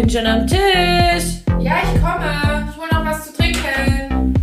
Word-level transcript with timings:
bin 0.00 0.08
schon 0.08 0.26
am 0.26 0.46
Tisch. 0.46 1.42
Ja, 1.58 1.78
ich 1.82 2.00
komme. 2.00 2.68
Ich 2.70 2.76
hole 2.76 2.88
noch 2.92 3.04
was 3.04 3.26
zu 3.26 3.36
trinken. 3.36 4.34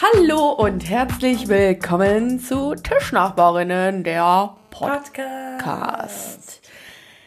Hallo 0.00 0.52
und 0.52 0.88
herzlich 0.88 1.48
willkommen 1.48 2.40
zu 2.40 2.74
Tischnachbarinnen, 2.76 4.04
der 4.04 4.54
Podcast. 4.70 5.58
Podcast. 5.58 6.62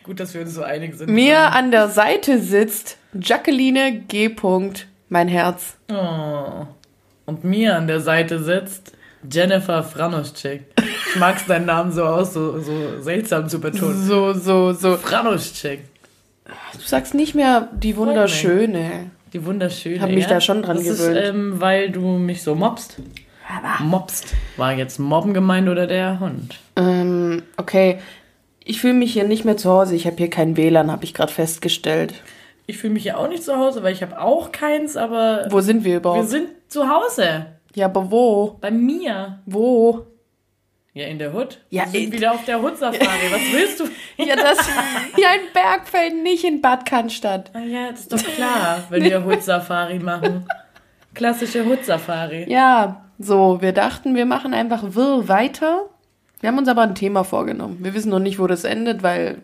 Gut, 0.04 0.19
dass 0.19 0.33
wir 0.33 0.42
uns 0.42 0.55
so 0.55 0.64
einig 0.64 0.96
sind. 0.96 1.11
Mir 1.11 1.51
an 1.51 1.69
der 1.69 1.89
Seite 1.89 2.39
sitzt 2.39 2.97
Jacqueline 3.14 4.00
G. 4.07 4.36
mein 5.10 5.28
Herz. 5.28 5.78
Oh. 5.92 6.65
Und 7.28 7.43
mir 7.43 7.75
an 7.75 7.86
der 7.86 8.00
Seite 8.00 8.42
sitzt 8.43 8.93
Jennifer 9.32 9.83
Franoschek. 9.83 10.64
Ich 11.15 11.21
mag 11.21 11.37
es 11.37 11.46
deinen 11.46 11.65
Namen 11.65 11.93
so 11.93 12.04
aus, 12.04 12.33
so, 12.33 12.60
so 12.60 13.00
seltsam 13.00 13.47
zu 13.47 13.61
betonen. 13.61 14.04
So, 14.04 14.33
so, 14.33 14.74
so. 14.74 14.97
Franoschek. 14.97 15.79
Du 16.74 16.82
sagst 16.86 17.14
nicht 17.14 17.36
mehr 17.36 17.69
die 17.74 17.96
Wunderschöne. 17.96 19.11
Die 19.32 19.46
wunderschöne. 19.46 20.01
Hab 20.01 20.10
mich 20.10 20.25
ja? 20.25 20.29
da 20.29 20.41
schon 20.41 20.61
dran 20.61 20.75
das 20.75 20.86
gewöhnt. 20.86 21.18
Ist, 21.18 21.29
ähm, 21.29 21.61
weil 21.61 21.89
du 21.89 22.01
mich 22.01 22.43
so 22.43 22.54
mobst. 22.54 22.97
Mobst. 23.79 24.33
War 24.57 24.74
jetzt 24.74 25.00
Mobben 25.00 25.33
gemeint 25.33 25.69
oder 25.69 25.88
der 25.88 26.19
Hund? 26.19 26.60
Ähm, 26.75 27.43
okay. 27.55 28.00
Ich 28.66 28.82
fühle 28.82 28.96
mich 28.96 29.13
hier 29.13 29.24
nicht 29.24 29.46
mehr 29.46 29.55
zu 29.55 29.69
Hause. 29.69 29.96
Ich 29.96 30.05
habe 30.07 30.18
hier 30.18 30.29
kein 30.29 30.57
WLAN, 30.57 30.91
habe 30.91 31.05
ich 31.05 31.13
gerade 31.13 31.32
festgestellt. 31.32 32.13
Ich 32.67 32.77
fühle 32.77 32.91
mich 32.91 33.05
ja 33.05 33.16
auch 33.16 33.30
nicht 33.30 33.44
zu 33.44 33.55
Hause, 33.55 33.83
weil 33.83 33.94
ich 33.94 34.02
habe 34.02 34.19
auch 34.19 34.52
keins, 34.52 34.97
aber 34.97 35.47
Wo 35.50 35.61
sind 35.61 35.86
wir 35.86 35.91
wir 35.91 35.97
überhaupt? 35.97 36.27
sind 36.27 36.50
zu 36.67 36.89
Hause. 36.89 37.45
ja, 37.73 37.86
aber 37.86 38.11
wo? 38.11 38.58
Bei 38.59 38.69
mir. 38.69 39.39
Wo? 39.45 40.08
Ja, 40.97 41.07
in 41.07 41.19
der 41.19 41.33
Hut. 41.33 41.59
Ja, 41.71 41.83
wir 41.83 41.91
sind 41.91 42.03
in- 42.05 42.11
wieder 42.13 42.31
auf 42.31 42.45
der 42.45 42.61
Hut-Safari. 42.61 43.29
Was 43.29 43.41
willst 43.53 43.79
du? 43.81 43.83
Ja, 44.17 44.38
das. 44.38 44.57
ja, 45.17 45.27
in 45.33 45.52
Bergfeld, 45.53 46.23
nicht 46.23 46.45
in 46.45 46.61
Bad 46.61 46.85
Cannstatt. 46.85 47.52
Ah 47.53 47.59
ja, 47.59 47.91
das 47.91 47.99
ist 48.02 48.13
doch 48.13 48.23
klar, 48.23 48.81
wenn 48.89 49.03
wir 49.03 49.25
Hut-Safari 49.25 49.99
machen. 49.99 50.47
Klassische 51.13 51.65
Hut-Safari. 51.65 52.49
Ja, 52.49 53.05
so, 53.19 53.61
wir 53.61 53.73
dachten, 53.73 54.15
wir 54.15 54.25
machen 54.25 54.53
einfach 54.53 54.83
wirr 54.95 55.27
weiter. 55.27 55.89
Wir 56.39 56.47
haben 56.47 56.57
uns 56.57 56.69
aber 56.69 56.83
ein 56.83 56.95
Thema 56.95 57.25
vorgenommen. 57.25 57.80
Wir 57.81 57.93
wissen 57.93 58.09
noch 58.09 58.19
nicht, 58.19 58.39
wo 58.39 58.47
das 58.47 58.63
endet, 58.63 59.03
weil 59.03 59.41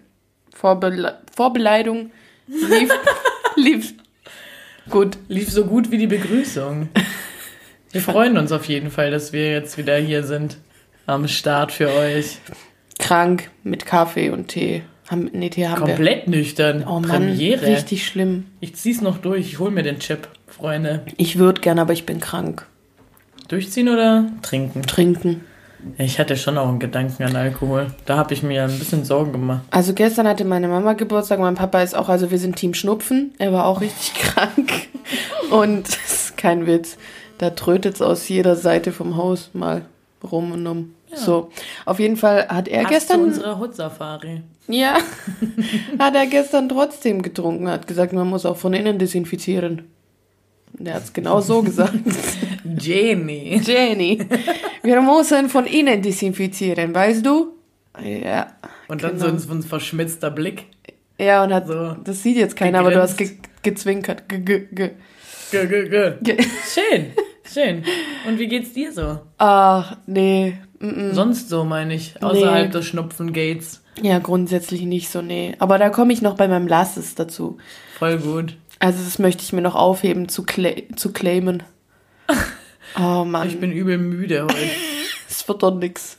Vorbele 0.55 1.17
Vorbeleitung 1.35 2.11
lief, 2.47 2.89
lief 3.57 3.93
gut. 4.89 5.17
Lief 5.27 5.51
so 5.51 5.65
gut 5.65 5.91
wie 5.91 5.97
die 5.97 6.07
Begrüßung. 6.07 6.87
Wir 7.91 8.01
freuen 8.01 8.37
uns 8.37 8.53
auf 8.53 8.65
jeden 8.65 8.89
Fall, 8.89 9.11
dass 9.11 9.33
wir 9.33 9.51
jetzt 9.51 9.77
wieder 9.77 9.97
hier 9.97 10.23
sind. 10.23 10.57
Am 11.05 11.27
Start 11.27 11.71
für 11.71 11.89
euch. 11.89 12.37
Krank 12.99 13.49
mit 13.63 13.85
Kaffee 13.85 14.29
und 14.29 14.47
Tee. 14.49 14.83
Haben, 15.09 15.29
nee, 15.33 15.49
Tee 15.49 15.67
haben 15.67 15.81
Komplett 15.81 16.27
nüchtern. 16.27 16.79
wir. 16.79 16.87
Oh 16.87 16.99
Mann, 16.99 17.09
Premiere. 17.09 17.65
richtig 17.65 18.05
schlimm. 18.05 18.45
Ich 18.61 18.75
zieh's 18.75 19.01
noch 19.01 19.17
durch. 19.17 19.41
Ich 19.47 19.59
hol 19.59 19.71
mir 19.71 19.83
den 19.83 19.99
Chip, 19.99 20.27
Freunde. 20.47 21.01
Ich 21.17 21.37
würde 21.37 21.59
gern, 21.61 21.79
aber 21.79 21.91
ich 21.93 22.05
bin 22.05 22.19
krank. 22.19 22.65
Durchziehen 23.49 23.89
oder 23.89 24.27
trinken? 24.41 24.83
Trinken. 24.83 25.41
Ich 25.97 26.19
hatte 26.19 26.37
schon 26.37 26.57
auch 26.57 26.69
einen 26.69 26.79
Gedanken 26.79 27.23
an 27.23 27.35
Alkohol. 27.35 27.87
Da 28.05 28.15
habe 28.15 28.33
ich 28.33 28.43
mir 28.43 28.63
ein 28.63 28.79
bisschen 28.79 29.03
Sorgen 29.03 29.31
gemacht. 29.31 29.61
Also 29.71 29.93
gestern 29.93 30.27
hatte 30.27 30.45
meine 30.45 30.67
Mama 30.67 30.93
Geburtstag, 30.93 31.39
mein 31.39 31.55
Papa 31.55 31.81
ist 31.81 31.95
auch, 31.95 32.07
also 32.07 32.29
wir 32.31 32.37
sind 32.37 32.55
Team 32.55 32.73
Schnupfen. 32.75 33.33
Er 33.39 33.51
war 33.51 33.65
auch 33.65 33.81
richtig 33.81 34.13
krank. 34.21 34.71
Und 35.49 35.87
das 36.05 36.13
ist 36.13 36.37
kein 36.37 36.67
Witz. 36.67 36.97
Da 37.39 37.49
trötet 37.49 37.95
es 37.95 38.01
aus 38.01 38.29
jeder 38.29 38.55
Seite 38.55 38.91
vom 38.91 39.17
Haus 39.17 39.49
mal 39.53 39.81
rum 40.29 40.51
und 40.51 40.67
um. 40.67 40.93
So, 41.13 41.49
auf 41.85 41.99
jeden 41.99 42.15
Fall 42.17 42.47
hat 42.47 42.67
er 42.67 42.81
Passt 42.83 42.93
gestern, 42.93 43.19
zu 43.19 43.23
unserer 43.27 43.59
Hut-Safari. 43.59 44.41
ja, 44.67 44.95
hat 45.99 46.15
er 46.15 46.25
gestern 46.27 46.69
trotzdem 46.69 47.21
getrunken, 47.21 47.67
hat 47.69 47.87
gesagt, 47.87 48.13
man 48.13 48.27
muss 48.29 48.45
auch 48.45 48.57
von 48.57 48.73
innen 48.73 48.97
desinfizieren. 48.99 49.87
Und 50.79 50.87
er 50.87 50.93
hat 50.95 51.03
es 51.03 51.11
genau 51.13 51.41
so 51.41 51.61
gesagt. 51.63 51.93
Jenny. 52.79 53.59
Jenny, 53.63 54.19
wir 54.83 55.01
müssen 55.01 55.49
von 55.49 55.65
innen 55.65 56.01
desinfizieren, 56.01 56.95
weißt 56.95 57.25
du? 57.25 57.53
Ja. 58.01 58.47
Und 58.87 59.03
dann 59.03 59.17
Genau. 59.19 59.37
so 59.37 59.51
ein, 59.53 59.63
verschmitzter 59.63 60.31
Blick. 60.31 60.65
Ja, 61.19 61.43
und 61.43 61.53
hat, 61.53 61.67
So. 61.67 61.95
das 62.03 62.23
sieht 62.23 62.37
jetzt 62.37 62.55
keiner, 62.55 62.79
aber 62.79 62.91
du 62.91 63.01
hast 63.01 63.17
ge 63.17 63.27
Gegrinst. 63.27 63.63
gezwinkert. 63.63 64.29
Ge 64.29 64.39
ge 64.39 64.67
ge 64.71 64.91
Gö, 65.51 65.67
gö, 65.67 65.89
gö. 65.89 66.13
ge 66.21 66.37
Schön, 66.73 67.07
schön. 67.53 67.83
Und 68.27 68.39
wie 68.39 68.47
geht's 68.47 68.73
dir 68.73 68.91
so? 68.91 69.19
Ach, 69.37 69.97
nee. 70.05 70.57
Mm 70.79 70.87
-mm. 70.87 71.13
Sonst 71.13 71.49
so, 71.49 71.63
meine 71.63 71.93
ich, 71.93 72.21
außerhalb 72.23 72.67
Nee. 72.67 72.71
des 72.71 72.85
Schnupfen-Gates. 72.87 73.83
Ja, 74.01 74.19
grundsätzlich 74.19 74.81
nicht 74.83 75.09
so, 75.09 75.21
nee. 75.21 75.55
Aber 75.59 75.77
da 75.77 75.89
komme 75.89 76.13
ich 76.13 76.21
noch 76.21 76.35
bei 76.35 76.47
meinem 76.47 76.67
Lasses 76.67 77.15
dazu. 77.15 77.57
Voll 77.99 78.17
gut. 78.17 78.57
Also 78.79 79.03
das 79.03 79.19
möchte 79.19 79.43
ich 79.43 79.53
mir 79.53 79.61
noch 79.61 79.75
aufheben 79.75 80.27
zu, 80.29 80.43
cla 80.43 80.71
zu 80.95 81.11
claimen. 81.13 81.63
Oh 82.99 83.23
Mann, 83.23 83.47
Ich 83.47 83.57
bin 83.59 83.71
übel 83.71 83.97
müde 83.97 84.43
heute. 84.43 84.55
es 85.29 85.47
wird 85.47 85.63
doch 85.63 85.73
nix. 85.73 86.17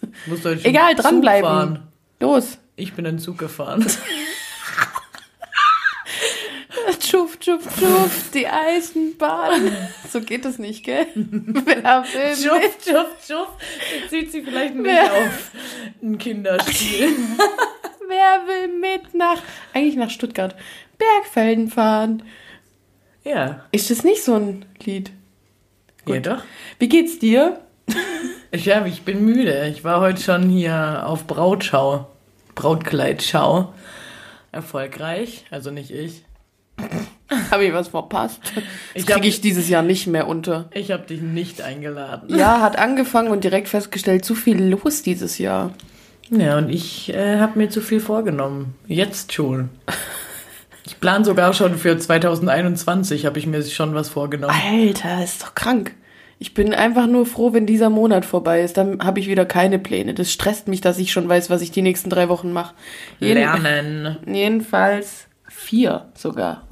Egal, 0.62 0.94
dranbleiben. 0.94 1.80
Los. 2.18 2.56
Ich 2.76 2.94
bin 2.94 3.04
in 3.04 3.18
Zug 3.18 3.36
gefahren. 3.36 3.84
Tschuf, 7.42 7.66
tschuf, 7.76 8.30
die 8.32 8.46
Eisenbahn. 8.46 9.76
So 10.08 10.20
geht 10.20 10.44
das 10.44 10.58
nicht, 10.58 10.84
gell? 10.84 11.06
Wer 11.14 12.04
will 12.04 12.36
schuff, 12.36 13.06
schuff. 13.26 13.48
Jetzt 14.00 14.10
sieht 14.10 14.30
sie 14.30 14.42
vielleicht 14.42 14.76
nicht 14.76 14.84
Wer- 14.86 15.10
auf 15.12 15.50
ein 16.00 16.18
Kinderspiel. 16.18 17.08
Wer 18.08 18.46
will 18.46 18.68
mit 18.78 19.12
nach, 19.14 19.42
eigentlich 19.74 19.96
nach 19.96 20.10
Stuttgart, 20.10 20.54
Bergfelden 20.98 21.68
fahren? 21.68 22.22
Ja. 23.24 23.64
Ist 23.72 23.90
das 23.90 24.04
nicht 24.04 24.22
so 24.22 24.34
ein 24.36 24.64
Lied? 24.84 25.10
Ja, 26.06 26.20
doch. 26.20 26.42
Wie 26.78 26.88
geht's 26.88 27.18
dir? 27.18 27.60
Ich, 28.52 28.66
ja, 28.66 28.86
ich 28.86 29.02
bin 29.02 29.24
müde. 29.24 29.66
Ich 29.68 29.82
war 29.82 30.00
heute 30.00 30.20
schon 30.22 30.48
hier 30.48 31.02
auf 31.06 31.26
Brautschau. 31.26 32.08
Brautkleidschau. 32.54 33.72
Erfolgreich. 34.52 35.44
Also 35.50 35.72
nicht 35.72 35.90
ich. 35.90 36.22
Habe 37.50 37.64
ich 37.64 37.72
was 37.72 37.88
verpasst? 37.88 38.40
Das 38.94 39.06
kriege 39.06 39.26
ich 39.26 39.40
dieses 39.40 39.68
Jahr 39.68 39.82
nicht 39.82 40.06
mehr 40.06 40.28
unter. 40.28 40.68
Ich 40.72 40.90
habe 40.90 41.04
dich 41.06 41.20
nicht 41.20 41.62
eingeladen. 41.62 42.36
Ja, 42.36 42.60
hat 42.60 42.78
angefangen 42.78 43.30
und 43.30 43.44
direkt 43.44 43.68
festgestellt, 43.68 44.24
zu 44.24 44.34
viel 44.34 44.62
los 44.62 45.02
dieses 45.02 45.38
Jahr. 45.38 45.72
Ja, 46.30 46.58
und 46.58 46.70
ich 46.70 47.12
äh, 47.12 47.38
habe 47.38 47.58
mir 47.58 47.68
zu 47.68 47.80
viel 47.80 48.00
vorgenommen. 48.00 48.74
Jetzt 48.86 49.32
schon. 49.32 49.68
Ich 50.84 50.98
plane 50.98 51.24
sogar 51.24 51.52
schon 51.52 51.76
für 51.76 51.96
2021, 51.96 53.26
habe 53.26 53.38
ich 53.38 53.46
mir 53.46 53.62
schon 53.62 53.94
was 53.94 54.08
vorgenommen. 54.08 54.54
Alter, 54.54 55.22
ist 55.22 55.42
doch 55.42 55.54
krank. 55.54 55.94
Ich 56.38 56.54
bin 56.54 56.74
einfach 56.74 57.06
nur 57.06 57.24
froh, 57.24 57.52
wenn 57.52 57.66
dieser 57.66 57.88
Monat 57.88 58.24
vorbei 58.24 58.62
ist. 58.62 58.76
Dann 58.76 59.04
habe 59.04 59.20
ich 59.20 59.28
wieder 59.28 59.44
keine 59.44 59.78
Pläne. 59.78 60.12
Das 60.12 60.32
stresst 60.32 60.66
mich, 60.66 60.80
dass 60.80 60.98
ich 60.98 61.12
schon 61.12 61.28
weiß, 61.28 61.50
was 61.50 61.62
ich 61.62 61.70
die 61.70 61.82
nächsten 61.82 62.10
drei 62.10 62.28
Wochen 62.28 62.52
mache. 62.52 62.74
Lernen. 63.20 64.16
Jedenfalls 64.26 65.28
vier 65.62 66.10
sogar. 66.14 66.66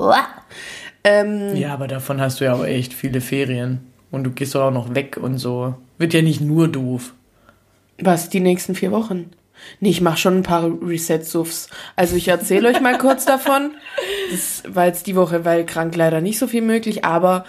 Ähm, 1.04 1.56
Ja, 1.56 1.72
aber 1.74 1.88
davon 1.88 2.20
hast 2.20 2.40
du 2.40 2.44
ja 2.44 2.54
auch 2.54 2.64
echt 2.64 2.92
viele 2.92 3.20
Ferien. 3.20 3.86
Und 4.10 4.24
du 4.24 4.30
gehst 4.30 4.54
doch 4.54 4.62
auch 4.62 4.72
noch 4.72 4.94
weg 4.94 5.16
und 5.16 5.38
so. 5.38 5.74
Wird 5.98 6.14
ja 6.14 6.22
nicht 6.22 6.40
nur 6.40 6.68
doof. 6.68 7.14
Was, 7.98 8.28
die 8.28 8.40
nächsten 8.40 8.74
vier 8.74 8.90
Wochen? 8.90 9.30
Nee, 9.78 9.90
ich 9.90 10.00
mache 10.00 10.16
schon 10.16 10.38
ein 10.38 10.42
paar 10.42 10.64
Reset-Suffs. 10.82 11.68
Also 11.94 12.16
ich 12.16 12.28
erzähle 12.28 12.68
euch 12.68 12.80
mal 12.80 12.98
kurz 12.98 13.24
davon. 13.24 13.72
War 14.66 14.86
jetzt 14.86 15.06
die 15.06 15.16
Woche, 15.16 15.44
weil 15.44 15.64
krank 15.66 15.94
leider 15.96 16.20
nicht 16.20 16.38
so 16.38 16.46
viel 16.46 16.62
möglich, 16.62 17.04
aber 17.04 17.44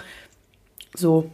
so 0.94 1.30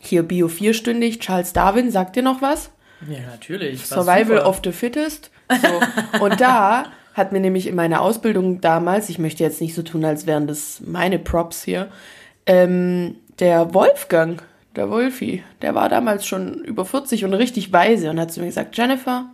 hier 0.00 0.22
Bio 0.22 0.48
vierstündig, 0.48 1.20
Charles 1.20 1.52
Darwin, 1.52 1.90
sagt 1.90 2.16
dir 2.16 2.22
noch 2.22 2.40
was? 2.40 2.70
Ja, 3.08 3.18
natürlich. 3.30 3.84
Survival 3.86 4.38
super. 4.38 4.46
of 4.46 4.60
the 4.64 4.72
Fittest. 4.72 5.30
So. 5.50 6.24
Und 6.24 6.40
da 6.40 6.86
hat 7.14 7.32
mir 7.32 7.40
nämlich 7.40 7.66
in 7.66 7.74
meiner 7.74 8.00
Ausbildung 8.00 8.60
damals, 8.60 9.08
ich 9.08 9.18
möchte 9.18 9.42
jetzt 9.42 9.60
nicht 9.60 9.74
so 9.74 9.82
tun, 9.82 10.04
als 10.04 10.26
wären 10.26 10.46
das 10.46 10.80
meine 10.84 11.18
Props 11.18 11.62
hier, 11.62 11.88
ähm, 12.46 13.16
der 13.38 13.74
Wolfgang, 13.74 14.42
der 14.76 14.90
Wolfi, 14.90 15.42
der 15.60 15.74
war 15.74 15.88
damals 15.88 16.26
schon 16.26 16.64
über 16.64 16.84
40 16.84 17.24
und 17.24 17.34
richtig 17.34 17.72
weise 17.72 18.10
und 18.10 18.18
hat 18.18 18.32
zu 18.32 18.40
mir 18.40 18.46
gesagt, 18.46 18.76
Jennifer, 18.76 19.26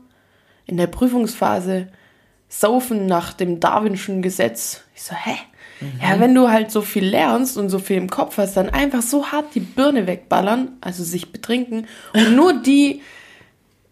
in 0.66 0.76
der 0.76 0.88
Prüfungsphase 0.88 1.88
saufen 2.48 3.06
nach 3.06 3.32
dem 3.32 3.60
Darwinschen 3.60 4.22
Gesetz. 4.22 4.82
Ich 4.94 5.02
so, 5.02 5.14
hä? 5.14 5.36
Ja, 6.02 6.19
wenn 6.19 6.34
du 6.34 6.48
halt 6.48 6.72
so 6.72 6.82
viel 6.82 7.04
lernst 7.04 7.56
und 7.56 7.69
so 7.69 7.78
viel 7.78 7.98
im 7.98 8.10
Kopf 8.10 8.38
hast, 8.38 8.56
dann 8.56 8.69
einfach 8.69 9.02
so 9.02 9.26
hart 9.26 9.54
die 9.54 9.60
Birne 9.60 10.08
wegballern, 10.08 10.72
also 10.80 11.04
sich 11.04 11.30
betrinken 11.30 11.86
und 12.14 12.34
nur 12.34 12.60
die 12.60 13.00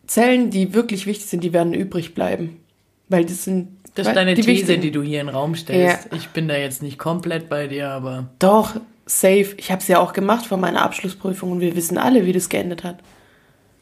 Zellen, 0.06 0.50
die 0.50 0.74
wirklich 0.74 1.06
wichtig 1.06 1.26
sind, 1.26 1.44
die 1.44 1.52
werden 1.52 1.74
übrig 1.74 2.14
bleiben. 2.14 2.60
Weil 3.08 3.24
das 3.24 3.44
sind 3.44 3.75
Das 3.96 4.06
ist 4.06 4.14
deine 4.14 4.34
die 4.34 4.42
These, 4.42 4.58
wichtigen. 4.60 4.82
die 4.82 4.90
du 4.92 5.02
hier 5.02 5.20
in 5.20 5.26
den 5.26 5.34
Raum 5.34 5.54
stellst. 5.56 6.08
Ich 6.14 6.28
bin 6.28 6.46
da 6.48 6.56
jetzt 6.56 6.82
nicht 6.82 6.98
komplett 6.98 7.48
bei 7.48 7.66
dir, 7.66 7.90
aber 7.90 8.26
Doch, 8.38 8.76
safe. 9.06 9.54
Ich 9.56 9.70
habe 9.72 9.80
es 9.80 9.88
ja 9.88 9.98
auch 9.98 10.12
gemacht 10.12 10.46
vor 10.46 10.58
meiner 10.58 10.82
Abschlussprüfung 10.82 11.52
und 11.52 11.60
wir 11.60 11.74
wissen 11.76 11.98
alle, 11.98 12.24
wie 12.26 12.32
das 12.32 12.48
geendet 12.48 12.84
hat. 12.84 12.98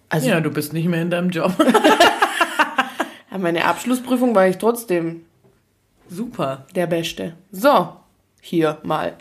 Also 0.09 0.29
ja, 0.29 0.41
du 0.41 0.51
bist 0.51 0.73
nicht 0.73 0.87
mehr 0.89 1.03
in 1.03 1.11
deinem 1.11 1.31
Job. 1.31 1.53
Aber 3.31 3.39
meine 3.43 3.65
Abschlussprüfung 3.65 4.35
war 4.35 4.47
ich 4.47 4.59
trotzdem 4.59 5.23
Super. 6.09 6.67
der 6.75 6.87
Beste. 6.87 7.35
So, 7.51 7.89
hier 8.41 8.79
mal. 8.85 9.15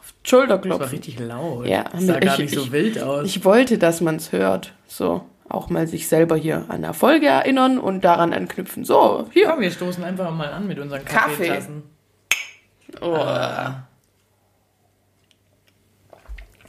Auf 0.00 0.14
die 0.24 0.30
Schulter 0.30 0.58
Das 0.58 0.80
war 0.80 0.90
richtig 0.90 1.18
laut. 1.18 1.66
Ja, 1.66 1.84
das 1.92 2.06
sah 2.06 2.18
gar 2.20 2.34
ich- 2.34 2.40
nicht 2.44 2.54
so 2.54 2.62
ich- 2.62 2.72
wild 2.72 3.02
aus. 3.02 3.26
Ich 3.26 3.44
wollte, 3.44 3.76
dass 3.76 4.00
man 4.00 4.16
es 4.16 4.32
hört. 4.32 4.72
So, 4.86 5.22
auch 5.48 5.70
mal 5.70 5.86
sich 5.86 6.08
selber 6.08 6.36
hier 6.36 6.64
an 6.68 6.84
Erfolge 6.84 7.26
erinnern 7.26 7.78
und 7.78 8.04
daran 8.04 8.32
anknüpfen. 8.32 8.84
So, 8.84 9.26
hier. 9.32 9.48
Komm, 9.48 9.60
wir 9.60 9.70
stoßen 9.70 10.02
einfach 10.04 10.30
mal 10.30 10.48
an 10.52 10.66
mit 10.66 10.78
unseren 10.78 11.04
Kaffee. 11.04 11.48
Kaffeetassen. 11.48 11.82
Oh. 13.00 13.18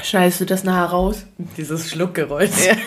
Schneidest 0.02 0.42
du 0.42 0.46
das 0.46 0.64
nachher 0.64 0.92
raus? 0.92 1.26
Dieses 1.58 1.90
Schluckgeräusch. 1.90 2.52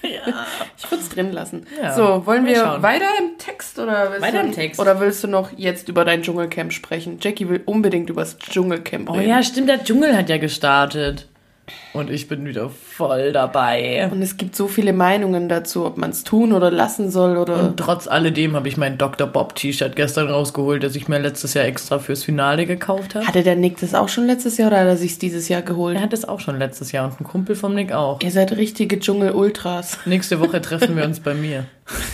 Ich 0.00 0.88
würde 0.92 1.02
es 1.02 1.08
drin 1.08 1.32
lassen. 1.32 1.66
Ja, 1.82 1.92
so, 1.92 2.24
wollen 2.24 2.46
wir 2.46 2.54
schauen. 2.54 2.82
weiter 2.82 3.06
im 3.18 3.36
Text 3.36 3.80
oder 3.80 4.12
willst 4.12 4.22
Weiter 4.22 4.42
du, 4.42 4.46
im 4.46 4.52
Text. 4.52 4.80
Oder 4.80 5.00
willst 5.00 5.24
du 5.24 5.28
noch 5.28 5.50
jetzt 5.56 5.88
über 5.88 6.04
dein 6.04 6.22
Dschungelcamp 6.22 6.72
sprechen? 6.72 7.18
Jackie 7.20 7.48
will 7.48 7.62
unbedingt 7.64 8.08
über 8.08 8.20
das 8.20 8.38
Dschungelcamp 8.38 9.10
Oh 9.10 9.14
reden. 9.14 9.28
ja, 9.28 9.42
stimmt, 9.42 9.68
der 9.68 9.82
Dschungel 9.82 10.16
hat 10.16 10.28
ja 10.28 10.38
gestartet. 10.38 11.26
Und 11.92 12.10
ich 12.10 12.28
bin 12.28 12.46
wieder 12.46 12.70
voll 12.70 13.32
dabei. 13.32 14.08
Und 14.10 14.22
es 14.22 14.36
gibt 14.36 14.54
so 14.54 14.68
viele 14.68 14.92
Meinungen 14.92 15.48
dazu, 15.48 15.84
ob 15.84 15.96
man 15.96 16.10
es 16.10 16.24
tun 16.24 16.52
oder 16.52 16.70
lassen 16.70 17.10
soll 17.10 17.36
oder. 17.36 17.60
Und 17.60 17.76
trotz 17.76 18.06
alledem 18.06 18.54
habe 18.54 18.68
ich 18.68 18.76
mein 18.76 18.98
Dr. 18.98 19.26
Bob 19.26 19.54
T-Shirt 19.54 19.96
gestern 19.96 20.28
rausgeholt, 20.28 20.82
das 20.82 20.96
ich 20.96 21.08
mir 21.08 21.18
letztes 21.18 21.54
Jahr 21.54 21.64
extra 21.64 21.98
fürs 21.98 22.24
Finale 22.24 22.66
gekauft 22.66 23.14
habe. 23.14 23.26
Hatte 23.26 23.42
der 23.42 23.56
Nick 23.56 23.78
das 23.80 23.94
auch 23.94 24.08
schon 24.08 24.26
letztes 24.26 24.58
Jahr 24.58 24.68
oder 24.68 24.80
hat 24.80 24.86
er 24.86 24.96
sich 24.96 25.18
dieses 25.18 25.48
Jahr 25.48 25.62
geholt? 25.62 25.96
Er 25.96 26.02
hat 26.02 26.12
es 26.12 26.26
auch 26.26 26.40
schon 26.40 26.58
letztes 26.58 26.92
Jahr 26.92 27.06
und 27.06 27.20
ein 27.20 27.24
Kumpel 27.24 27.56
vom 27.56 27.74
Nick 27.74 27.92
auch. 27.92 28.20
Ihr 28.20 28.30
seid 28.30 28.52
richtige 28.56 28.98
Dschungel-Ultras. 28.98 29.98
Nächste 30.04 30.40
Woche 30.40 30.60
treffen 30.60 30.96
wir 30.96 31.04
uns 31.04 31.20
bei 31.20 31.34
mir. 31.34 31.64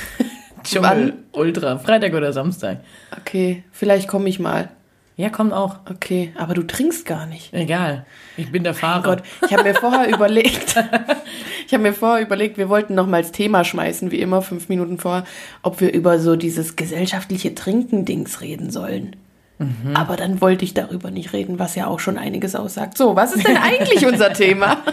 Dschungel 0.65 1.15
Ultra, 1.33 1.79
Freitag 1.79 2.15
oder 2.15 2.33
Samstag. 2.33 2.79
Okay, 3.21 3.65
vielleicht 3.71 4.09
komme 4.09 4.29
ich 4.29 4.39
mal. 4.39 4.71
Ja, 5.17 5.31
kommt 5.31 5.53
auch. 5.53 5.77
Okay, 5.89 6.33
aber 6.37 6.55
du 6.55 6.65
trinkst 6.65 7.07
gar 7.07 7.27
nicht. 7.27 7.53
Egal. 7.53 8.05
Ich 8.37 8.51
bin 8.51 8.65
der 8.65 8.75
Fahrer. 8.75 9.03
Gott, 9.03 9.23
ich 9.47 9.53
habe 9.53 9.63
mir 9.63 9.75
vorher 9.75 10.09
überlegt, 10.09 10.75
ich 11.67 11.73
habe 11.73 11.83
mir 11.85 11.93
vorher 11.93 12.25
überlegt, 12.25 12.59
wir 12.59 12.69
wollten 12.69 12.95
noch 12.95 13.07
mal 13.07 13.19
als 13.19 13.31
Thema 13.31 13.65
schmeißen, 13.65 14.11
wie 14.11 14.21
immer, 14.21 14.43
fünf 14.43 14.69
Minuten 14.69 14.99
vorher, 14.99 15.25
ob 15.63 15.81
wir 15.81 15.93
über 15.93 16.19
so 16.19 16.35
dieses 16.35 16.75
gesellschaftliche 16.75 17.55
Trinken-Dings 17.55 18.41
reden 18.41 18.71
sollen. 18.71 19.17
Aber 19.95 20.17
dann 20.17 20.41
wollte 20.41 20.65
ich 20.65 20.75
darüber 20.75 21.11
nicht 21.11 21.33
reden, 21.33 21.59
was 21.59 21.77
ja 21.77 21.87
auch 21.87 22.01
schon 22.01 22.19
einiges 22.19 22.57
aussagt. 22.57 22.99
So, 22.99 23.15
was 23.15 23.35
ist 23.35 23.47
denn 23.47 23.57
eigentlich 23.57 24.07
unser 24.07 24.33
Thema? 24.33 24.79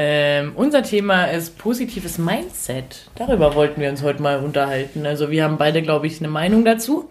Ähm, 0.00 0.52
unser 0.54 0.84
Thema 0.84 1.24
ist 1.24 1.58
positives 1.58 2.18
Mindset. 2.18 3.10
Darüber 3.16 3.56
wollten 3.56 3.80
wir 3.80 3.90
uns 3.90 4.00
heute 4.00 4.22
mal 4.22 4.38
unterhalten. 4.38 5.04
Also 5.06 5.32
wir 5.32 5.42
haben 5.42 5.58
beide, 5.58 5.82
glaube 5.82 6.06
ich, 6.06 6.20
eine 6.20 6.28
Meinung 6.28 6.64
dazu. 6.64 7.10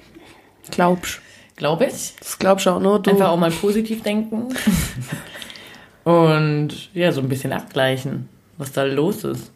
Glaubst 0.71 1.19
Glaube 1.57 1.85
ich. 1.85 2.13
Das 2.19 2.39
glaubst 2.39 2.67
du 2.67 2.69
auch 2.69 2.79
nur 2.79 3.01
du. 3.01 3.11
Einfach 3.11 3.29
auch 3.29 3.37
mal 3.37 3.51
positiv 3.51 4.03
denken. 4.03 4.47
Und 6.03 6.89
ja, 6.93 7.11
so 7.11 7.19
ein 7.19 7.27
bisschen 7.27 7.51
abgleichen, 7.51 8.29
was 8.57 8.71
da 8.71 8.83
los 8.83 9.25
ist. 9.25 9.51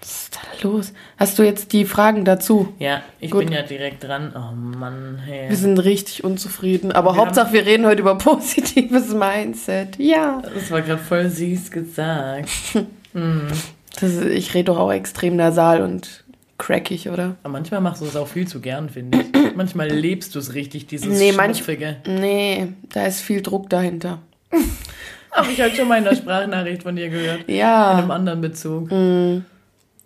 Was 0.00 0.24
ist 0.24 0.36
da 0.36 0.68
los? 0.68 0.92
Hast 1.16 1.38
du 1.38 1.42
jetzt 1.42 1.72
die 1.72 1.86
Fragen 1.86 2.24
dazu? 2.26 2.74
Ja, 2.78 3.00
ich 3.20 3.30
Gut. 3.30 3.44
bin 3.44 3.52
ja 3.52 3.62
direkt 3.62 4.04
dran. 4.04 4.34
Oh 4.36 4.54
Mann, 4.54 5.22
hey. 5.24 5.48
Wir 5.48 5.56
sind 5.56 5.78
richtig 5.78 6.22
unzufrieden. 6.24 6.92
Aber 6.92 7.14
Wir 7.14 7.16
Hauptsache, 7.16 7.52
wir 7.54 7.64
reden 7.64 7.86
heute 7.86 8.02
über 8.02 8.18
positives 8.18 9.14
Mindset. 9.14 9.98
Ja. 9.98 10.42
Das 10.52 10.70
war 10.70 10.82
gerade 10.82 11.00
voll 11.00 11.30
süß 11.30 11.70
gesagt. 11.70 12.50
Das 13.98 14.12
ist, 14.12 14.26
ich 14.26 14.52
rede 14.52 14.64
doch 14.64 14.78
auch 14.78 14.92
extrem 14.92 15.36
nasal 15.36 15.80
und 15.80 16.24
crackig, 16.58 17.08
oder? 17.08 17.36
Aber 17.42 17.52
manchmal 17.52 17.80
machst 17.80 18.02
du 18.02 18.04
es 18.04 18.14
auch 18.14 18.28
viel 18.28 18.46
zu 18.46 18.60
gern, 18.60 18.90
finde 18.90 19.22
ich. 19.22 19.26
Manchmal 19.56 19.88
lebst 19.90 20.34
du 20.34 20.38
es 20.38 20.54
richtig, 20.54 20.86
dieses 20.86 21.18
Nee, 21.18 21.32
manch- 21.32 21.56
Schnupfige. 21.56 21.96
Nee, 22.06 22.68
da 22.92 23.06
ist 23.06 23.20
viel 23.22 23.42
Druck 23.42 23.70
dahinter. 23.70 24.18
Habe 25.32 25.50
ich 25.52 25.60
halt 25.60 25.74
schon 25.76 25.88
mal 25.88 25.98
in 25.98 26.04
der 26.04 26.14
Sprachnachricht 26.16 26.82
von 26.82 26.96
dir 26.96 27.08
gehört. 27.08 27.40
In 27.46 27.54
einem 27.54 27.56
Ja. 27.58 28.06
anderen 28.08 28.40
Bezug. 28.40 28.90
Also 28.92 28.96
Mm. 28.96 29.42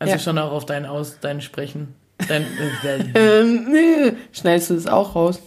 Ja. 0.04 0.18
schon 0.18 0.38
auch 0.38 0.52
auf 0.52 0.66
dein 0.66 0.86
Aus, 0.86 1.18
dein 1.20 1.40
Sprechen. 1.40 1.94
Dein, 2.28 2.42
äh, 2.42 3.04
Ähm, 3.40 3.66
nee. 3.70 4.12
Schnellst 4.32 4.70
du 4.70 4.74
das 4.74 4.86
auch 4.86 5.14
raus? 5.14 5.40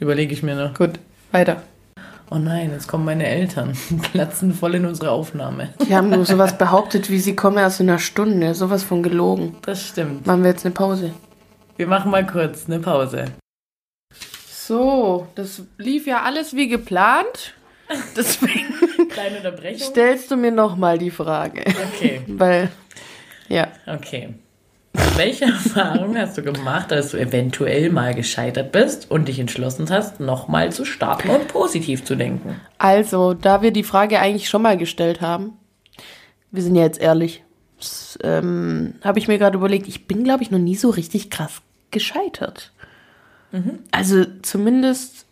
Überlege 0.00 0.32
ich 0.32 0.42
mir 0.42 0.54
noch. 0.56 0.74
Gut, 0.74 0.98
weiter. 1.30 1.62
Oh 2.30 2.36
nein, 2.38 2.70
jetzt 2.72 2.88
kommen 2.88 3.04
meine 3.04 3.26
Eltern. 3.26 3.72
Platzen 4.12 4.54
voll 4.54 4.74
in 4.76 4.86
unsere 4.86 5.10
Aufnahme. 5.10 5.68
Die 5.86 5.94
haben 5.94 6.08
nur 6.10 6.24
sowas 6.24 6.56
behauptet, 6.58 7.10
wie 7.10 7.18
sie 7.18 7.36
kommen 7.36 7.58
erst 7.58 7.80
in 7.80 7.88
einer 7.90 7.98
Stunde. 7.98 8.54
Sowas 8.54 8.82
von 8.82 9.02
gelogen. 9.02 9.56
Das 9.62 9.86
stimmt. 9.86 10.26
Machen 10.26 10.42
wir 10.42 10.50
jetzt 10.50 10.64
eine 10.64 10.74
Pause. 10.74 11.12
Wir 11.82 11.88
machen 11.88 12.12
mal 12.12 12.24
kurz 12.24 12.66
eine 12.68 12.78
Pause. 12.78 13.24
So, 14.48 15.26
das 15.34 15.62
lief 15.78 16.06
ja 16.06 16.22
alles 16.22 16.54
wie 16.54 16.68
geplant. 16.68 17.54
Deswegen 18.16 18.72
Kleine 19.08 19.38
Unterbrechung. 19.38 19.90
stellst 19.90 20.30
du 20.30 20.36
mir 20.36 20.52
nochmal 20.52 20.98
die 20.98 21.10
Frage. 21.10 21.64
Okay, 21.92 22.20
Weil, 22.28 22.70
ja. 23.48 23.66
okay. 23.88 24.32
Welche 25.16 25.46
Erfahrung 25.46 26.16
hast 26.16 26.38
du 26.38 26.42
gemacht, 26.42 26.92
als 26.92 27.10
du 27.10 27.16
eventuell 27.16 27.90
mal 27.90 28.14
gescheitert 28.14 28.70
bist 28.70 29.10
und 29.10 29.26
dich 29.26 29.40
entschlossen 29.40 29.90
hast, 29.90 30.20
nochmal 30.20 30.70
zu 30.70 30.84
starten 30.84 31.30
und 31.30 31.48
positiv 31.48 32.04
zu 32.04 32.14
denken? 32.14 32.60
Also, 32.78 33.34
da 33.34 33.60
wir 33.60 33.72
die 33.72 33.82
Frage 33.82 34.20
eigentlich 34.20 34.48
schon 34.48 34.62
mal 34.62 34.76
gestellt 34.78 35.20
haben, 35.20 35.54
wir 36.52 36.62
sind 36.62 36.76
ja 36.76 36.82
jetzt 36.84 37.00
ehrlich, 37.00 37.42
ähm, 38.22 38.94
habe 39.02 39.18
ich 39.18 39.26
mir 39.26 39.38
gerade 39.38 39.58
überlegt, 39.58 39.88
ich 39.88 40.06
bin, 40.06 40.22
glaube 40.22 40.44
ich, 40.44 40.52
noch 40.52 40.60
nie 40.60 40.76
so 40.76 40.88
richtig 40.88 41.28
krass 41.28 41.60
gescheitert. 41.92 42.72
Also 43.90 44.24
zumindest, 44.40 45.26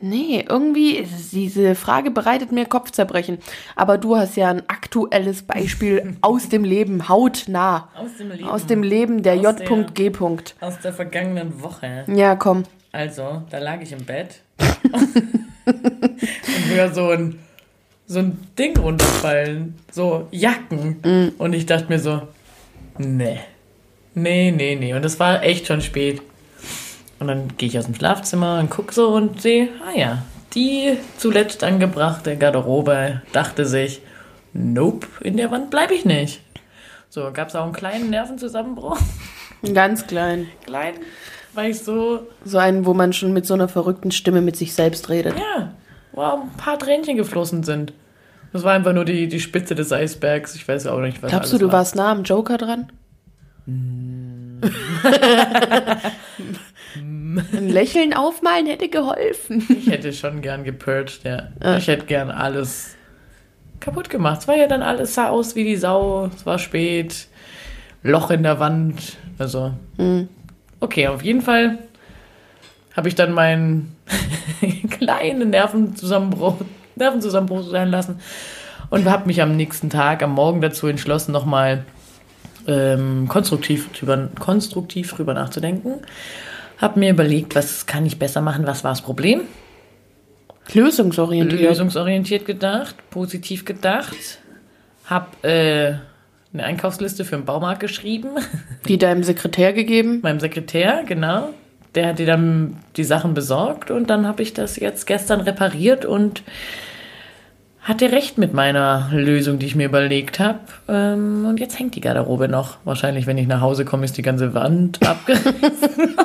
nee, 0.00 0.44
irgendwie, 0.46 1.06
diese 1.32 1.74
Frage 1.74 2.10
bereitet 2.10 2.52
mir 2.52 2.66
Kopfzerbrechen. 2.66 3.38
Aber 3.74 3.96
du 3.96 4.16
hast 4.16 4.36
ja 4.36 4.50
ein 4.50 4.68
aktuelles 4.68 5.42
Beispiel 5.42 6.16
aus 6.20 6.50
dem 6.50 6.64
Leben, 6.64 7.08
hautnah. 7.08 7.88
Aus 7.94 8.16
dem 8.18 8.30
Leben. 8.30 8.48
Aus 8.48 8.66
dem 8.66 8.82
Leben 8.82 9.22
der 9.22 9.36
J.G. 9.36 10.12
Aus 10.60 10.78
der 10.80 10.92
vergangenen 10.92 11.62
Woche. 11.62 12.04
Ja, 12.06 12.36
komm. 12.36 12.64
Also, 12.92 13.42
da 13.50 13.58
lag 13.58 13.80
ich 13.80 13.92
im 13.92 14.04
Bett 14.04 14.40
und 14.92 16.68
höre 16.68 16.94
so 16.94 17.10
ein, 17.10 17.38
so 18.06 18.20
ein 18.20 18.38
Ding 18.58 18.76
runterfallen. 18.78 19.74
So 19.90 20.28
Jacken. 20.30 21.32
Und 21.38 21.52
ich 21.54 21.66
dachte 21.66 21.88
mir 21.88 21.98
so, 21.98 22.22
nee. 22.98 23.40
Nee, 24.18 24.50
nee, 24.50 24.76
nee. 24.76 24.94
Und 24.94 25.04
es 25.04 25.20
war 25.20 25.42
echt 25.42 25.66
schon 25.66 25.82
spät. 25.82 26.22
Und 27.20 27.28
dann 27.28 27.48
gehe 27.58 27.68
ich 27.68 27.78
aus 27.78 27.84
dem 27.84 27.94
Schlafzimmer 27.94 28.58
und 28.58 28.70
gucke 28.70 28.92
so 28.94 29.08
und 29.10 29.40
sehe, 29.42 29.68
ah 29.86 29.96
ja, 29.96 30.22
die 30.54 30.96
zuletzt 31.18 31.62
angebrachte 31.62 32.36
Garderobe 32.36 33.20
dachte 33.32 33.66
sich, 33.66 34.00
nope, 34.54 35.06
in 35.20 35.36
der 35.36 35.50
Wand 35.50 35.70
bleibe 35.70 35.92
ich 35.94 36.06
nicht. 36.06 36.40
So, 37.10 37.30
gab 37.32 37.48
es 37.48 37.56
auch 37.56 37.64
einen 37.64 37.72
kleinen 37.74 38.08
Nervenzusammenbruch. 38.10 38.98
Ganz 39.74 40.06
klein. 40.06 40.46
Klein, 40.64 40.94
weil 41.52 41.70
ich 41.70 41.80
so 41.80 42.26
So 42.44 42.56
einen, 42.58 42.86
wo 42.86 42.94
man 42.94 43.12
schon 43.12 43.32
mit 43.34 43.44
so 43.46 43.52
einer 43.54 43.68
verrückten 43.68 44.12
Stimme 44.12 44.40
mit 44.40 44.56
sich 44.56 44.72
selbst 44.74 45.10
redet. 45.10 45.34
Ja, 45.38 45.72
wo 46.12 46.22
auch 46.22 46.42
ein 46.42 46.50
paar 46.56 46.78
Tränchen 46.78 47.16
geflossen 47.18 47.64
sind. 47.64 47.92
Das 48.52 48.62
war 48.62 48.72
einfach 48.72 48.94
nur 48.94 49.04
die, 49.04 49.28
die 49.28 49.40
Spitze 49.40 49.74
des 49.74 49.92
Eisbergs. 49.92 50.54
Ich 50.54 50.66
weiß 50.66 50.86
auch 50.86 51.00
nicht, 51.00 51.22
was 51.22 51.30
Glaubst 51.30 51.52
du, 51.52 51.58
du 51.58 51.66
war. 51.66 51.74
warst 51.74 51.96
nah 51.96 52.10
am 52.12 52.22
Joker 52.22 52.56
dran? 52.56 52.90
Ein 53.66 54.60
Lächeln 57.68 58.14
aufmalen 58.14 58.66
hätte 58.66 58.88
geholfen. 58.88 59.66
Ich 59.68 59.88
hätte 59.88 60.12
schon 60.12 60.40
gern 60.40 60.64
gepurcht, 60.64 61.24
ja. 61.24 61.48
Ich 61.76 61.88
hätte 61.88 62.06
gern 62.06 62.30
alles 62.30 62.94
kaputt 63.80 64.08
gemacht. 64.08 64.40
Es 64.42 64.48
war 64.48 64.56
ja 64.56 64.68
dann 64.68 64.82
alles, 64.82 65.14
sah 65.14 65.28
aus 65.28 65.56
wie 65.56 65.64
die 65.64 65.76
Sau. 65.76 66.30
Es 66.34 66.46
war 66.46 66.58
spät. 66.58 67.26
Loch 68.02 68.30
in 68.30 68.42
der 68.44 68.60
Wand. 68.60 69.16
Also. 69.38 69.72
Okay, 70.80 71.08
auf 71.08 71.22
jeden 71.22 71.42
Fall 71.42 71.78
habe 72.96 73.08
ich 73.08 73.14
dann 73.14 73.32
meinen 73.32 73.96
kleinen 74.90 75.50
Nervenzusammenbruch, 75.50 76.56
Nervenzusammenbruch 76.94 77.68
sein 77.68 77.90
lassen 77.90 78.20
und 78.90 79.06
habe 79.06 79.26
mich 79.26 79.42
am 79.42 79.56
nächsten 79.56 79.90
Tag, 79.90 80.22
am 80.22 80.32
Morgen 80.32 80.60
dazu 80.60 80.86
entschlossen, 80.86 81.32
nochmal 81.32 81.84
ähm, 82.66 83.26
konstruktiv, 83.28 83.92
drüber, 83.92 84.28
konstruktiv 84.38 85.12
drüber 85.12 85.34
nachzudenken. 85.34 85.94
Habe 86.78 87.00
mir 87.00 87.10
überlegt, 87.10 87.54
was 87.54 87.86
kann 87.86 88.04
ich 88.04 88.18
besser 88.18 88.40
machen, 88.40 88.66
was 88.66 88.84
war 88.84 88.92
das 88.92 89.02
Problem? 89.02 89.42
Lösungsorientiert. 90.72 91.60
Lösungsorientiert 91.60 92.44
gedacht, 92.44 92.96
positiv 93.10 93.64
gedacht. 93.64 94.40
Hab 95.04 95.44
äh, 95.44 95.94
eine 96.52 96.64
Einkaufsliste 96.64 97.24
für 97.24 97.36
den 97.36 97.44
Baumarkt 97.44 97.80
geschrieben. 97.80 98.30
Die 98.88 98.98
deinem 98.98 99.22
Sekretär 99.22 99.72
gegeben. 99.72 100.20
Meinem 100.22 100.40
Sekretär, 100.40 101.04
genau. 101.06 101.50
Der 101.94 102.08
hat 102.08 102.18
dir 102.18 102.26
dann 102.26 102.76
die 102.96 103.04
Sachen 103.04 103.32
besorgt 103.32 103.90
und 103.90 104.10
dann 104.10 104.26
habe 104.26 104.42
ich 104.42 104.52
das 104.52 104.76
jetzt 104.76 105.06
gestern 105.06 105.40
repariert 105.40 106.04
und 106.04 106.42
hatte 107.86 108.10
recht 108.10 108.36
mit 108.36 108.52
meiner 108.52 109.08
Lösung, 109.12 109.60
die 109.60 109.66
ich 109.66 109.76
mir 109.76 109.86
überlegt 109.86 110.40
habe. 110.40 110.58
Ähm, 110.88 111.46
und 111.46 111.60
jetzt 111.60 111.78
hängt 111.78 111.94
die 111.94 112.00
Garderobe 112.00 112.48
noch. 112.48 112.78
Wahrscheinlich, 112.84 113.28
wenn 113.28 113.38
ich 113.38 113.46
nach 113.46 113.60
Hause 113.60 113.84
komme, 113.84 114.04
ist 114.04 114.16
die 114.16 114.22
ganze 114.22 114.54
Wand 114.54 115.00
abgerissen. 115.06 116.16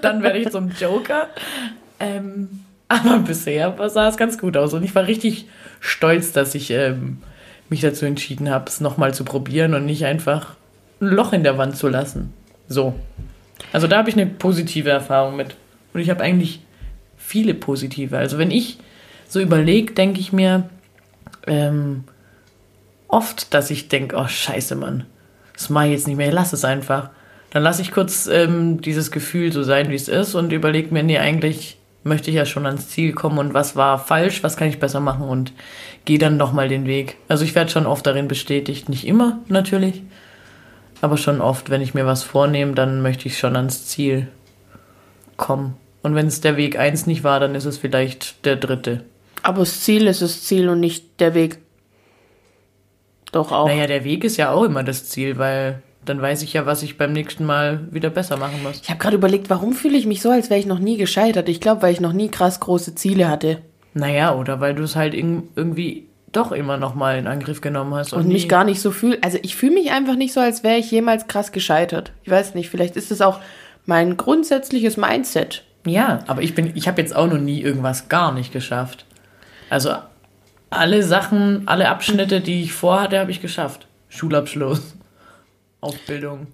Dann 0.00 0.22
werde 0.22 0.38
ich 0.38 0.50
zum 0.50 0.70
Joker. 0.70 1.28
Ähm, 2.00 2.48
aber 2.88 3.18
bisher 3.18 3.76
sah 3.90 4.08
es 4.08 4.16
ganz 4.16 4.38
gut 4.38 4.56
aus. 4.56 4.72
Und 4.72 4.84
ich 4.84 4.94
war 4.94 5.06
richtig 5.06 5.46
stolz, 5.80 6.32
dass 6.32 6.54
ich 6.54 6.70
ähm, 6.70 7.18
mich 7.68 7.82
dazu 7.82 8.06
entschieden 8.06 8.48
habe, 8.48 8.64
es 8.68 8.80
nochmal 8.80 9.12
zu 9.12 9.22
probieren 9.22 9.74
und 9.74 9.84
nicht 9.84 10.06
einfach 10.06 10.54
ein 11.02 11.08
Loch 11.08 11.34
in 11.34 11.42
der 11.42 11.58
Wand 11.58 11.76
zu 11.76 11.88
lassen. 11.88 12.32
So. 12.68 12.94
Also 13.70 13.86
da 13.86 13.98
habe 13.98 14.08
ich 14.08 14.16
eine 14.16 14.24
positive 14.24 14.88
Erfahrung 14.88 15.36
mit. 15.36 15.56
Und 15.92 16.00
ich 16.00 16.08
habe 16.08 16.22
eigentlich 16.22 16.60
viele 17.18 17.52
positive. 17.52 18.16
Also 18.16 18.38
wenn 18.38 18.50
ich 18.50 18.78
so 19.28 19.40
überlege, 19.40 19.92
denke 19.92 20.20
ich 20.20 20.32
mir 20.32 20.70
ähm, 21.46 22.04
oft, 23.08 23.54
dass 23.54 23.70
ich 23.70 23.88
denke, 23.88 24.16
oh 24.16 24.26
scheiße, 24.26 24.74
Mann, 24.74 25.04
das 25.54 25.70
mache 25.70 25.86
ich 25.86 25.92
jetzt 25.92 26.06
nicht 26.06 26.16
mehr, 26.16 26.32
lass 26.32 26.52
es 26.52 26.64
einfach. 26.64 27.10
Dann 27.50 27.62
lasse 27.62 27.82
ich 27.82 27.92
kurz 27.92 28.26
ähm, 28.26 28.80
dieses 28.80 29.10
Gefühl 29.10 29.52
so 29.52 29.62
sein, 29.62 29.88
wie 29.90 29.94
es 29.94 30.08
ist 30.08 30.34
und 30.34 30.52
überlege 30.52 30.92
mir, 30.92 31.02
nee, 31.02 31.18
eigentlich 31.18 31.78
möchte 32.02 32.30
ich 32.30 32.36
ja 32.36 32.44
schon 32.44 32.66
ans 32.66 32.88
Ziel 32.88 33.12
kommen 33.12 33.38
und 33.38 33.54
was 33.54 33.76
war 33.76 33.98
falsch, 33.98 34.42
was 34.42 34.56
kann 34.56 34.68
ich 34.68 34.78
besser 34.78 35.00
machen 35.00 35.28
und 35.28 35.52
gehe 36.04 36.18
dann 36.18 36.36
nochmal 36.36 36.68
den 36.68 36.86
Weg. 36.86 37.16
Also 37.28 37.44
ich 37.44 37.54
werde 37.54 37.70
schon 37.70 37.86
oft 37.86 38.06
darin 38.06 38.28
bestätigt, 38.28 38.88
nicht 38.88 39.06
immer 39.06 39.40
natürlich, 39.48 40.02
aber 41.00 41.16
schon 41.16 41.40
oft, 41.40 41.68
wenn 41.68 41.82
ich 41.82 41.94
mir 41.94 42.06
was 42.06 42.22
vornehme, 42.22 42.74
dann 42.74 43.02
möchte 43.02 43.26
ich 43.26 43.38
schon 43.38 43.56
ans 43.56 43.86
Ziel 43.86 44.28
kommen. 45.36 45.76
Und 46.02 46.14
wenn 46.14 46.28
es 46.28 46.40
der 46.40 46.56
Weg 46.56 46.78
eins 46.78 47.06
nicht 47.06 47.24
war, 47.24 47.40
dann 47.40 47.54
ist 47.54 47.64
es 47.64 47.78
vielleicht 47.78 48.44
der 48.44 48.56
dritte. 48.56 49.04
Aber 49.46 49.60
das 49.60 49.82
Ziel 49.82 50.08
ist 50.08 50.22
das 50.22 50.42
Ziel 50.42 50.68
und 50.68 50.80
nicht 50.80 51.20
der 51.20 51.32
Weg. 51.34 51.58
Doch 53.30 53.52
auch. 53.52 53.68
Naja, 53.68 53.86
der 53.86 54.02
Weg 54.02 54.24
ist 54.24 54.38
ja 54.38 54.50
auch 54.50 54.64
immer 54.64 54.82
das 54.82 55.08
Ziel, 55.08 55.38
weil 55.38 55.82
dann 56.04 56.20
weiß 56.20 56.42
ich 56.42 56.52
ja, 56.54 56.66
was 56.66 56.82
ich 56.82 56.98
beim 56.98 57.12
nächsten 57.12 57.44
Mal 57.44 57.86
wieder 57.92 58.10
besser 58.10 58.36
machen 58.38 58.60
muss. 58.64 58.80
Ich 58.82 58.90
habe 58.90 58.98
gerade 58.98 59.14
überlegt, 59.14 59.48
warum 59.48 59.72
fühle 59.72 59.96
ich 59.96 60.04
mich 60.04 60.20
so, 60.20 60.30
als 60.30 60.50
wäre 60.50 60.58
ich 60.58 60.66
noch 60.66 60.80
nie 60.80 60.96
gescheitert? 60.96 61.48
Ich 61.48 61.60
glaube, 61.60 61.82
weil 61.82 61.92
ich 61.92 62.00
noch 62.00 62.12
nie 62.12 62.28
krass 62.28 62.58
große 62.58 62.96
Ziele 62.96 63.28
hatte. 63.28 63.58
Naja, 63.94 64.34
oder 64.34 64.60
weil 64.60 64.74
du 64.74 64.82
es 64.82 64.96
halt 64.96 65.14
irgendwie 65.14 66.08
doch 66.32 66.50
immer 66.50 66.76
noch 66.76 66.96
mal 66.96 67.16
in 67.16 67.28
Angriff 67.28 67.60
genommen 67.60 67.94
hast. 67.94 68.14
Und, 68.14 68.22
und 68.22 68.32
mich 68.32 68.48
gar 68.48 68.64
nicht 68.64 68.80
so 68.80 68.90
fühle. 68.90 69.18
Also 69.22 69.38
ich 69.42 69.54
fühle 69.54 69.74
mich 69.74 69.92
einfach 69.92 70.16
nicht 70.16 70.32
so, 70.32 70.40
als 70.40 70.64
wäre 70.64 70.78
ich 70.78 70.90
jemals 70.90 71.28
krass 71.28 71.52
gescheitert. 71.52 72.10
Ich 72.24 72.30
weiß 72.32 72.56
nicht, 72.56 72.68
vielleicht 72.68 72.96
ist 72.96 73.12
es 73.12 73.20
auch 73.20 73.38
mein 73.84 74.16
grundsätzliches 74.16 74.96
Mindset. 74.96 75.62
Ja, 75.86 76.18
aber 76.26 76.42
ich 76.42 76.56
bin, 76.56 76.72
ich 76.74 76.88
habe 76.88 77.00
jetzt 77.00 77.14
auch 77.14 77.28
noch 77.28 77.38
nie 77.38 77.60
irgendwas 77.60 78.08
gar 78.08 78.32
nicht 78.32 78.52
geschafft. 78.52 79.06
Also 79.70 79.94
alle 80.70 81.02
Sachen, 81.02 81.66
alle 81.66 81.88
Abschnitte, 81.88 82.40
die 82.40 82.62
ich 82.62 82.72
vorhatte, 82.72 83.18
habe 83.18 83.30
ich 83.30 83.40
geschafft. 83.40 83.86
Schulabschluss, 84.08 84.94
Ausbildung. 85.80 86.48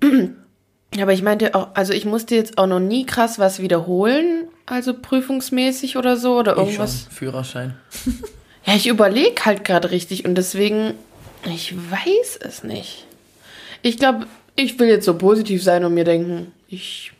Aber 1.00 1.12
ich 1.12 1.23
meinte 1.23 1.54
auch, 1.54 1.69
also 1.75 1.92
ich 1.92 2.04
musste 2.04 2.35
jetzt 2.35 2.59
auch 2.59 2.66
noch 2.66 2.81
nie 2.81 3.07
krass 3.07 3.38
was 3.38 3.61
wiederholen, 3.61 4.49
also 4.66 4.95
prüfungsmäßig 4.95 5.97
oder 5.97 6.16
so 6.16 6.38
oder 6.38 6.57
irgendwas. 6.57 6.95
Ich 6.95 7.02
schon, 7.04 7.12
Führerschein. 7.12 7.75
ja, 8.66 8.75
ich 8.75 8.88
überlege 8.88 9.45
halt 9.45 9.64
gerade 9.64 9.90
richtig 9.90 10.25
und 10.25 10.35
deswegen, 10.35 10.95
ich 11.47 11.75
weiß 11.75 12.38
es 12.42 12.62
nicht. 12.62 13.07
Ich 13.81 13.97
glaube, 13.97 14.26
ich 14.54 14.78
will 14.78 14.88
jetzt 14.88 15.07
so 15.07 15.16
positiv 15.16 15.62
sein 15.62 15.85
und 15.85 15.95
mir 15.95 16.04
denken, 16.04 16.52
ich 16.69 17.12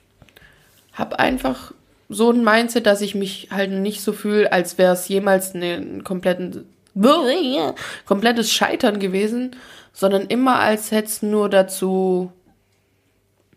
habe 0.93 1.19
einfach 1.19 1.73
so 2.13 2.31
ein 2.31 2.45
Mindset, 2.45 2.87
dass 2.87 3.01
ich 3.01 3.15
mich 3.15 3.49
halt 3.51 3.71
nicht 3.71 4.01
so 4.03 4.13
fühle, 4.13 4.53
als 4.53 4.79
wäre 4.79 4.93
es 4.93 5.09
jemals 5.09 5.55
ein 5.55 6.05
kompletten, 6.05 6.67
komplettes 8.07 8.53
Scheitern 8.53 8.99
gewesen, 8.99 9.57
sondern 9.93 10.27
immer 10.27 10.59
als 10.59 10.91
hätte 10.91 11.09
es 11.09 11.23
nur 11.23 11.49
dazu 11.49 12.33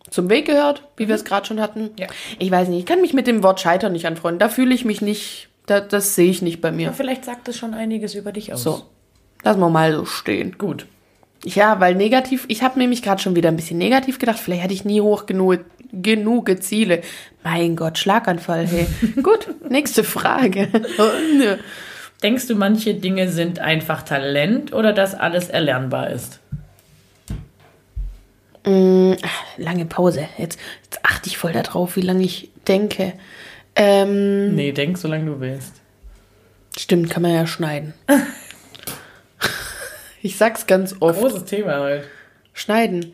zum 0.09 0.29
Weg 0.29 0.45
gehört, 0.45 0.83
wie 0.97 1.07
wir 1.07 1.15
es 1.15 1.25
gerade 1.25 1.45
schon 1.45 1.59
hatten. 1.59 1.91
Ja. 1.97 2.07
Ich 2.39 2.51
weiß 2.51 2.69
nicht, 2.69 2.79
ich 2.79 2.85
kann 2.85 3.01
mich 3.01 3.13
mit 3.13 3.27
dem 3.27 3.43
Wort 3.43 3.59
Scheitern 3.59 3.91
nicht 3.91 4.05
anfreunden. 4.05 4.39
Da 4.39 4.50
fühle 4.50 4.74
ich 4.74 4.85
mich 4.85 5.01
nicht, 5.01 5.50
da, 5.65 5.81
das 5.81 6.15
sehe 6.15 6.29
ich 6.29 6.41
nicht 6.41 6.62
bei 6.62 6.71
mir. 6.71 6.88
Ja, 6.88 6.91
vielleicht 6.93 7.25
sagt 7.25 7.47
es 7.47 7.57
schon 7.57 7.74
einiges 7.74 8.15
über 8.15 8.31
dich 8.31 8.53
aus. 8.53 8.63
So, 8.63 8.83
lassen 9.43 9.59
wir 9.59 9.69
mal 9.69 9.93
so 9.93 10.05
stehen. 10.05 10.57
Gut. 10.57 10.85
Ja, 11.43 11.79
weil 11.79 11.95
negativ, 11.95 12.45
ich 12.47 12.63
habe 12.63 12.79
nämlich 12.79 13.03
gerade 13.03 13.21
schon 13.21 13.35
wieder 13.35 13.50
ein 13.50 13.55
bisschen 13.55 13.77
negativ 13.77 14.17
gedacht, 14.17 14.39
vielleicht 14.39 14.63
hätte 14.63 14.74
ich 14.74 14.85
nie 14.85 15.01
hoch 15.01 15.25
genug, 15.25 15.59
genug 15.92 16.62
Ziele. 16.62 17.01
Mein 17.44 17.75
Gott, 17.75 17.98
Schlaganfall, 17.98 18.68
hey. 18.68 18.88
Gut, 19.22 19.48
nächste 19.70 20.04
Frage. 20.04 20.68
Denkst 22.24 22.48
du, 22.48 22.56
manche 22.56 22.96
Dinge 22.96 23.30
sind 23.30 23.60
einfach 23.60 24.04
Talent 24.04 24.74
oder 24.74 24.94
dass 24.94 25.13
alles 25.13 25.50
erlernbar 25.50 26.10
ist? 26.10 26.39
Mm, 28.65 29.13
lange 29.58 29.86
Pause. 29.86 30.27
Jetzt, 30.38 30.60
jetzt 30.84 31.00
achte 31.04 31.30
ich 31.30 31.38
voll 31.38 31.51
darauf, 31.51 31.96
wie 31.96 32.01
lange 32.01 32.24
ich 32.24 32.50
denke. 32.68 33.13
Ähm, 33.75 34.56
nee, 34.56 34.72
denk, 34.72 34.98
solange 34.98 35.25
du 35.25 35.39
willst. 35.39 35.82
Stimmt, 36.77 37.10
kann 37.10 37.22
man 37.22 37.34
ja 37.34 37.48
schneiden. 37.48 37.94
ich 40.22 40.38
sag's 40.38 40.65
ganz 40.65 40.96
oft. 41.00 41.20
Großes 41.20 41.46
Thema 41.46 41.80
heute. 41.80 42.06
Schneiden. 42.54 43.13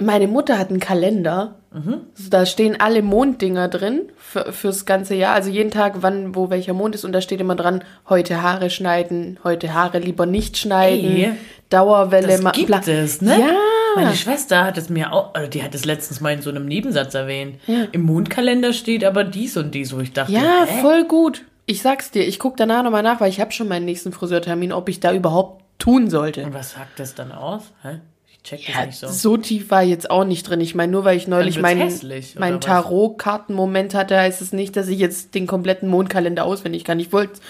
Meine 0.00 0.28
Mutter 0.28 0.58
hat 0.58 0.70
einen 0.70 0.80
Kalender. 0.80 1.57
Mhm. 1.72 2.00
Da 2.30 2.46
stehen 2.46 2.80
alle 2.80 3.02
Monddinger 3.02 3.68
drin 3.68 4.10
für, 4.16 4.52
fürs 4.52 4.86
ganze 4.86 5.14
Jahr. 5.14 5.34
Also 5.34 5.50
jeden 5.50 5.70
Tag, 5.70 5.96
wann, 6.00 6.34
wo 6.34 6.50
welcher 6.50 6.72
Mond 6.72 6.94
ist. 6.94 7.04
Und 7.04 7.12
da 7.12 7.20
steht 7.20 7.40
immer 7.40 7.56
dran, 7.56 7.84
heute 8.08 8.42
Haare 8.42 8.70
schneiden, 8.70 9.38
heute 9.44 9.74
Haare 9.74 9.98
lieber 9.98 10.26
nicht 10.26 10.56
schneiden. 10.56 11.16
Ey, 11.16 11.32
Dauerwelle. 11.68 12.38
Das 12.40 12.52
gibt 12.52 12.88
es, 12.88 13.20
ne? 13.20 13.38
Ja. 13.38 13.56
Meine 13.96 14.14
Schwester 14.14 14.64
hat 14.64 14.78
es 14.78 14.88
mir 14.88 15.12
auch, 15.12 15.34
also 15.34 15.48
die 15.50 15.62
hat 15.62 15.74
es 15.74 15.84
letztens 15.84 16.20
mal 16.20 16.32
in 16.32 16.42
so 16.42 16.50
einem 16.50 16.66
Nebensatz 16.66 17.14
erwähnt. 17.14 17.56
Ja. 17.66 17.86
Im 17.92 18.02
Mondkalender 18.02 18.72
steht 18.72 19.04
aber 19.04 19.24
dies 19.24 19.56
und 19.56 19.74
dies, 19.74 19.94
wo 19.94 20.00
ich 20.00 20.12
dachte, 20.12 20.32
ja, 20.32 20.64
hä? 20.66 20.80
voll 20.80 21.04
gut. 21.04 21.44
Ich 21.66 21.82
sag's 21.82 22.10
dir, 22.10 22.26
ich 22.26 22.38
guck 22.38 22.56
danach 22.56 22.82
nochmal 22.82 23.02
nach, 23.02 23.20
weil 23.20 23.28
ich 23.28 23.40
habe 23.40 23.52
schon 23.52 23.68
meinen 23.68 23.84
nächsten 23.84 24.12
Friseurtermin, 24.12 24.72
ob 24.72 24.88
ich 24.88 25.00
da 25.00 25.12
überhaupt 25.12 25.62
tun 25.78 26.08
sollte. 26.08 26.44
Und 26.44 26.54
was 26.54 26.72
sagt 26.72 26.98
das 26.98 27.14
dann 27.14 27.32
aus? 27.32 27.62
Hä? 27.82 28.00
Check 28.48 28.66
das 28.66 28.74
ja, 28.74 28.86
nicht 28.86 28.98
so. 28.98 29.08
So 29.08 29.36
tief 29.36 29.70
war 29.70 29.82
jetzt 29.82 30.10
auch 30.10 30.24
nicht 30.24 30.48
drin. 30.48 30.60
Ich 30.60 30.74
meine, 30.74 30.92
nur 30.92 31.04
weil 31.04 31.16
ich 31.16 31.28
neulich 31.28 31.58
meinen 31.60 31.92
mein 32.38 32.60
Tarot-Karten-Moment 32.60 33.94
hatte, 33.94 34.18
heißt 34.18 34.40
es 34.42 34.52
nicht, 34.52 34.76
dass 34.76 34.88
ich 34.88 34.98
jetzt 34.98 35.34
den 35.34 35.46
kompletten 35.46 35.88
Mondkalender 35.88 36.44
auswendig 36.44 36.84
kann. 36.84 37.00
Ich 37.00 37.12
wollte 37.12 37.40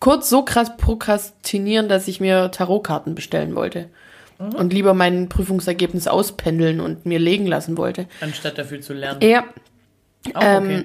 kurz 0.00 0.28
so 0.28 0.42
krass 0.42 0.76
prokrastinieren, 0.76 1.88
dass 1.88 2.08
ich 2.08 2.20
mir 2.20 2.50
Tarotkarten 2.50 3.14
bestellen 3.14 3.54
wollte. 3.54 3.88
Mhm. 4.38 4.54
Und 4.54 4.72
lieber 4.72 4.94
mein 4.94 5.28
Prüfungsergebnis 5.28 6.08
auspendeln 6.08 6.80
und 6.80 7.06
mir 7.06 7.18
legen 7.18 7.46
lassen 7.46 7.76
wollte. 7.76 8.06
Anstatt 8.20 8.58
dafür 8.58 8.80
zu 8.80 8.94
lernen. 8.94 9.20
Ja. 9.22 9.44
Oh, 10.34 10.40
ähm, 10.40 10.64
okay. 10.64 10.84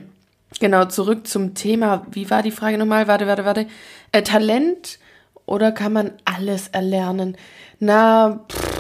Genau, 0.60 0.86
zurück 0.86 1.28
zum 1.28 1.54
Thema. 1.54 2.06
Wie 2.12 2.30
war 2.30 2.42
die 2.44 2.52
Frage 2.52 2.78
nochmal? 2.78 3.08
Warte, 3.08 3.28
warte, 3.28 3.46
warte. 3.46 3.68
Äh, 4.12 4.22
Talent 4.22 5.00
oder 5.46 5.72
kann 5.72 5.94
man 5.94 6.12
alles 6.24 6.70
erlernen? 6.70 7.38
Na, 7.80 8.40
pff, 8.50 8.75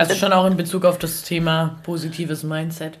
also 0.00 0.14
schon 0.14 0.32
auch 0.32 0.46
in 0.46 0.56
Bezug 0.56 0.84
auf 0.84 0.98
das 0.98 1.22
Thema 1.22 1.80
positives 1.84 2.42
Mindset. 2.42 2.98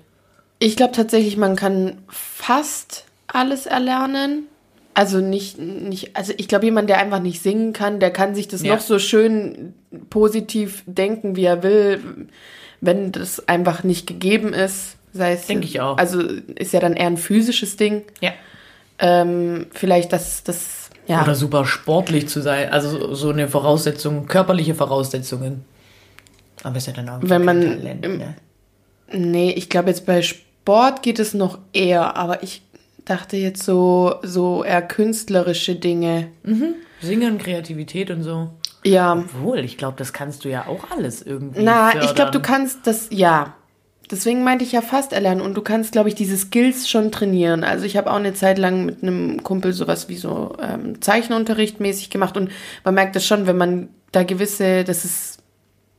Ich 0.58 0.76
glaube 0.76 0.92
tatsächlich, 0.92 1.36
man 1.36 1.56
kann 1.56 1.98
fast 2.08 3.04
alles 3.26 3.66
erlernen. 3.66 4.46
Also 4.94 5.18
nicht, 5.18 5.58
nicht, 5.58 6.16
also 6.16 6.32
ich 6.36 6.46
glaube, 6.46 6.66
jemand, 6.66 6.88
der 6.88 6.98
einfach 6.98 7.20
nicht 7.20 7.42
singen 7.42 7.72
kann, 7.72 7.98
der 7.98 8.12
kann 8.12 8.34
sich 8.36 8.46
das 8.46 8.62
ja. 8.62 8.74
noch 8.74 8.80
so 8.80 9.00
schön 9.00 9.74
positiv 10.08 10.84
denken, 10.86 11.34
wie 11.34 11.44
er 11.44 11.64
will, 11.64 12.28
wenn 12.80 13.10
das 13.10 13.48
einfach 13.48 13.82
nicht 13.82 14.06
gegeben 14.06 14.52
ist. 14.52 14.96
Sei 15.12 15.32
es. 15.32 15.46
Denke 15.46 15.66
ich 15.66 15.80
auch. 15.80 15.98
Also 15.98 16.20
ist 16.20 16.72
ja 16.72 16.80
dann 16.80 16.94
eher 16.94 17.08
ein 17.08 17.16
physisches 17.16 17.76
Ding. 17.76 18.02
Ja. 18.20 18.32
Ähm, 19.00 19.66
vielleicht 19.72 20.12
das, 20.12 20.44
das, 20.44 20.90
ja. 21.06 21.22
Oder 21.22 21.34
super 21.34 21.66
sportlich 21.66 22.28
zu 22.28 22.40
sein. 22.40 22.70
Also 22.70 23.14
so 23.14 23.30
eine 23.30 23.48
Voraussetzung, 23.48 24.26
körperliche 24.26 24.74
Voraussetzungen. 24.76 25.64
Aber 26.64 26.76
ist 26.76 26.86
ja 26.86 26.92
dann 26.92 27.08
auch 27.08 27.18
Wenn 27.22 27.44
man, 27.44 27.60
Talent, 27.60 28.00
ne? 28.02 28.34
Nee, 29.12 29.52
ich 29.52 29.68
glaube 29.68 29.90
jetzt 29.90 30.06
bei 30.06 30.22
Sport 30.22 31.02
geht 31.02 31.18
es 31.18 31.34
noch 31.34 31.58
eher, 31.72 32.16
aber 32.16 32.42
ich 32.42 32.62
dachte 33.04 33.36
jetzt 33.36 33.62
so, 33.62 34.16
so 34.22 34.64
eher 34.64 34.82
künstlerische 34.82 35.76
Dinge. 35.76 36.28
Mhm. 36.42 36.74
Singen, 37.00 37.38
Kreativität 37.38 38.10
und 38.10 38.22
so. 38.22 38.50
Ja. 38.82 39.12
Obwohl, 39.12 39.58
ich 39.60 39.76
glaube, 39.76 39.96
das 39.98 40.12
kannst 40.12 40.44
du 40.44 40.48
ja 40.48 40.66
auch 40.66 40.90
alles 40.90 41.22
irgendwie. 41.22 41.62
Na, 41.62 41.90
fördern. 41.90 42.08
ich 42.08 42.14
glaube, 42.14 42.30
du 42.30 42.40
kannst 42.40 42.86
das, 42.86 43.08
ja. 43.10 43.54
Deswegen 44.10 44.44
meinte 44.44 44.64
ich 44.64 44.72
ja 44.72 44.82
fast 44.82 45.12
erlernen 45.14 45.40
und 45.40 45.54
du 45.54 45.62
kannst, 45.62 45.92
glaube 45.92 46.10
ich, 46.10 46.14
diese 46.14 46.36
Skills 46.36 46.88
schon 46.88 47.10
trainieren. 47.10 47.64
Also 47.64 47.86
ich 47.86 47.96
habe 47.96 48.10
auch 48.10 48.16
eine 48.16 48.34
Zeit 48.34 48.58
lang 48.58 48.84
mit 48.84 49.02
einem 49.02 49.42
Kumpel 49.42 49.72
sowas 49.72 50.10
wie 50.10 50.16
so 50.16 50.56
ähm, 50.60 51.00
Zeichenunterricht 51.00 51.80
mäßig 51.80 52.10
gemacht 52.10 52.36
und 52.36 52.50
man 52.84 52.94
merkt 52.94 53.16
das 53.16 53.26
schon, 53.26 53.46
wenn 53.46 53.56
man 53.56 53.88
da 54.12 54.22
gewisse, 54.22 54.84
das 54.84 55.06
ist 55.06 55.33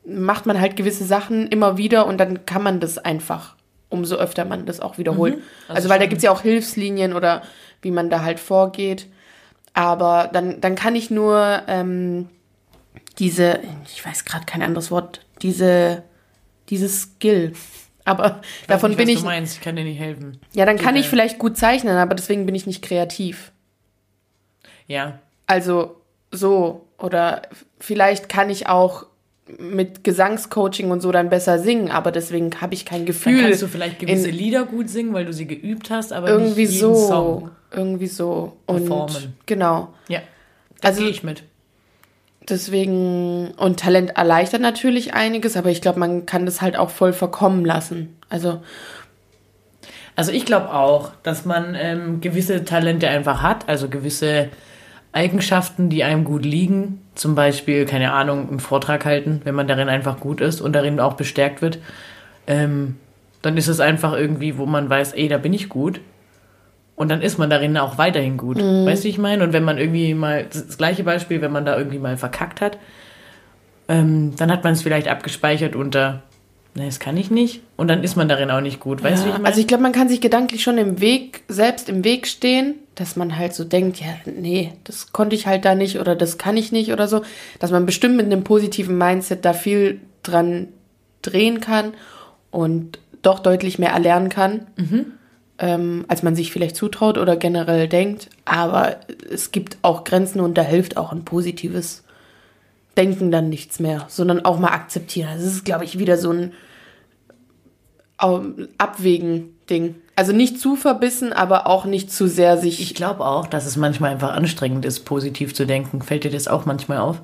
macht 0.05 0.45
man 0.45 0.59
halt 0.59 0.75
gewisse 0.75 1.05
Sachen 1.05 1.47
immer 1.47 1.77
wieder 1.77 2.05
und 2.05 2.17
dann 2.17 2.45
kann 2.45 2.63
man 2.63 2.79
das 2.79 2.97
einfach, 2.97 3.55
umso 3.89 4.15
öfter 4.15 4.45
man 4.45 4.65
das 4.65 4.79
auch 4.79 4.97
wiederholt. 4.97 5.37
Mhm, 5.37 5.41
also, 5.67 5.89
weil 5.89 5.99
da 5.99 6.05
gibt 6.05 6.17
es 6.17 6.23
ja 6.23 6.31
auch 6.31 6.41
Hilfslinien 6.41 7.13
oder 7.13 7.41
wie 7.81 7.91
man 7.91 8.09
da 8.09 8.21
halt 8.21 8.39
vorgeht. 8.39 9.07
Aber 9.73 10.29
dann, 10.31 10.61
dann 10.61 10.75
kann 10.75 10.95
ich 10.95 11.11
nur 11.11 11.63
ähm, 11.67 12.29
diese, 13.19 13.59
ich 13.85 14.05
weiß 14.05 14.25
gerade 14.25 14.45
kein 14.45 14.61
anderes 14.61 14.91
Wort, 14.91 15.21
diese, 15.41 16.03
dieses 16.69 17.01
Skill. 17.01 17.53
Aber 18.05 18.41
Ich 18.61 18.67
davon 18.67 18.91
nicht, 18.91 18.97
bin 18.97 19.09
ich. 19.09 19.19
Du 19.19 19.25
meinst, 19.25 19.55
ich 19.55 19.61
kann 19.61 19.75
dir 19.75 19.83
nicht 19.83 19.99
helfen. 19.99 20.39
Ja, 20.53 20.65
dann 20.65 20.77
kann 20.77 20.93
Geht, 20.93 21.01
ich 21.01 21.07
äh, 21.07 21.09
vielleicht 21.09 21.39
gut 21.39 21.57
zeichnen, 21.57 21.97
aber 21.97 22.13
deswegen 22.13 22.45
bin 22.45 22.53
ich 22.53 22.67
nicht 22.67 22.83
kreativ. 22.83 23.51
Ja. 24.85 25.17
Also 25.47 25.99
so. 26.31 26.85
Oder 26.99 27.41
vielleicht 27.79 28.29
kann 28.29 28.51
ich 28.51 28.67
auch 28.67 29.07
mit 29.59 30.03
Gesangscoaching 30.03 30.89
und 30.91 31.01
so 31.01 31.11
dann 31.11 31.29
besser 31.29 31.59
singen, 31.59 31.91
aber 31.91 32.11
deswegen 32.11 32.61
habe 32.61 32.73
ich 32.73 32.83
kein 32.85 32.99
Dann 32.99 33.05
Gefühl. 33.05 33.41
kannst 33.43 33.61
du 33.61 33.67
vielleicht 33.67 33.99
gewisse 33.99 34.29
in- 34.29 34.35
Lieder 34.35 34.65
gut 34.65 34.89
singen, 34.89 35.13
weil 35.13 35.25
du 35.25 35.33
sie 35.33 35.45
geübt 35.45 35.89
hast, 35.91 36.13
aber 36.13 36.29
irgendwie 36.29 36.61
nicht 36.61 36.73
jeden 36.73 36.95
so. 36.95 37.07
Song. 37.07 37.49
Irgendwie 37.71 38.07
so. 38.07 38.53
Performen. 38.65 39.15
Und 39.15 39.33
genau. 39.45 39.93
Ja. 40.07 40.21
Da 40.81 40.87
Also- 40.89 41.01
gehe 41.01 41.09
ich 41.11 41.23
mit. 41.23 41.43
Deswegen, 42.47 43.51
und 43.57 43.79
Talent 43.79 44.17
erleichtert 44.17 44.61
natürlich 44.61 45.15
einiges, 45.15 45.57
aber 45.57 45.69
ich 45.71 45.81
glaube, 45.81 45.99
man 45.99 46.27
kann 46.27 46.45
das 46.45 46.61
halt 46.61 46.77
auch 46.77 46.91
voll 46.91 47.11
verkommen 47.13 47.65
lassen. 47.65 48.15
Also, 48.29 48.61
Also 50.15 50.31
ich 50.31 50.45
glaube 50.45 50.71
auch, 50.73 51.11
dass 51.23 51.43
man 51.45 51.75
ähm, 51.75 52.21
gewisse 52.21 52.63
Talente 52.63 53.09
einfach 53.09 53.41
hat, 53.41 53.67
also 53.67 53.89
gewisse 53.89 54.49
Eigenschaften, 55.11 55.89
die 55.89 56.03
einem 56.03 56.23
gut 56.23 56.45
liegen. 56.45 57.01
Zum 57.15 57.33
Beispiel, 57.35 57.85
keine 57.85 58.11
Ahnung, 58.11 58.49
einen 58.49 58.59
Vortrag 58.59 59.05
halten, 59.05 59.41
wenn 59.43 59.55
man 59.55 59.67
darin 59.67 59.89
einfach 59.89 60.19
gut 60.19 60.41
ist 60.41 60.61
und 60.61 60.73
darin 60.73 60.99
auch 60.99 61.13
bestärkt 61.13 61.61
wird. 61.61 61.79
Ähm, 62.45 62.97
dann 63.41 63.57
ist 63.57 63.67
es 63.67 63.79
einfach 63.79 64.13
irgendwie, 64.13 64.57
wo 64.57 64.65
man 64.65 64.89
weiß, 64.89 65.13
ey, 65.13 65.27
da 65.27 65.37
bin 65.37 65.53
ich 65.53 65.69
gut. 65.69 66.01
Und 66.95 67.09
dann 67.09 67.21
ist 67.21 67.37
man 67.37 67.49
darin 67.49 67.77
auch 67.77 67.97
weiterhin 67.97 68.37
gut. 68.37 68.57
Weißt 68.57 69.03
du, 69.03 69.09
ich 69.09 69.17
meine? 69.17 69.43
Und 69.43 69.53
wenn 69.53 69.63
man 69.63 69.77
irgendwie 69.77 70.13
mal, 70.13 70.45
das 70.45 70.77
gleiche 70.77 71.03
Beispiel, 71.03 71.41
wenn 71.41 71.51
man 71.51 71.65
da 71.65 71.77
irgendwie 71.77 71.99
mal 71.99 72.15
verkackt 72.15 72.61
hat, 72.61 72.77
ähm, 73.87 74.33
dann 74.37 74.51
hat 74.51 74.63
man 74.63 74.73
es 74.73 74.81
vielleicht 74.81 75.07
abgespeichert 75.07 75.75
unter, 75.75 76.23
ne, 76.73 76.85
das 76.85 76.99
kann 76.99 77.17
ich 77.17 77.29
nicht. 77.31 77.61
Und 77.75 77.89
dann 77.89 78.03
ist 78.03 78.15
man 78.15 78.29
darin 78.29 78.49
auch 78.49 78.61
nicht 78.61 78.79
gut. 78.79 79.03
Weißt 79.03 79.23
du, 79.23 79.25
wie 79.25 79.29
ich 79.29 79.33
ja, 79.33 79.39
meine? 79.39 79.47
also 79.47 79.59
ich 79.59 79.67
glaube, 79.67 79.83
man 79.83 79.91
kann 79.91 80.09
sich 80.09 80.21
gedanklich 80.21 80.63
schon 80.63 80.77
im 80.77 81.01
Weg, 81.01 81.43
selbst 81.47 81.89
im 81.89 82.03
Weg 82.03 82.27
stehen, 82.27 82.75
dass 82.95 83.15
man 83.15 83.37
halt 83.37 83.53
so 83.53 83.63
denkt, 83.63 83.99
ja, 83.99 84.07
nee, 84.25 84.73
das 84.85 85.11
konnte 85.11 85.35
ich 85.35 85.47
halt 85.47 85.65
da 85.65 85.75
nicht 85.75 85.99
oder 85.99 86.15
das 86.15 86.37
kann 86.37 86.57
ich 86.57 86.71
nicht 86.71 86.91
oder 86.91 87.07
so. 87.07 87.21
Dass 87.59 87.71
man 87.71 87.85
bestimmt 87.85 88.15
mit 88.15 88.25
einem 88.25 88.43
positiven 88.43 88.97
Mindset 88.97 89.45
da 89.45 89.53
viel 89.53 89.99
dran 90.23 90.69
drehen 91.21 91.59
kann 91.59 91.93
und 92.51 92.99
doch 93.21 93.39
deutlich 93.39 93.79
mehr 93.79 93.91
erlernen 93.91 94.29
kann, 94.29 94.67
ähm, 95.59 96.05
als 96.07 96.23
man 96.23 96.35
sich 96.35 96.51
vielleicht 96.51 96.75
zutraut 96.75 97.17
oder 97.17 97.35
generell 97.35 97.87
denkt. 97.87 98.29
Aber 98.45 98.97
es 99.29 99.51
gibt 99.51 99.77
auch 99.81 100.03
Grenzen 100.03 100.39
und 100.39 100.57
da 100.57 100.61
hilft 100.61 100.97
auch 100.97 101.11
ein 101.11 101.25
positives 101.25 102.03
Denken 102.97 103.29
dann 103.29 103.49
nichts 103.49 103.79
mehr, 103.79 104.05
sondern 104.07 104.45
auch 104.45 104.57
mal 104.57 104.69
akzeptieren. 104.69 105.31
Das 105.35 105.43
ist, 105.43 105.65
glaube 105.65 105.83
ich, 105.83 105.99
wieder 105.99 106.17
so 106.17 106.31
ein 106.31 106.53
ähm, 108.21 108.69
Abwägen-Ding. 108.77 109.95
Also 110.17 110.31
nicht 110.31 110.59
zu 110.61 110.75
verbissen, 110.77 111.33
aber 111.33 111.67
auch 111.67 111.85
nicht 111.85 112.11
zu 112.11 112.27
sehr 112.27 112.57
sich. 112.57 112.81
Ich 112.81 112.95
glaube 112.95 113.25
auch, 113.25 113.47
dass 113.47 113.65
es 113.65 113.75
manchmal 113.75 114.11
einfach 114.11 114.31
anstrengend 114.33 114.85
ist, 114.85 115.01
positiv 115.01 115.53
zu 115.53 115.65
denken. 115.65 116.01
Fällt 116.01 116.23
dir 116.23 116.31
das 116.31 116.47
auch 116.47 116.65
manchmal 116.65 116.99
auf? 116.99 117.21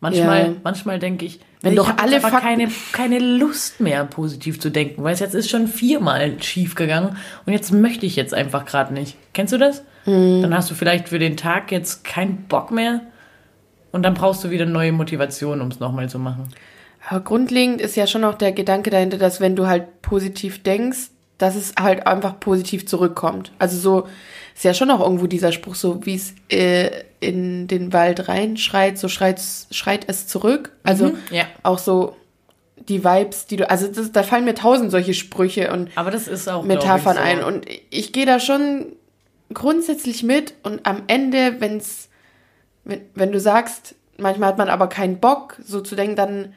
Manchmal, 0.00 0.42
Ja. 0.48 0.52
manchmal 0.62 0.98
denke 0.98 1.24
ich, 1.24 1.40
Wenn 1.62 1.72
ich 1.72 1.78
doch 1.78 1.96
alle 1.96 2.20
Fakten- 2.20 2.40
keine, 2.42 2.68
keine 2.92 3.18
Lust 3.20 3.80
mehr, 3.80 4.04
positiv 4.04 4.60
zu 4.60 4.68
denken, 4.70 5.02
weil 5.02 5.14
es 5.14 5.20
jetzt 5.20 5.34
ist 5.34 5.48
schon 5.48 5.66
viermal 5.66 6.42
schief 6.42 6.74
gegangen 6.74 7.16
und 7.46 7.52
jetzt 7.54 7.72
möchte 7.72 8.04
ich 8.04 8.16
jetzt 8.16 8.34
einfach 8.34 8.66
gerade 8.66 8.92
nicht. 8.92 9.16
Kennst 9.32 9.54
du 9.54 9.58
das? 9.58 9.82
Hm. 10.04 10.42
Dann 10.42 10.54
hast 10.54 10.70
du 10.70 10.74
vielleicht 10.74 11.08
für 11.08 11.18
den 11.18 11.38
Tag 11.38 11.72
jetzt 11.72 12.04
keinen 12.04 12.44
Bock 12.48 12.70
mehr 12.70 13.00
und 13.92 14.02
dann 14.02 14.12
brauchst 14.12 14.44
du 14.44 14.50
wieder 14.50 14.66
neue 14.66 14.92
Motivation, 14.92 15.62
um 15.62 15.68
es 15.68 15.80
nochmal 15.80 16.10
zu 16.10 16.18
machen. 16.18 16.48
Aber 17.08 17.20
grundlegend 17.20 17.80
ist 17.80 17.96
ja 17.96 18.06
schon 18.06 18.24
auch 18.24 18.34
der 18.34 18.52
Gedanke 18.52 18.90
dahinter, 18.90 19.16
dass 19.16 19.40
wenn 19.40 19.56
du 19.56 19.66
halt 19.66 20.02
positiv 20.02 20.62
denkst, 20.62 21.08
dass 21.38 21.56
es 21.56 21.74
halt 21.80 22.06
einfach 22.06 22.38
positiv 22.40 22.86
zurückkommt. 22.86 23.52
Also 23.58 23.76
so 23.76 24.08
ist 24.54 24.64
ja 24.64 24.72
schon 24.74 24.90
auch 24.90 25.00
irgendwo 25.00 25.26
dieser 25.26 25.50
Spruch, 25.52 25.74
so 25.74 26.04
wie 26.06 26.14
es 26.14 26.34
äh, 26.48 26.90
in 27.20 27.66
den 27.66 27.92
Wald 27.92 28.28
reinschreit, 28.28 28.98
so 28.98 29.08
schreit, 29.08 29.40
schreit 29.70 30.04
es 30.08 30.26
zurück. 30.28 30.72
Also 30.84 31.06
Mhm, 31.08 31.18
ja. 31.30 31.44
auch 31.64 31.78
so 31.78 32.16
die 32.88 33.02
Vibes, 33.02 33.46
die 33.46 33.56
du, 33.56 33.68
also 33.68 33.88
das, 33.88 34.12
da 34.12 34.22
fallen 34.22 34.44
mir 34.44 34.54
tausend 34.54 34.90
solche 34.90 35.14
Sprüche 35.14 35.72
und 35.72 35.90
Aber 35.96 36.10
das 36.10 36.28
ist 36.28 36.48
auch 36.48 36.62
Metaphern 36.64 37.16
so. 37.16 37.22
ein. 37.22 37.42
Und 37.42 37.66
ich 37.90 38.12
gehe 38.12 38.26
da 38.26 38.38
schon 38.38 38.86
grundsätzlich 39.52 40.22
mit 40.22 40.54
und 40.62 40.86
am 40.86 41.02
Ende, 41.06 41.56
wenn's, 41.60 42.08
wenn, 42.84 43.00
wenn 43.14 43.32
du 43.32 43.40
sagst, 43.40 43.94
manchmal 44.18 44.50
hat 44.50 44.58
man 44.58 44.68
aber 44.68 44.88
keinen 44.88 45.18
Bock, 45.18 45.58
so 45.64 45.80
zu 45.80 45.96
denken, 45.96 46.16
dann, 46.16 46.54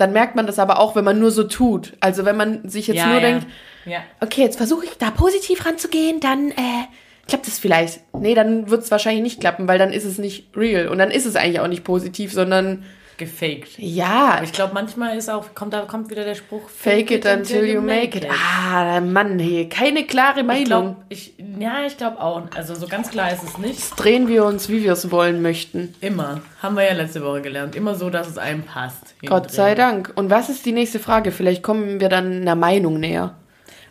dann 0.00 0.12
merkt 0.12 0.36
man 0.36 0.46
das 0.46 0.58
aber 0.58 0.78
auch, 0.78 0.96
wenn 0.96 1.04
man 1.04 1.18
nur 1.18 1.30
so 1.30 1.44
tut. 1.44 1.94
Also 2.00 2.24
wenn 2.24 2.36
man 2.36 2.68
sich 2.68 2.86
jetzt 2.86 2.98
ja, 2.98 3.06
nur 3.06 3.16
ja. 3.16 3.20
denkt, 3.20 3.46
ja. 3.84 3.98
okay, 4.20 4.42
jetzt 4.42 4.56
versuche 4.56 4.84
ich 4.84 4.92
da 4.98 5.10
positiv 5.10 5.64
ranzugehen, 5.66 6.20
dann 6.20 6.50
äh, 6.50 6.84
klappt 7.28 7.46
es 7.48 7.58
vielleicht. 7.58 8.00
Nee, 8.12 8.34
dann 8.34 8.70
wird 8.70 8.82
es 8.82 8.90
wahrscheinlich 8.90 9.22
nicht 9.22 9.40
klappen, 9.40 9.68
weil 9.68 9.78
dann 9.78 9.92
ist 9.92 10.04
es 10.04 10.18
nicht 10.18 10.56
real. 10.56 10.88
Und 10.88 10.98
dann 10.98 11.10
ist 11.10 11.26
es 11.26 11.36
eigentlich 11.36 11.60
auch 11.60 11.68
nicht 11.68 11.84
positiv, 11.84 12.32
sondern 12.32 12.84
gefaked. 13.20 13.78
ja, 13.78 14.32
Aber 14.34 14.42
ich 14.42 14.52
glaube, 14.52 14.74
manchmal 14.74 15.16
ist 15.16 15.30
auch, 15.30 15.54
kommt 15.54 15.72
da 15.72 15.82
kommt 15.82 16.10
wieder 16.10 16.24
der 16.24 16.34
Spruch, 16.34 16.68
fake 16.68 17.12
it 17.12 17.24
until 17.26 17.64
you 17.64 17.80
make 17.80 18.18
it. 18.18 18.26
Ah, 18.28 19.00
Mann, 19.00 19.38
hey, 19.38 19.68
keine 19.68 20.04
klare 20.04 20.40
Ich 20.40 20.46
Meinung. 20.46 20.66
glaub, 20.66 20.96
ich, 21.08 21.34
ja, 21.60 21.84
ich 21.86 21.96
glaube 21.96 22.20
auch. 22.20 22.42
Also 22.56 22.74
so 22.74 22.88
ganz 22.88 23.10
klar 23.10 23.32
ist 23.32 23.44
es 23.44 23.58
nicht. 23.58 23.92
drehen 23.96 24.26
wir 24.26 24.44
uns, 24.44 24.68
wie 24.68 24.82
wir 24.82 24.92
es 24.92 25.12
wollen 25.12 25.40
möchten. 25.42 25.94
Immer. 26.00 26.40
Haben 26.60 26.74
wir 26.76 26.84
ja 26.84 26.94
letzte 26.94 27.22
Woche 27.24 27.42
gelernt. 27.42 27.76
Immer 27.76 27.94
so, 27.94 28.10
dass 28.10 28.26
es 28.26 28.38
einem 28.38 28.62
passt. 28.64 29.14
Gott 29.24 29.52
sei 29.52 29.74
Dank. 29.76 30.10
Und 30.16 30.30
was 30.30 30.48
ist 30.48 30.66
die 30.66 30.72
nächste 30.72 30.98
Frage? 30.98 31.30
Vielleicht 31.30 31.62
kommen 31.62 32.00
wir 32.00 32.08
dann 32.08 32.40
einer 32.40 32.56
Meinung 32.56 32.98
näher. 32.98 33.36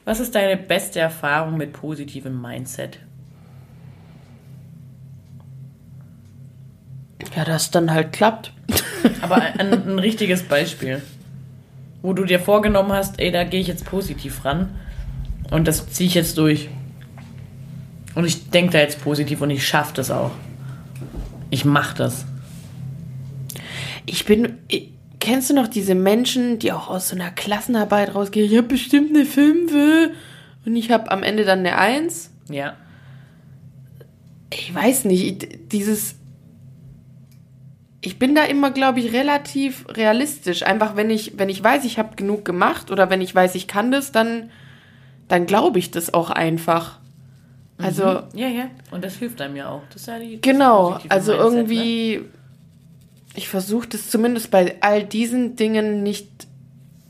Was 0.06 0.20
ist 0.20 0.34
deine 0.36 0.58
beste 0.58 1.00
Erfahrung 1.00 1.56
mit 1.58 1.72
positivem 1.74 2.42
Mindset? 2.42 3.00
Ja, 7.36 7.44
das 7.44 7.72
dann 7.72 7.92
halt 7.92 8.14
klappt. 8.14 8.54
Aber 9.22 9.36
ein, 9.36 9.72
ein 9.74 10.00
richtiges 10.00 10.44
Beispiel. 10.44 11.02
Wo 12.02 12.14
du 12.14 12.24
dir 12.26 12.40
vorgenommen 12.40 12.92
hast, 12.92 13.20
ey, 13.20 13.32
da 13.32 13.44
gehe 13.44 13.60
ich 13.60 13.68
jetzt 13.68 13.86
positiv 13.86 14.46
ran. 14.46 14.70
Und 15.52 15.68
das 15.68 15.90
ziehe 15.90 16.08
ich 16.08 16.16
jetzt 16.16 16.38
durch. 16.38 16.70
Und 18.16 18.26
ich 18.26 18.50
denke 18.50 18.74
da 18.74 18.80
jetzt 18.80 19.02
positiv 19.02 19.42
und 19.42 19.50
ich 19.50 19.68
schaffe 19.68 19.94
das 19.96 20.12
auch. 20.12 20.32
Ich 21.50 21.66
mache 21.66 21.96
das. 21.98 22.26
Ich 24.06 24.26
bin. 24.26 24.58
Ich, 24.68 24.90
kennst 25.20 25.50
du 25.50 25.54
noch 25.54 25.68
diese 25.68 25.96
Menschen, 25.96 26.60
die 26.60 26.72
auch 26.72 26.90
aus 26.90 27.10
so 27.10 27.16
einer 27.16 27.32
Klassenarbeit 27.32 28.16
rausgehen? 28.16 28.50
Ich 28.50 28.58
habe 28.58 28.68
bestimmt 28.68 29.16
eine 29.16 29.26
5 29.26 29.72
und 30.66 30.76
ich 30.76 30.92
habe 30.92 31.12
am 31.12 31.24
Ende 31.24 31.46
dann 31.46 31.60
eine 31.60 31.78
1? 31.78 32.32
Ja. 32.50 32.76
Ich 34.52 34.74
weiß 34.74 35.06
nicht. 35.06 35.44
Ich, 35.44 35.70
dieses. 35.70 36.16
Ich 38.02 38.18
bin 38.18 38.34
da 38.34 38.44
immer, 38.44 38.72
glaube 38.72 39.00
ich, 39.00 39.12
relativ 39.12 39.86
realistisch. 39.90 40.64
Einfach, 40.64 40.96
wenn 40.96 41.10
ich, 41.10 41.38
wenn 41.38 41.50
ich 41.50 41.64
weiß, 41.64 41.84
ich 41.84 42.00
habe 42.00 42.16
genug 42.16 42.46
gemacht 42.46 42.92
oder 42.92 43.10
wenn 43.10 43.22
ich 43.22 43.36
weiß, 43.36 43.56
ich 43.56 43.68
kann 43.68 43.92
das, 43.92 44.12
dann, 44.12 44.52
dann 45.28 45.46
glaube 45.46 45.80
ich 45.80 45.92
das 45.92 46.14
auch 46.14 46.30
einfach. 46.30 47.00
Also. 47.78 48.04
Ja, 48.34 48.48
ja. 48.48 48.70
Und 48.92 49.04
das 49.04 49.16
hilft 49.16 49.42
einem 49.42 49.56
ja 49.56 49.70
auch. 49.70 49.82
Das 49.92 50.02
ist 50.02 50.08
ja 50.08 50.20
die, 50.20 50.42
Genau, 50.42 51.00
also 51.10 51.32
Mindset, 51.32 51.38
ne? 51.38 51.58
irgendwie, 51.60 52.22
ich 53.36 53.50
versuche 53.50 53.88
das 53.90 54.10
zumindest 54.10 54.52
bei 54.52 54.76
all 54.82 55.04
diesen 55.04 55.56
Dingen 55.56 56.04
nicht 56.04 56.48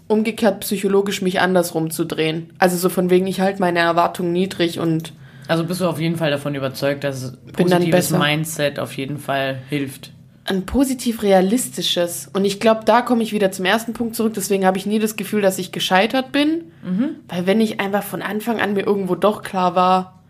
umgekehrt 0.08 0.62
psychologisch 0.62 1.21
mich 1.21 1.39
andersrum 1.39 1.91
zu 1.91 2.04
drehen. 2.04 2.52
Also 2.58 2.78
so 2.78 2.89
von 2.89 3.10
wegen, 3.10 3.28
ich 3.28 3.41
halte 3.41 3.60
meine 3.60 3.80
Erwartungen 3.80 4.34
niedrig 4.34 4.80
und 4.80 5.13
Also 5.47 5.63
bist 5.63 5.82
du 5.82 5.88
auf 5.88 5.99
jeden 5.99 6.17
Fall 6.17 6.32
davon 6.32 6.56
überzeugt, 6.56 7.04
dass 7.04 7.38
positives. 7.54 8.10
Mindset 8.10 8.80
auf 8.80 8.97
jeden 8.97 9.19
Fall 9.19 9.60
hilft. 9.69 10.12
Ein 10.49 10.65
positiv 10.65 11.21
realistisches. 11.23 12.29
Und 12.33 12.43
ich 12.45 12.59
glaube, 12.59 12.81
da 12.85 13.01
komme 13.01 13.23
ich 13.23 13.31
wieder 13.33 13.51
zum 13.51 13.65
ersten 13.65 13.93
Punkt 13.93 14.15
zurück. 14.15 14.33
Deswegen 14.35 14.65
habe 14.65 14.77
ich 14.77 14.85
nie 14.85 14.99
das 14.99 15.15
Gefühl, 15.15 15.41
dass 15.41 15.57
ich 15.59 15.71
gescheitert 15.71 16.31
bin. 16.31 16.71
Mhm. 16.83 17.15
Weil 17.27 17.45
wenn 17.45 17.62
ich 17.62 17.79
einfach 17.79 18.03
von 18.03 18.21
Anfang 18.21 18.59
an 18.59 18.73
mir 18.73 18.85
irgendwo 18.85 19.15
doch 19.15 19.41
klar 19.41 19.75
war, 19.75 20.21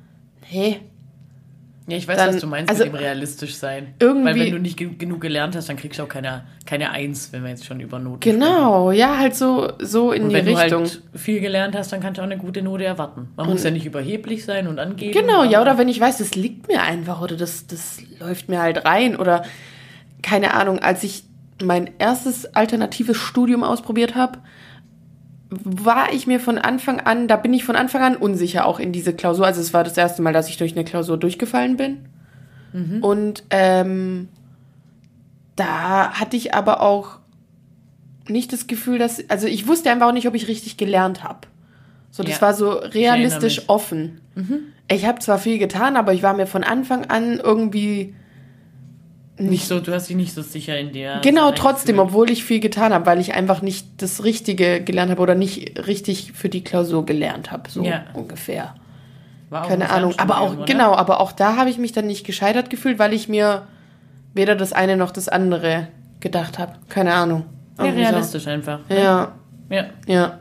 nee, 0.52 0.80
Ja, 1.88 1.98
ich 1.98 2.08
weiß, 2.08 2.18
Dann- 2.18 2.36
was 2.36 2.42
du 2.42 2.46
meinst 2.46 2.70
also 2.70 2.84
mit 2.84 2.94
dem 2.94 3.00
realistisch 3.00 3.56
sein. 3.56 3.96
irgendwie- 3.98 4.26
Weil 4.30 4.36
wenn 4.40 4.52
du 4.52 4.60
nicht 4.60 4.78
ge- 4.78 4.94
genug 4.96 5.22
gelernt 5.22 5.56
hast, 5.56 5.70
dann 5.70 5.76
kriegst 5.76 5.98
du 5.98 6.04
auch 6.04 6.08
keine, 6.08 6.44
keine 6.68 6.92
Eins, 6.92 7.34
wenn 7.34 7.42
wir 7.42 7.50
jetzt 7.50 7.66
schon 7.66 7.80
über 7.80 7.98
Noten 7.98 8.20
genau, 8.20 8.92
ja, 8.92 9.18
halt 9.18 9.34
so, 9.36 9.72
so 9.80 10.12
in 10.12 10.22
Und 10.26 10.30
die 10.30 10.36
wenn 10.36 10.46
Richtung. 10.56 10.84
du 10.84 10.90
halt 10.92 11.02
viel 11.16 11.40
gelernt 11.40 11.76
hast, 11.76 11.92
dann 11.92 12.00
kannst 12.00 12.20
du 12.20 12.22
auch 12.22 12.28
eine 12.28 12.38
gute 12.38 12.62
Note 12.62 12.84
erwarten. 12.86 13.30
Man 13.38 13.48
muss 13.50 13.64
ja 13.64 13.72
nicht 13.72 13.88
überheblich 13.88 14.46
sein 14.46 14.68
und 14.68 14.78
angeben. 14.78 15.14
Genau, 15.20 15.44
ja, 15.44 15.64
oder 15.64 15.80
wenn 15.80 15.90
ich 15.90 16.00
weiß, 16.00 16.20
das 16.20 16.36
liegt 16.36 16.68
mir 16.68 16.84
einfach 16.84 17.22
oder 17.24 17.36
das, 17.36 17.66
das 17.66 17.98
läuft 18.20 18.50
mir 18.50 18.62
halt 18.62 18.86
rein 18.86 19.16
oder 19.16 19.42
keine 20.22 20.54
Ahnung, 20.54 20.80
als 20.80 21.04
ich 21.04 21.24
mein 21.62 21.90
erstes 22.00 22.46
alternatives 22.56 23.18
Studium 23.18 23.64
ausprobiert 23.64 24.16
habe, 24.16 24.40
war 25.50 26.14
ich 26.14 26.28
mir 26.28 26.40
von 26.40 26.58
Anfang 26.58 27.00
an, 27.00 27.28
da 27.28 27.36
bin 27.36 27.54
ich 27.54 27.64
von 27.64 27.76
Anfang 27.76 28.02
an 28.04 28.16
unsicher 28.16 28.66
auch 28.66 28.80
in 28.80 28.92
diese 28.92 29.14
Klausur. 29.14 29.46
Also 29.48 29.62
es 29.62 29.74
war 29.74 29.84
das 29.84 29.98
erste 29.98 30.22
Mal, 30.22 30.32
dass 30.34 30.48
ich 30.48 30.58
durch 30.58 30.74
eine 30.74 30.86
Klausur 30.86 31.18
durchgefallen 31.18 31.76
bin. 31.78 32.06
Und 33.02 33.44
ähm, 33.50 34.28
da 35.56 36.12
hatte 36.12 36.38
ich 36.38 36.54
aber 36.54 36.82
auch 36.82 37.18
nicht 38.28 38.54
das 38.54 38.68
Gefühl, 38.68 39.00
dass, 39.00 39.28
also 39.30 39.48
ich 39.48 39.68
wusste 39.68 39.90
einfach 39.90 40.08
auch 40.08 40.14
nicht, 40.14 40.28
ob 40.28 40.36
ich 40.36 40.48
richtig 40.48 40.78
gelernt 40.78 41.24
habe. 41.24 41.48
So, 42.12 42.22
das 42.24 42.36
Ja. 42.36 42.42
war 42.44 42.54
so 42.54 42.70
realistisch 42.74 43.58
mich. 43.58 43.70
offen. 43.70 44.22
Ich 44.88 45.06
habe 45.06 45.20
zwar 45.20 45.40
viel 45.40 45.58
getan, 45.58 45.96
aber 45.98 46.14
ich 46.14 46.22
war 46.22 46.36
mir 46.36 46.46
von 46.46 46.64
Anfang 46.64 47.06
an 47.06 47.40
irgendwie 47.44 48.16
Nicht 49.40 49.68
so, 49.68 49.80
du 49.80 49.94
hast 49.94 50.10
dich 50.10 50.16
nicht 50.16 50.34
so 50.34 50.42
sicher 50.42 50.78
in 50.78 50.92
dir. 50.92 51.20
Genau, 51.24 51.52
trotzdem, 51.52 51.98
reingefühlt. 51.98 52.00
obwohl 52.24 52.30
ich 52.32 52.44
viel 52.44 52.60
getan 52.60 52.94
habe, 52.94 53.06
weil 53.06 53.20
ich 53.20 53.34
einfach 53.34 53.62
nicht 53.62 53.88
das 54.02 54.24
Richtige 54.24 54.82
gelernt 54.84 55.12
habe 55.12 55.22
oder 55.22 55.36
nicht 55.36 55.88
richtig 55.88 56.34
für 56.34 56.50
die 56.50 56.64
Klausur 56.64 57.06
gelernt 57.06 57.52
habe, 57.52 57.70
so 57.70 57.84
Ja. 57.84 58.04
ungefähr. 58.14 58.76
War 59.50 59.68
Keine 59.68 59.86
ein 59.86 59.92
Ahnung, 59.92 60.14
aber 60.18 60.42
auch 60.42 60.54
oder? 60.58 60.66
genau, 60.66 60.94
aber 60.94 61.20
auch 61.22 61.32
da 61.32 61.56
habe 61.56 61.70
ich 61.70 61.78
mich 61.78 61.92
dann 61.92 62.06
nicht 62.08 62.26
gescheitert 62.26 62.70
gefühlt, 62.70 63.00
weil 63.00 63.14
ich 63.14 63.28
mir 63.30 63.64
weder 64.36 64.56
das 64.56 64.74
eine 64.74 64.96
noch 64.98 65.12
das 65.12 65.28
andere 65.28 65.88
gedacht 66.20 66.60
habe. 66.60 66.74
Keine 66.90 67.14
Ahnung. 67.14 67.46
Ja, 67.78 67.86
Irgendwie 67.86 68.04
so. 68.04 68.10
realistisch 68.10 68.48
einfach. 68.48 68.80
Ja, 68.90 69.32
Ja. 69.70 69.86
ja. 70.06 70.40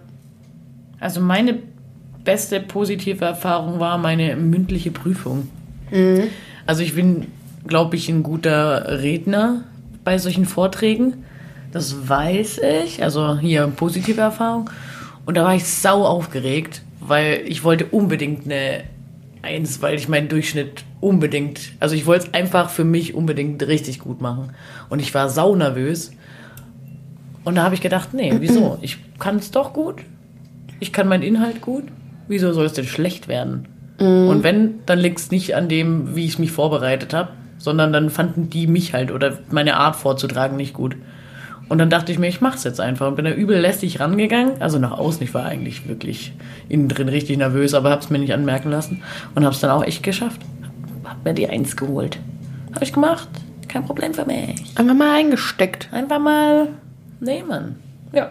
Also 1.01 1.21
meine 1.21 1.59
beste 2.25 2.61
positive 2.61 3.25
Erfahrung 3.25 3.79
war 3.81 3.97
meine 3.97 4.35
mündliche 4.37 4.91
Prüfung. 4.91 5.49
Also 6.67 6.83
ich 6.83 6.95
bin, 6.95 7.29
glaube 7.69 7.97
ich, 7.97 8.09
ein 8.09 8.23
guter 8.23 9.01
Redner 9.01 9.65
bei 10.05 10.19
solchen 10.19 10.47
Vorträgen. 10.47 11.25
Das 11.73 12.09
weiß 12.09 12.61
ich. 12.85 13.03
Also 13.03 13.39
hier 13.39 13.67
positive 13.69 14.21
Erfahrung. 14.21 14.71
Und 15.27 15.37
da 15.37 15.45
war 15.45 15.55
ich 15.55 15.65
sau 15.65 16.05
aufgeregt, 16.05 16.83
weil 17.01 17.43
ich 17.47 17.63
wollte 17.63 17.87
unbedingt 17.87 18.47
eine 18.47 18.85
Eins, 19.41 19.81
weil 19.83 19.95
ich 19.95 20.09
meinen 20.09 20.29
Durchschnitt 20.29 20.85
unbedingt, 21.01 21.73
also 21.79 21.95
ich 21.95 22.07
wollte 22.07 22.27
es 22.27 22.35
einfach 22.35 22.71
für 22.71 22.85
mich 22.85 23.15
unbedingt 23.15 23.65
richtig 23.67 24.01
gut 24.01 24.21
machen. 24.21 24.51
Und 24.89 25.01
ich 25.01 25.15
war 25.15 25.29
sau 25.29 25.55
nervös. 25.55 26.11
Und 27.45 27.55
da 27.55 27.63
habe 27.63 27.75
ich 27.75 27.81
gedacht, 27.81 28.15
nee, 28.15 28.35
wieso? 28.39 28.79
Ich 28.83 28.99
kann 29.19 29.37
es 29.37 29.51
doch 29.51 29.73
gut. 29.73 30.03
Ich 30.81 30.93
kann 30.93 31.09
meinen 31.09 31.23
Inhalt 31.23 31.61
gut. 31.61 31.85
Wieso 32.27 32.53
soll 32.53 32.67
es 32.67 32.73
denn 32.73 32.85
schlecht 32.85 33.29
werden? 33.29 33.69
Und 34.29 34.43
wenn, 34.45 34.75
dann 34.87 34.99
liegt 35.01 35.19
es 35.19 35.31
nicht 35.31 35.57
an 35.57 35.69
dem, 35.69 36.15
wie 36.15 36.25
ich 36.25 36.39
mich 36.39 36.53
vorbereitet 36.53 37.15
habe, 37.15 37.31
sondern 37.59 37.93
dann 37.93 38.11
fanden 38.11 38.49
die 38.51 38.67
mich 38.67 38.95
halt 38.95 39.13
oder 39.13 39.39
meine 39.51 39.77
Art 39.77 39.97
vorzutragen 39.97 40.57
nicht 40.57 40.75
gut. 40.75 40.97
Und 41.69 41.79
dann 41.79 41.91
dachte 41.91 42.11
ich 42.13 42.19
mir, 42.19 42.29
ich 42.29 42.41
mach's 42.41 42.65
jetzt 42.65 42.81
einfach 42.81 43.09
und 43.09 43.17
bin 43.17 43.27
da 43.27 43.33
übel 43.33 43.59
lästig 43.59 44.01
rangegangen. 44.01 44.61
Also 44.61 44.79
nach 44.79 44.93
außen, 44.93 45.23
ich 45.23 45.35
war 45.35 45.45
eigentlich 45.45 45.87
wirklich 45.87 46.33
innen 46.69 46.89
drin 46.89 47.09
richtig 47.09 47.37
nervös, 47.37 47.75
aber 47.75 47.91
hab's 47.91 48.09
mir 48.09 48.19
nicht 48.19 48.33
anmerken 48.33 48.71
lassen 48.71 49.03
und 49.35 49.45
hab's 49.45 49.61
dann 49.61 49.71
auch 49.71 49.85
echt 49.85 50.03
geschafft. 50.03 50.41
Hab 51.05 51.25
mir 51.25 51.35
die 51.35 51.49
Eins 51.49 51.77
geholt. 51.77 52.19
Hab 52.75 52.83
ich 52.83 52.93
gemacht. 52.93 53.29
Kein 53.69 53.85
Problem 53.85 54.15
für 54.15 54.25
mich. 54.25 54.63
Einfach 54.77 54.95
mal 54.95 55.19
eingesteckt. 55.19 55.89
Einfach 55.93 56.19
mal 56.19 56.69
nehmen. 57.21 57.77
Ja. 58.13 58.31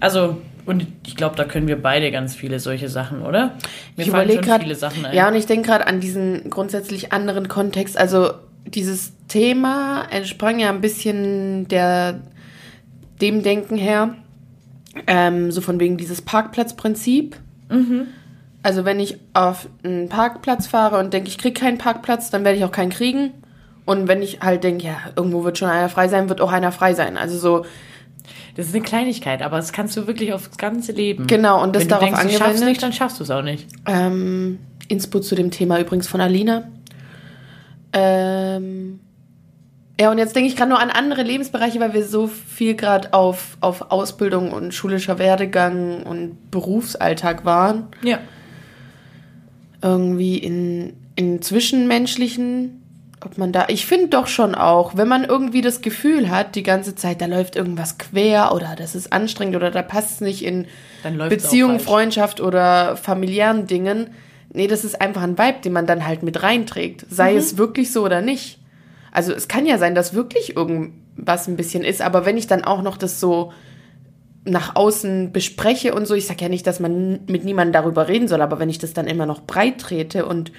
Also, 0.00 0.38
und 0.64 0.86
ich 1.06 1.16
glaube, 1.16 1.36
da 1.36 1.44
können 1.44 1.66
wir 1.66 1.80
beide 1.80 2.10
ganz 2.10 2.34
viele 2.34 2.60
solche 2.60 2.88
Sachen, 2.88 3.22
oder? 3.22 3.54
Mir 3.96 4.02
ich 4.02 4.08
überlege 4.08 4.40
gerade. 4.40 4.62
viele 4.62 4.74
Sachen 4.74 5.04
ein. 5.04 5.14
Ja, 5.14 5.28
und 5.28 5.34
ich 5.34 5.46
denke 5.46 5.68
gerade 5.68 5.86
an 5.86 6.00
diesen 6.00 6.50
grundsätzlich 6.50 7.12
anderen 7.12 7.48
Kontext. 7.48 7.98
Also 7.98 8.30
dieses 8.66 9.12
Thema 9.28 10.04
entsprang 10.10 10.58
ja 10.58 10.70
ein 10.70 10.80
bisschen 10.80 11.68
der 11.68 12.22
dem 13.20 13.42
Denken 13.42 13.76
her, 13.76 14.14
ähm, 15.06 15.50
so 15.50 15.60
von 15.60 15.80
wegen 15.80 15.96
dieses 15.96 16.22
Parkplatzprinzip. 16.22 17.36
Also 18.62 18.84
wenn 18.84 19.00
ich 19.00 19.18
auf 19.32 19.68
einen 19.82 20.08
Parkplatz 20.08 20.66
fahre 20.66 20.98
und 20.98 21.12
denke, 21.12 21.28
ich 21.28 21.38
kriege 21.38 21.58
keinen 21.58 21.78
Parkplatz, 21.78 22.30
dann 22.30 22.44
werde 22.44 22.58
ich 22.58 22.64
auch 22.64 22.72
keinen 22.72 22.90
kriegen. 22.90 23.30
Und 23.84 24.08
wenn 24.08 24.20
ich 24.22 24.40
halt 24.40 24.64
denke, 24.64 24.84
ja, 24.84 24.96
irgendwo 25.14 25.44
wird 25.44 25.58
schon 25.58 25.68
einer 25.68 25.88
frei 25.88 26.08
sein, 26.08 26.28
wird 26.28 26.40
auch 26.40 26.52
einer 26.52 26.72
frei 26.72 26.92
sein. 26.94 27.16
Also 27.16 27.38
so, 27.38 27.64
Das 28.56 28.66
ist 28.66 28.74
eine 28.74 28.82
Kleinigkeit, 28.82 29.42
aber 29.42 29.56
das 29.56 29.72
kannst 29.72 29.96
du 29.96 30.06
wirklich 30.06 30.32
aufs 30.32 30.56
ganze 30.56 30.92
Leben. 30.92 31.26
Genau, 31.26 31.62
und 31.62 31.74
das 31.76 31.82
Wenn 31.82 31.88
du 31.88 31.94
darauf 31.94 32.04
denkst, 32.04 32.22
du 32.22 32.28
schaffst 32.30 32.42
angewendet. 32.42 32.68
nicht, 32.68 32.82
dann 32.82 32.92
schaffst 32.92 33.20
du 33.20 33.24
es 33.24 33.30
auch 33.30 33.42
nicht. 33.42 33.66
Ähm, 33.86 34.58
Inspo 34.88 35.20
zu 35.20 35.34
dem 35.34 35.50
Thema 35.50 35.78
übrigens 35.80 36.08
von 36.08 36.20
Alina. 36.20 36.64
Ähm, 37.98 39.00
ja, 39.98 40.10
und 40.10 40.18
jetzt 40.18 40.36
denke 40.36 40.48
ich 40.48 40.56
gerade 40.56 40.68
nur 40.68 40.80
an 40.80 40.90
andere 40.90 41.22
Lebensbereiche, 41.22 41.80
weil 41.80 41.94
wir 41.94 42.04
so 42.04 42.26
viel 42.26 42.74
gerade 42.74 43.14
auf, 43.14 43.56
auf 43.62 43.90
Ausbildung 43.90 44.52
und 44.52 44.74
schulischer 44.74 45.18
Werdegang 45.18 46.02
und 46.02 46.50
Berufsalltag 46.50 47.46
waren. 47.46 47.86
Ja. 48.02 48.18
Irgendwie 49.80 50.36
in, 50.36 50.92
in 51.14 51.40
zwischenmenschlichen, 51.40 52.82
ob 53.24 53.38
man 53.38 53.52
da, 53.52 53.64
ich 53.68 53.86
finde 53.86 54.08
doch 54.08 54.26
schon 54.26 54.54
auch, 54.54 54.98
wenn 54.98 55.08
man 55.08 55.24
irgendwie 55.24 55.62
das 55.62 55.80
Gefühl 55.80 56.28
hat, 56.30 56.56
die 56.56 56.62
ganze 56.62 56.94
Zeit, 56.94 57.22
da 57.22 57.26
läuft 57.26 57.56
irgendwas 57.56 57.96
quer 57.96 58.54
oder 58.54 58.76
das 58.76 58.94
ist 58.94 59.14
anstrengend 59.14 59.56
oder 59.56 59.70
da 59.70 59.80
passt 59.80 60.10
es 60.10 60.20
nicht 60.20 60.44
in 60.44 60.66
Dann 61.04 61.16
läuft's 61.16 61.44
Beziehung, 61.44 61.70
auch 61.70 61.74
falsch. 61.76 61.84
Freundschaft 61.86 62.40
oder 62.42 62.98
familiären 62.98 63.66
Dingen. 63.66 64.08
Nee, 64.56 64.66
das 64.66 64.84
ist 64.84 65.00
einfach 65.00 65.22
ein 65.22 65.38
Vibe, 65.38 65.60
den 65.64 65.72
man 65.72 65.86
dann 65.86 66.06
halt 66.06 66.22
mit 66.22 66.42
reinträgt. 66.42 67.04
Sei 67.10 67.32
Mhm. 67.32 67.38
es 67.38 67.58
wirklich 67.58 67.92
so 67.92 68.04
oder 68.04 68.22
nicht. 68.22 68.58
Also 69.12 69.32
es 69.32 69.48
kann 69.48 69.66
ja 69.66 69.78
sein, 69.78 69.94
dass 69.94 70.14
wirklich 70.14 70.56
irgendwas 70.56 71.46
ein 71.48 71.56
bisschen 71.56 71.84
ist, 71.84 72.02
aber 72.02 72.26
wenn 72.26 72.36
ich 72.36 72.46
dann 72.46 72.64
auch 72.64 72.82
noch 72.82 72.96
das 72.98 73.20
so 73.20 73.52
nach 74.44 74.76
außen 74.76 75.32
bespreche 75.32 75.94
und 75.94 76.06
so, 76.06 76.14
ich 76.14 76.26
sag 76.26 76.40
ja 76.40 76.48
nicht, 76.48 76.66
dass 76.66 76.80
man 76.80 77.20
mit 77.26 77.44
niemandem 77.44 77.72
darüber 77.72 78.08
reden 78.08 78.28
soll, 78.28 78.40
aber 78.42 78.58
wenn 78.58 78.68
ich 78.70 78.78
das 78.78 78.92
dann 78.92 79.06
immer 79.06 79.26
noch 79.26 79.42
breit 79.42 79.78
trete 79.80 80.24
und 80.26 80.52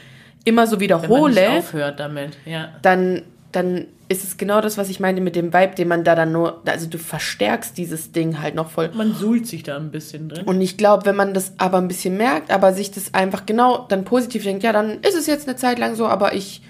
immer 0.44 0.68
so 0.68 0.80
wiederhole, 0.80 1.34
nicht 1.34 1.50
aufhört 1.60 2.00
damit, 2.00 2.38
ja. 2.46 2.70
dann, 2.82 3.22
dann 3.58 3.88
ist 4.08 4.24
es 4.24 4.38
genau 4.38 4.62
das, 4.62 4.78
was 4.78 4.88
ich 4.89 5.00
meinte 5.00 5.22
mit 5.22 5.36
dem 5.36 5.52
Vibe, 5.52 5.76
den 5.76 5.88
man 5.88 6.04
da 6.04 6.15
dann 6.15 6.32
nur, 6.32 6.62
also 6.65 6.88
du 6.88 7.00
verstärkst 7.00 7.78
dieses 7.78 8.12
Ding 8.12 8.39
halt 8.39 8.56
noch 8.56 8.70
voll. 8.70 8.91
Man 8.93 9.13
suhlt 9.13 9.48
sich 9.48 9.63
da 9.63 9.76
ein 9.76 9.91
bisschen 9.91 10.30
drin. 10.30 10.46
Und 10.46 10.62
ich 10.62 10.78
glaube, 10.78 11.06
wenn 11.06 11.15
man 11.15 11.34
das 11.34 11.54
aber 11.58 11.80
ein 11.80 11.88
bisschen 11.88 12.15
merkt, 12.15 12.52
aber 12.52 12.72
sich 12.72 12.91
das 12.91 13.13
einfach 13.13 13.46
genau 13.46 13.86
dann 13.89 14.06
positiv 14.06 14.43
denkt, 14.43 14.63
ja, 14.63 14.72
dann 14.72 15.02
ist 15.02 15.15
es 15.15 15.26
jetzt 15.26 15.48
eine 15.48 15.58
Zeit 15.58 15.80
lang 15.80 15.96
so, 15.96 16.06
aber 16.06 16.34
ich 16.36 16.62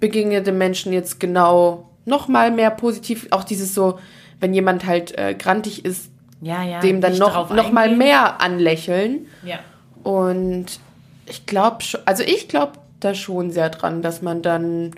begegne 0.00 0.42
dem 0.42 0.56
Menschen 0.56 0.92
jetzt 0.92 1.20
genau 1.20 1.90
noch 2.06 2.26
mal 2.26 2.50
mehr 2.50 2.70
positiv. 2.70 3.28
Auch 3.30 3.44
dieses 3.44 3.74
so, 3.74 3.98
wenn 4.40 4.54
jemand 4.54 4.86
halt 4.86 5.16
äh, 5.16 5.34
grantig 5.34 5.84
ist, 5.84 6.10
ja, 6.40 6.64
ja. 6.64 6.80
dem 6.80 7.02
dann 7.02 7.18
noch, 7.18 7.54
noch 7.54 7.70
mal 7.70 7.94
mehr 7.94 8.40
anlächeln. 8.40 9.26
Ja. 9.44 9.58
Und 10.02 10.80
ich 11.26 11.44
glaube 11.44 11.82
schon, 11.82 12.00
also 12.06 12.24
ich 12.24 12.48
glaube 12.48 12.72
da 12.98 13.14
schon 13.14 13.50
sehr 13.50 13.68
dran, 13.68 14.02
dass 14.02 14.22
man 14.22 14.42
dann 14.42 14.92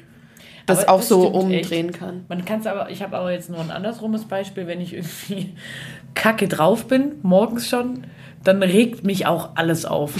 das 0.67 0.85
Aber 0.85 0.93
auch 0.93 0.99
das 1.01 1.09
so 1.09 1.27
umdrehen 1.29 1.89
echt. 1.89 1.99
kann. 1.99 2.25
Man 2.29 2.45
kann 2.45 2.61
es 2.61 2.67
aber, 2.67 2.91
ich 2.91 3.03
habe 3.03 3.17
aber 3.17 3.33
jetzt 3.33 3.51
nur 3.51 3.61
ein 3.61 3.71
andersrumes 3.71 4.25
Beispiel, 4.25 4.67
wenn 4.67 4.81
ich 4.81 4.95
irgendwie 4.95 5.55
kacke 6.15 6.49
drauf 6.49 6.87
bin, 6.87 7.13
morgens 7.23 7.69
schon, 7.69 8.05
dann 8.45 8.63
regt 8.63 9.05
mich 9.05 9.27
auch 9.27 9.51
alles 9.55 9.85
auf. 9.85 10.13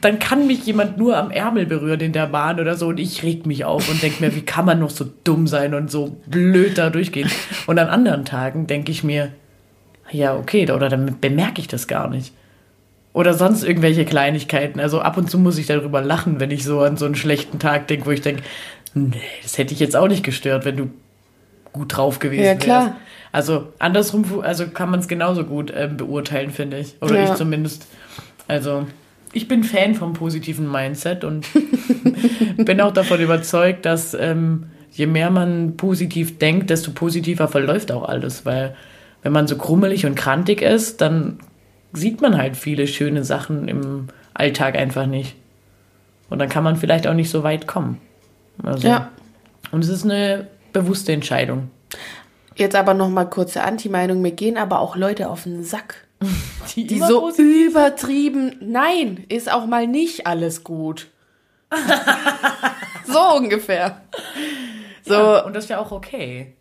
Dann 0.00 0.18
kann 0.18 0.46
mich 0.46 0.64
jemand 0.64 0.96
nur 0.98 1.16
am 1.16 1.30
Ärmel 1.30 1.66
berühren 1.66 2.00
in 2.00 2.12
der 2.12 2.26
Bahn 2.26 2.60
oder 2.60 2.76
so 2.76 2.88
und 2.88 3.00
ich 3.00 3.22
reg 3.22 3.46
mich 3.46 3.64
auf 3.64 3.88
und 3.88 4.02
denke 4.02 4.24
mir, 4.24 4.34
wie 4.34 4.42
kann 4.42 4.64
man 4.64 4.78
noch 4.78 4.90
so 4.90 5.04
dumm 5.24 5.46
sein 5.46 5.74
und 5.74 5.90
so 5.90 6.16
blöd 6.26 6.78
da 6.78 6.90
durchgehen. 6.90 7.28
Und 7.66 7.78
an 7.78 7.88
anderen 7.88 8.24
Tagen 8.24 8.66
denke 8.66 8.92
ich 8.92 9.02
mir, 9.02 9.32
ja, 10.10 10.36
okay, 10.36 10.70
oder 10.70 10.88
dann 10.88 11.18
bemerke 11.20 11.60
ich 11.60 11.68
das 11.68 11.88
gar 11.88 12.08
nicht. 12.08 12.32
Oder 13.12 13.34
sonst 13.34 13.64
irgendwelche 13.64 14.04
Kleinigkeiten. 14.04 14.78
Also 14.78 15.00
ab 15.00 15.16
und 15.16 15.28
zu 15.28 15.38
muss 15.38 15.58
ich 15.58 15.66
darüber 15.66 16.00
lachen, 16.00 16.38
wenn 16.38 16.52
ich 16.52 16.64
so 16.64 16.80
an 16.80 16.96
so 16.96 17.04
einen 17.04 17.16
schlechten 17.16 17.58
Tag 17.58 17.88
denke, 17.88 18.06
wo 18.06 18.10
ich 18.10 18.20
denke, 18.20 18.42
nee, 18.98 19.20
das 19.42 19.58
hätte 19.58 19.72
ich 19.74 19.80
jetzt 19.80 19.96
auch 19.96 20.08
nicht 20.08 20.24
gestört, 20.24 20.64
wenn 20.64 20.76
du 20.76 20.90
gut 21.72 21.96
drauf 21.96 22.18
gewesen 22.18 22.42
Ja, 22.44 22.50
wärst. 22.52 22.60
klar. 22.62 22.96
Also 23.32 23.68
andersrum, 23.78 24.40
also 24.42 24.66
kann 24.68 24.90
man 24.90 25.00
es 25.00 25.08
genauso 25.08 25.44
gut 25.44 25.72
ähm, 25.76 25.96
beurteilen, 25.96 26.50
finde 26.50 26.78
ich. 26.78 26.96
Oder 27.02 27.16
Ja. 27.16 27.24
ich 27.24 27.34
zumindest. 27.34 27.86
Also 28.46 28.86
ich 29.32 29.48
bin 29.48 29.64
Fan 29.64 29.94
vom 29.94 30.14
positiven 30.14 30.70
Mindset 30.70 31.24
und 31.24 31.46
bin 32.56 32.80
auch 32.80 32.92
davon 32.92 33.20
überzeugt, 33.20 33.84
dass 33.84 34.14
ähm, 34.14 34.70
je 34.92 35.06
mehr 35.06 35.30
man 35.30 35.76
positiv 35.76 36.38
denkt, 36.38 36.70
desto 36.70 36.92
positiver 36.92 37.48
verläuft 37.48 37.92
auch 37.92 38.08
alles. 38.08 38.46
Weil 38.46 38.74
wenn 39.22 39.32
man 39.32 39.46
so 39.46 39.56
krummelig 39.56 40.06
und 40.06 40.14
krantig 40.14 40.62
ist, 40.62 41.00
dann 41.02 41.38
sieht 41.92 42.20
man 42.22 42.36
halt 42.38 42.56
viele 42.56 42.86
schöne 42.86 43.24
Sachen 43.24 43.68
im 43.68 44.08
Alltag 44.32 44.76
einfach 44.76 45.06
nicht. 45.06 45.34
Und 46.30 46.38
dann 46.38 46.48
kann 46.48 46.64
man 46.64 46.76
vielleicht 46.76 47.06
auch 47.06 47.14
nicht 47.14 47.30
so 47.30 47.42
weit 47.42 47.66
kommen. 47.66 47.98
Also, 48.62 48.86
Ja. 48.86 49.10
Und 49.70 49.84
es 49.84 49.90
ist 49.90 50.04
eine 50.04 50.48
bewusste 50.72 51.12
Entscheidung. 51.12 51.70
Jetzt 52.54 52.74
aber 52.74 52.94
noch 52.94 53.08
mal 53.08 53.24
kurze 53.26 53.62
Anti-Meinung. 53.62 54.20
Mir 54.20 54.32
gehen 54.32 54.56
aber 54.56 54.80
auch 54.80 54.96
Leute 54.96 55.28
auf 55.28 55.44
den 55.44 55.62
Sack. 55.64 56.06
Die 56.74 56.96
immer 56.96 57.06
so 57.06 57.30
übertrieben. 57.30 58.56
Nein, 58.60 59.24
ist 59.28 59.50
auch 59.50 59.66
mal 59.66 59.86
nicht 59.86 60.26
alles 60.26 60.64
gut. 60.64 61.08
so 63.06 63.36
ungefähr. 63.36 64.00
So, 65.04 65.14
Ja, 65.14 65.44
und 65.44 65.54
das 65.54 65.64
ist 65.64 65.70
ja 65.70 65.78
auch 65.78 65.92
okay. 65.92 66.54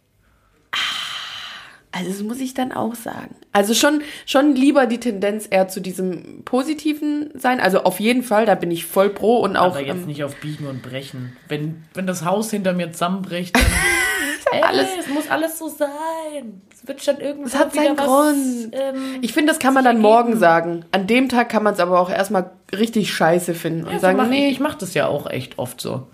Also 1.92 2.12
das 2.12 2.22
muss 2.22 2.40
ich 2.40 2.54
dann 2.54 2.72
auch 2.72 2.94
sagen. 2.94 3.36
Also 3.58 3.74
schon, 3.74 4.02
schon 4.28 4.54
lieber 4.56 4.86
die 4.86 5.00
Tendenz 5.00 5.48
eher 5.50 5.68
zu 5.68 5.80
diesem 5.82 6.44
Positiven 6.46 7.32
sein. 7.34 7.60
Also 7.60 7.84
auf 7.86 8.00
jeden 8.00 8.22
Fall, 8.22 8.46
da 8.46 8.54
bin 8.54 8.70
ich 8.70 8.86
voll 8.86 9.10
pro 9.10 9.40
und 9.40 9.58
auch. 9.58 9.72
Aber 9.76 9.82
jetzt 9.82 10.02
ähm, 10.02 10.06
nicht 10.06 10.24
auf 10.24 10.36
Biegen 10.36 10.68
und 10.68 10.84
Brechen. 10.84 11.36
Wenn, 11.48 11.84
wenn 11.96 12.06
das 12.06 12.24
Haus 12.24 12.52
hinter 12.52 12.74
mir 12.74 12.92
zusammenbricht, 12.92 13.56
dann. 13.56 13.64
Ey, 14.52 14.62
Alles- 14.62 14.88
es 15.00 15.10
muss 15.10 15.28
alles 15.30 15.58
so 15.58 15.68
sein. 15.70 16.62
Es 16.72 16.88
wird 16.88 17.04
schon 17.04 17.18
irgendwas. 17.20 17.54
Es 17.56 17.60
hat 17.60 17.74
seinen 17.74 17.96
Grund. 17.96 18.70
Ähm, 18.74 19.18
ich 19.22 19.34
finde, 19.34 19.52
das 19.52 19.60
kann 19.60 19.74
man 19.74 19.84
dann 19.84 20.00
morgen 20.00 20.38
sagen. 20.38 20.86
An 20.92 21.08
dem 21.08 21.28
Tag 21.30 21.50
kann 21.50 21.64
man 21.64 21.74
es 21.74 21.80
aber 21.80 22.00
auch 22.00 22.10
erstmal 22.12 22.52
richtig 22.72 23.12
scheiße 23.12 23.56
finden 23.56 23.86
und 23.86 23.94
ja, 23.94 24.00
sagen, 24.00 24.18
mach, 24.18 24.28
nee, 24.28 24.50
Ich 24.50 24.60
mache 24.60 24.78
das 24.80 24.94
ja 24.94 25.08
auch 25.08 25.28
echt 25.30 25.58
oft 25.58 25.82
so. 25.82 26.06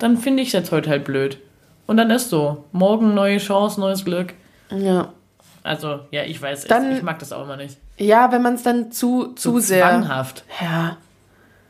Dann 0.00 0.18
finde 0.18 0.42
ich 0.42 0.48
es 0.48 0.52
jetzt 0.54 0.72
heute 0.72 0.90
halt 0.90 1.04
blöd. 1.04 1.38
Und 1.86 1.96
dann 1.96 2.10
ist 2.10 2.28
so. 2.28 2.64
Morgen 2.72 3.14
neue 3.14 3.38
Chance, 3.38 3.80
neues 3.80 4.04
Glück. 4.04 4.34
ja. 4.70 5.12
Also, 5.68 6.00
ja, 6.10 6.22
ich 6.24 6.40
weiß, 6.40 6.64
Dann- 6.64 6.90
ich, 6.92 6.98
ich 6.98 7.02
mag 7.02 7.18
das 7.18 7.32
auch 7.32 7.42
immer 7.44 7.56
nicht. 7.56 7.76
Ja, 7.98 8.32
wenn 8.32 8.42
man 8.42 8.54
es 8.54 8.62
dann 8.62 8.90
zu, 8.92 9.34
zu 9.34 9.52
So 9.52 9.58
sehr. 9.60 9.82
zwanghaft. 9.88 10.44
Ja. 10.60 10.96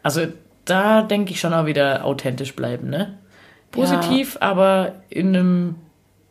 Also, 0.02 0.26
da 0.64 1.02
denke 1.02 1.32
ich 1.32 1.40
schon 1.40 1.52
auch 1.52 1.66
wieder 1.66 2.04
authentisch 2.04 2.54
bleiben, 2.54 2.88
ne? 2.90 3.18
Positiv, 3.70 4.38
aber 4.40 4.92
in 5.10 5.28
einem, 5.36 5.74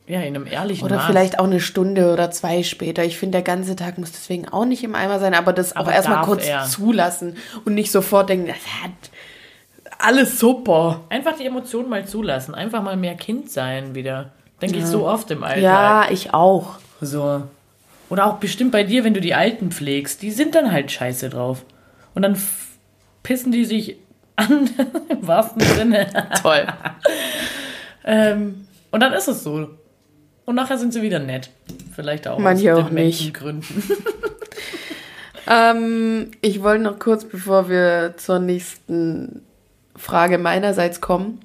ja, 0.08 0.22
in 0.22 0.36
einem 0.36 0.48
ehrlichen 0.48 0.86
Oder 0.86 0.96
Maß. 0.98 1.06
vielleicht 1.06 1.40
auch 1.40 1.44
eine 1.46 1.60
Stunde 1.60 2.12
oder 2.14 2.32
zwei 2.32 2.64
später. 2.64 3.04
Ich 3.04 3.18
finde, 3.18 3.34
der 3.34 3.42
ganze 3.44 3.76
Tag 3.76 3.98
muss 3.98 4.12
deswegen 4.12 4.48
auch 4.50 4.66
nicht 4.66 4.84
im 4.84 4.96
Eimer 4.96 5.20
sein, 5.20 5.34
aber 5.36 5.54
das 5.54 5.76
Aber 5.76 5.90
auch 5.90 5.94
erstmal 5.94 6.24
kurz 6.26 6.48
er. 6.48 6.64
zulassen 6.66 7.36
und 7.66 7.74
nicht 7.76 7.92
sofort 7.92 8.30
denken, 8.30 8.48
das 8.48 8.56
hat 8.84 8.92
alles 10.00 10.40
super. 10.40 11.02
Einfach 11.10 11.36
die 11.38 11.46
Emotionen 11.46 11.90
mal 11.90 12.06
zulassen. 12.06 12.54
Einfach 12.56 12.82
mal 12.84 12.98
mehr 12.98 13.16
Kind 13.16 13.50
sein 13.52 13.94
wieder. 13.96 14.32
Denke 14.62 14.78
ich 14.80 14.86
so 14.86 15.08
oft 15.08 15.30
im 15.32 15.44
Alltag. 15.44 15.62
Ja, 15.62 16.06
ich 16.10 16.34
auch. 16.34 16.76
So. 17.02 17.44
Oder 18.10 18.26
auch 18.26 18.38
bestimmt 18.38 18.72
bei 18.72 18.84
dir, 18.84 19.04
wenn 19.04 19.14
du 19.14 19.22
die 19.22 19.34
Alten 19.34 19.72
pflegst, 19.72 20.22
die 20.22 20.32
sind 20.32 20.56
dann 20.56 20.72
halt 20.72 20.92
scheiße 20.92 21.30
drauf. 21.30 21.66
Und 22.14 22.22
dann 22.22 22.38
pissen 23.24 23.52
die 23.52 23.66
sich 23.66 23.98
an, 24.36 24.70
im 25.10 25.28
wahrsten 25.28 25.62
Sinne. 25.62 26.08
Toll. 26.42 26.68
ähm, 28.06 28.68
und 28.92 29.00
dann 29.02 29.14
ist 29.14 29.28
es 29.28 29.44
so. 29.44 29.70
Und 30.46 30.56
nachher 30.56 30.78
sind 30.78 30.94
sie 30.94 31.02
wieder 31.02 31.20
nett. 31.20 31.50
Vielleicht 31.94 32.28
auch 32.28 32.40
Manche 32.40 32.74
aus 32.74 32.86
auch 32.86 32.90
nicht. 32.90 33.34
Gründen. 33.34 33.84
Ähm, 35.48 36.32
ich 36.42 36.62
wollte 36.62 36.84
noch 36.84 37.00
kurz, 37.00 37.24
bevor 37.24 37.70
wir 37.70 38.16
zur 38.18 38.40
nächsten 38.40 39.42
Frage 39.96 40.38
meinerseits 40.38 41.00
kommen. 41.00 41.40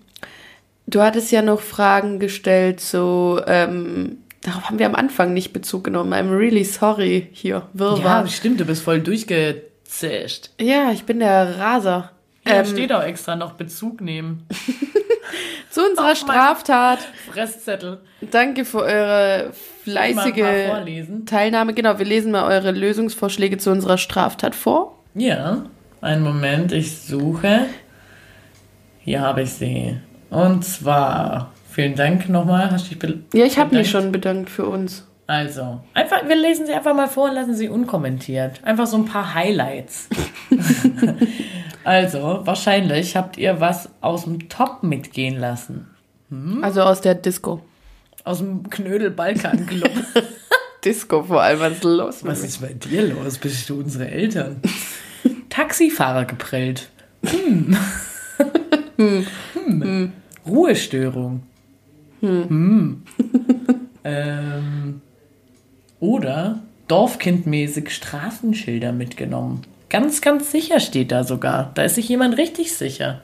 Du 0.87 1.01
hattest 1.01 1.31
ja 1.31 1.41
noch 1.41 1.61
Fragen 1.61 2.19
gestellt 2.19 2.81
zu, 2.81 3.41
ähm, 3.47 4.19
darauf 4.43 4.65
haben 4.69 4.79
wir 4.79 4.87
am 4.87 4.95
Anfang 4.95 5.33
nicht 5.33 5.53
Bezug 5.53 5.85
genommen. 5.85 6.13
I'm 6.13 6.37
really 6.37 6.65
sorry 6.65 7.29
hier, 7.33 7.55
Ja, 7.57 7.69
Wirrwarr. 7.73 8.27
stimmt, 8.29 8.61
du 8.61 8.65
bist 8.65 8.83
voll 8.83 9.01
durchgezischt. 9.01 10.51
Ja, 10.61 10.91
ich 10.93 11.05
bin 11.05 11.19
der 11.21 11.59
Raser. 11.59 12.11
Ja, 12.47 12.55
Ähm, 12.61 12.67
steht 12.67 12.93
auch 12.93 13.03
extra 13.03 13.37
noch 13.37 13.53
Bezug 13.53 14.01
nehmen. 14.01 14.47
zu 15.71 15.81
unserer 15.89 16.07
Mann. 16.07 16.17
Straftat. 16.17 16.99
Fresszettel. 17.31 18.01
Danke 18.21 18.65
für 18.65 18.81
eure 18.83 19.53
fleißige? 19.85 20.45
Teilnahme. 21.27 21.73
Genau, 21.75 21.99
wir 21.99 22.05
lesen 22.07 22.33
mal 22.33 22.45
eure 22.45 22.73
Lösungsvorschläge 22.73 23.59
zu 23.59 23.71
unserer 23.71 23.97
Straftat 23.99 24.55
vor. 24.57 24.99
Ja, 25.15 25.67
einen 26.01 26.23
Moment, 26.25 26.73
ich 26.73 26.99
suche. 27.01 27.67
Hier 29.05 29.21
habe 29.21 29.43
ich 29.43 29.53
sie. 29.53 29.99
Und 30.31 30.65
zwar, 30.65 31.52
vielen 31.73 31.95
Dank 31.95 32.29
nochmal. 32.29 32.71
Hast 32.71 32.91
dich 32.91 32.99
Ja, 33.35 33.45
ich 33.45 33.59
habe 33.59 33.77
mich 33.77 33.91
schon 33.91 34.13
bedankt 34.13 34.51
für 34.51 34.67
uns. 34.67 35.07
Also, 35.27 35.81
einfach, 35.95 36.29
wir 36.29 36.37
lesen 36.37 36.67
sie 36.67 36.73
einfach 36.73 36.95
mal 36.95 37.09
vor 37.09 37.29
und 37.29 37.35
lassen 37.35 37.55
sie 37.55 37.69
unkommentiert. 37.69 38.63
Einfach 38.65 38.87
so 38.87 38.97
ein 38.97 39.05
paar 39.05 39.35
Highlights. 39.35 40.09
also, 41.85 42.41
wahrscheinlich 42.45 43.17
habt 43.17 43.39
ihr 43.39 43.61
was 43.61 43.89
aus 44.01 44.25
dem 44.25 44.49
Top 44.49 44.83
mitgehen 44.83 45.39
lassen. 45.39 45.89
Also 46.63 46.83
aus 46.83 47.01
der 47.03 47.15
Disco. 47.15 47.63
Aus 48.25 48.39
dem 48.39 48.69
Knödel-Balkan-Club. 48.69 49.91
Disco 50.85 51.23
vor 51.23 51.43
allem, 51.43 51.61
was 51.61 51.73
ist 51.73 51.85
los 51.85 52.25
was 52.25 52.41
ist 52.43 52.61
bei 52.61 52.73
dir 52.73 53.07
los? 53.07 53.39
Bist 53.39 53.69
du 53.69 53.79
unsere 53.79 54.11
Eltern? 54.11 54.61
Taxifahrer 55.49 56.25
geprellt. 56.25 56.89
Hm. 57.25 57.77
hm. 58.97 60.13
Ruhestörung. 60.47 61.43
Hm. 62.23 63.03
ähm. 64.05 65.01
Oder 66.01 66.61
dorfkindmäßig 66.89 67.91
Straßenschilder 67.91 68.93
mitgenommen. 68.93 69.63
Ganz, 69.89 70.21
ganz 70.21 70.51
sicher 70.51 70.81
steht 70.81 71.13
da 71.13 71.23
sogar. 71.23 71.71
Da 71.75 71.83
ist 71.83 71.95
sich 71.95 72.09
jemand 72.09 72.39
richtig 72.39 72.75
sicher. 72.75 73.21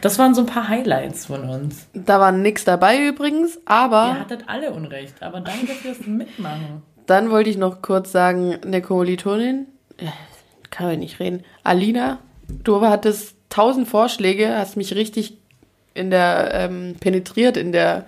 Das 0.00 0.18
waren 0.18 0.34
so 0.34 0.42
ein 0.42 0.46
paar 0.46 0.68
Highlights 0.68 1.26
von 1.26 1.48
uns. 1.48 1.86
Da 1.92 2.20
war 2.20 2.32
nix 2.32 2.64
dabei 2.64 3.06
übrigens, 3.06 3.58
aber 3.66 4.14
Ihr 4.14 4.20
hattet 4.20 4.44
alle 4.46 4.70
Unrecht, 4.72 5.22
aber 5.22 5.40
danke 5.40 5.72
fürs 5.72 6.06
Mitmachen. 6.06 6.82
dann 7.06 7.30
wollte 7.30 7.50
ich 7.50 7.58
noch 7.58 7.82
kurz 7.82 8.12
sagen, 8.12 8.56
eine 8.64 8.80
Kommilitonin, 8.80 9.66
äh, 9.98 10.06
kann 10.70 10.90
ich 10.92 10.98
nicht 10.98 11.20
reden, 11.20 11.44
Alina, 11.64 12.18
du 12.48 12.80
hattest 12.80 13.34
tausend 13.50 13.88
Vorschläge, 13.88 14.56
hast 14.56 14.76
mich 14.76 14.94
richtig 14.94 15.36
in 15.94 16.10
der, 16.10 16.50
ähm, 16.52 16.96
penetriert 17.00 17.56
in 17.56 17.72
der 17.72 18.06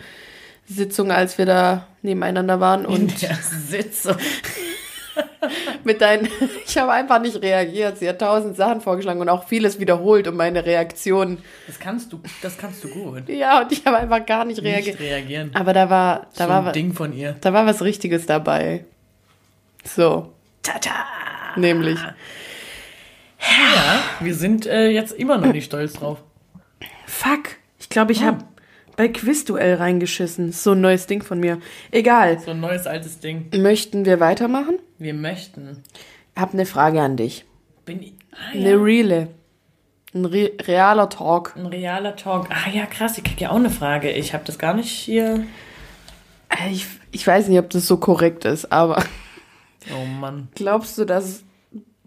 Sitzung, 0.67 1.11
als 1.11 1.39
wir 1.39 1.47
da 1.47 1.87
nebeneinander 2.03 2.61
waren 2.61 2.85
In 2.85 2.91
und 2.91 3.23
der 3.23 3.35
Sitzung. 3.37 4.17
mit 5.85 6.01
deinen, 6.01 6.29
ich 6.67 6.79
habe 6.79 6.93
einfach 6.93 7.21
nicht 7.21 7.41
reagiert. 7.43 7.99
Sie 7.99 8.09
hat 8.09 8.21
tausend 8.21 8.57
Sachen 8.57 8.81
vorgeschlagen 8.81 9.21
und 9.21 9.29
auch 9.29 9.47
vieles 9.47 9.81
wiederholt 9.81 10.27
um 10.29 10.37
meine 10.37 10.65
Reaktion. 10.65 11.39
Das 11.67 11.79
kannst 11.79 12.13
du, 12.13 12.21
das 12.41 12.57
kannst 12.57 12.85
du 12.85 12.89
gut. 12.89 13.29
Ja, 13.29 13.63
und 13.63 13.73
ich 13.73 13.85
habe 13.85 13.99
einfach 13.99 14.25
gar 14.25 14.45
nicht 14.45 14.63
reagiert. 14.63 14.99
Nicht 14.99 15.11
reagieren. 15.11 15.51
Aber 15.55 15.73
da 15.73 15.91
war, 15.91 16.27
da 16.37 16.45
so 16.45 16.51
war, 16.51 16.67
ein 16.67 16.73
Ding 16.73 16.93
von 16.93 17.13
ihr. 17.13 17.37
da 17.41 17.53
war 17.53 17.67
was 17.67 17.83
Richtiges 17.83 18.27
dabei. 18.27 18.85
So, 19.85 20.33
Tata! 20.63 21.23
nämlich. 21.57 21.99
Ja, 23.39 24.03
wir 24.21 24.35
sind 24.35 24.67
äh, 24.67 24.89
jetzt 24.89 25.13
immer 25.13 25.39
noch 25.39 25.53
nicht 25.53 25.65
stolz 25.65 25.95
drauf. 25.95 26.23
Fuck, 27.07 27.57
glaube, 27.93 28.13
ich 28.13 28.23
habe 28.25 28.45
bei 28.97 29.09
Quizduell 29.09 29.77
reingeschissen. 29.77 30.53
So 30.53 30.73
ein 30.73 30.81
neues 30.81 31.07
Ding 31.07 31.23
von 31.23 31.41
mir. 31.41 31.59
Egal. 31.91 32.39
So 32.41 32.51
ein 32.51 32.61
neues 32.61 32.87
altes 32.87 33.21
Ding. 33.21 33.51
Möchten 33.57 34.05
wir 34.05 34.21
weitermachen? 34.21 34.79
Wir 34.99 35.15
möchten. 35.15 35.83
Hab 36.37 36.53
eine 36.53 36.67
Frage 36.67 37.01
an 37.01 37.17
dich. 37.17 37.45
Bin 37.85 38.03
ich, 38.03 38.13
ah, 38.33 38.53
Eine 38.53 38.71
ja, 38.73 38.77
reale. 38.77 39.29
Ein 40.15 40.27
re 40.27 40.51
realer 40.67 41.09
Talk. 41.09 41.55
ein 41.57 41.67
realer 41.67 42.17
Talk. 42.17 42.49
Ah 42.51 42.69
ja, 42.71 42.85
krass, 42.85 43.17
ich 43.17 43.25
krieg 43.25 43.41
ja 43.41 43.51
auch 43.51 43.57
eine 43.57 43.71
Frage. 43.71 44.11
Ich 44.11 44.35
habe 44.35 44.45
das 44.45 44.59
gar 44.59 44.75
nicht 44.75 44.91
hier. 44.91 45.45
Äh, 46.51 46.71
Ich, 46.71 46.87
ich 47.13 47.27
weiß 47.27 47.49
nicht, 47.49 47.59
ob 47.59 47.71
das 47.71 47.87
so 47.87 47.97
korrekt 47.97 48.45
ist, 48.45 48.71
aber 48.71 49.03
Oh 49.91 50.05
Mann. 50.05 50.49
glaubst 50.55 50.99
du, 50.99 51.05
dass 51.07 51.45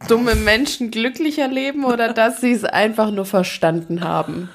dumme 0.08 0.36
Menschen 0.36 0.92
glücklicher 0.92 1.48
leben 1.48 1.84
oder 1.84 2.14
dass 2.14 2.42
sie 2.42 2.52
es 2.52 2.64
einfach 2.64 3.10
nur 3.10 3.26
verstanden 3.26 4.04
haben? 4.04 4.50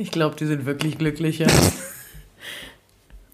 Ich 0.00 0.12
glaube, 0.12 0.36
die 0.36 0.46
sind 0.46 0.64
wirklich 0.64 0.96
glücklicher. 0.96 1.46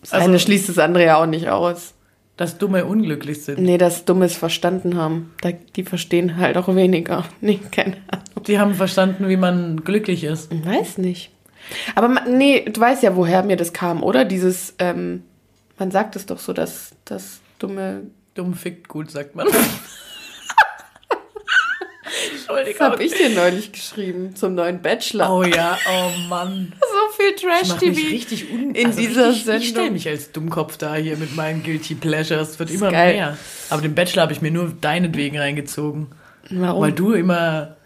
Das 0.00 0.12
Also- 0.12 0.24
eine 0.29 0.38
schließt 0.38 0.68
das 0.70 0.79
andere 0.79 1.05
ja 1.05 1.16
auch 1.22 1.27
nicht 1.27 1.48
aus. 1.48 1.92
Dass 2.38 2.59
Dumme 2.59 2.85
unglücklich 2.87 3.44
sind. 3.44 3.61
Nee, 3.61 3.79
dass 3.79 4.07
Dummes 4.07 4.35
verstanden 4.35 4.96
haben. 4.96 5.33
Da, 5.42 5.53
die 5.53 5.85
verstehen 5.85 6.37
halt 6.38 6.57
auch 6.57 6.74
weniger. 6.74 7.24
Nee, 7.40 7.61
keine 7.70 7.98
Ahnung. 8.11 8.44
Die 8.46 8.59
haben 8.59 8.74
verstanden, 8.74 9.29
wie 9.29 9.37
man 9.37 9.85
glücklich 9.85 10.24
ist. 10.24 10.50
Ich 10.53 10.64
weiß 10.66 10.98
nicht. 10.98 11.31
Aber 11.94 12.09
man, 12.09 12.37
nee, 12.37 12.64
du 12.68 12.81
weißt 12.81 13.03
ja, 13.05 13.14
woher 13.14 13.42
mir 13.44 13.57
das 13.57 13.72
kam, 13.72 14.03
oder? 14.03 14.24
Dieses, 14.24 14.74
ähm, 14.79 15.22
man 15.79 15.90
sagt 15.92 16.16
es 16.16 16.27
doch 16.27 16.38
so, 16.40 16.53
dass 16.55 16.92
das 17.05 17.40
dumme. 17.59 18.03
Dumm 18.35 18.55
fickt 18.55 18.88
gut, 18.88 19.11
sagt 19.11 19.37
man. 19.37 19.46
Das 22.33 22.40
Entschuldigung. 22.40 22.87
habe 22.87 23.03
ich 23.05 23.12
dir 23.12 23.29
neulich 23.31 23.72
geschrieben 23.72 24.37
zum 24.37 24.55
neuen 24.55 24.81
Bachelor. 24.83 25.31
Oh 25.33 25.42
ja, 25.42 25.77
oh 25.90 26.11
Mann. 26.29 26.72
So 26.81 27.22
viel 27.22 27.35
Trash-TV. 27.35 28.09
richtig 28.11 28.50
un 28.53 28.74
in 28.74 28.87
also 28.87 28.98
dieser 29.00 29.29
richtig, 29.31 29.46
Ich 29.57 29.68
stelle 29.68 29.74
Sendung. 29.74 29.92
mich 29.94 30.09
als 30.09 30.33
Dummkopf 30.33 30.77
da 30.77 30.94
hier 30.94 31.16
mit 31.16 31.35
meinen 31.37 31.62
Guilty 31.62 31.94
Pleasures. 31.96 32.50
Es 32.50 32.59
wird 32.59 32.70
immer 32.70 32.90
geil. 32.90 33.14
mehr. 33.14 33.37
Aber 33.70 33.83
den 33.83 33.94
Bachelor 33.94 34.22
habe 34.22 34.33
ich 34.33 34.40
mir 34.42 34.50
nur 34.50 34.72
deinetwegen 34.81 35.38
reingezogen. 35.38 36.09
Warum? 36.50 36.83
Weil 36.83 36.92
du 36.92 37.12
immer 37.12 37.77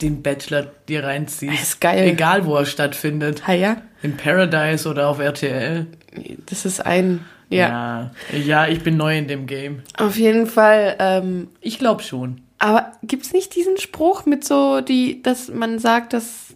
den 0.00 0.22
Bachelor 0.22 0.66
dir 0.88 1.04
reinziehst. 1.04 1.52
Das 1.54 1.62
ist 1.62 1.80
geil. 1.80 2.08
Egal, 2.08 2.44
wo 2.46 2.56
er 2.56 2.66
stattfindet. 2.66 3.42
Ah 3.46 3.52
ja, 3.52 3.76
In 4.02 4.16
Paradise 4.16 4.88
oder 4.88 5.08
auf 5.08 5.18
RTL. 5.18 5.86
das 6.46 6.64
ist 6.64 6.84
ein. 6.84 7.24
Ja. 7.50 8.10
Ja, 8.32 8.38
ja 8.38 8.66
ich 8.68 8.80
bin 8.82 8.96
neu 8.96 9.16
in 9.16 9.28
dem 9.28 9.46
Game. 9.46 9.82
Auf 9.98 10.16
jeden 10.16 10.46
Fall. 10.46 10.96
Ähm, 10.98 11.48
Ich 11.60 11.78
glaube 11.78 12.02
schon. 12.02 12.40
Aber 12.64 12.92
gibt's 13.02 13.34
nicht 13.34 13.54
diesen 13.54 13.76
Spruch 13.76 14.24
mit 14.24 14.42
so, 14.42 14.80
die, 14.80 15.22
dass 15.22 15.48
man 15.48 15.78
sagt, 15.78 16.14
dass 16.14 16.54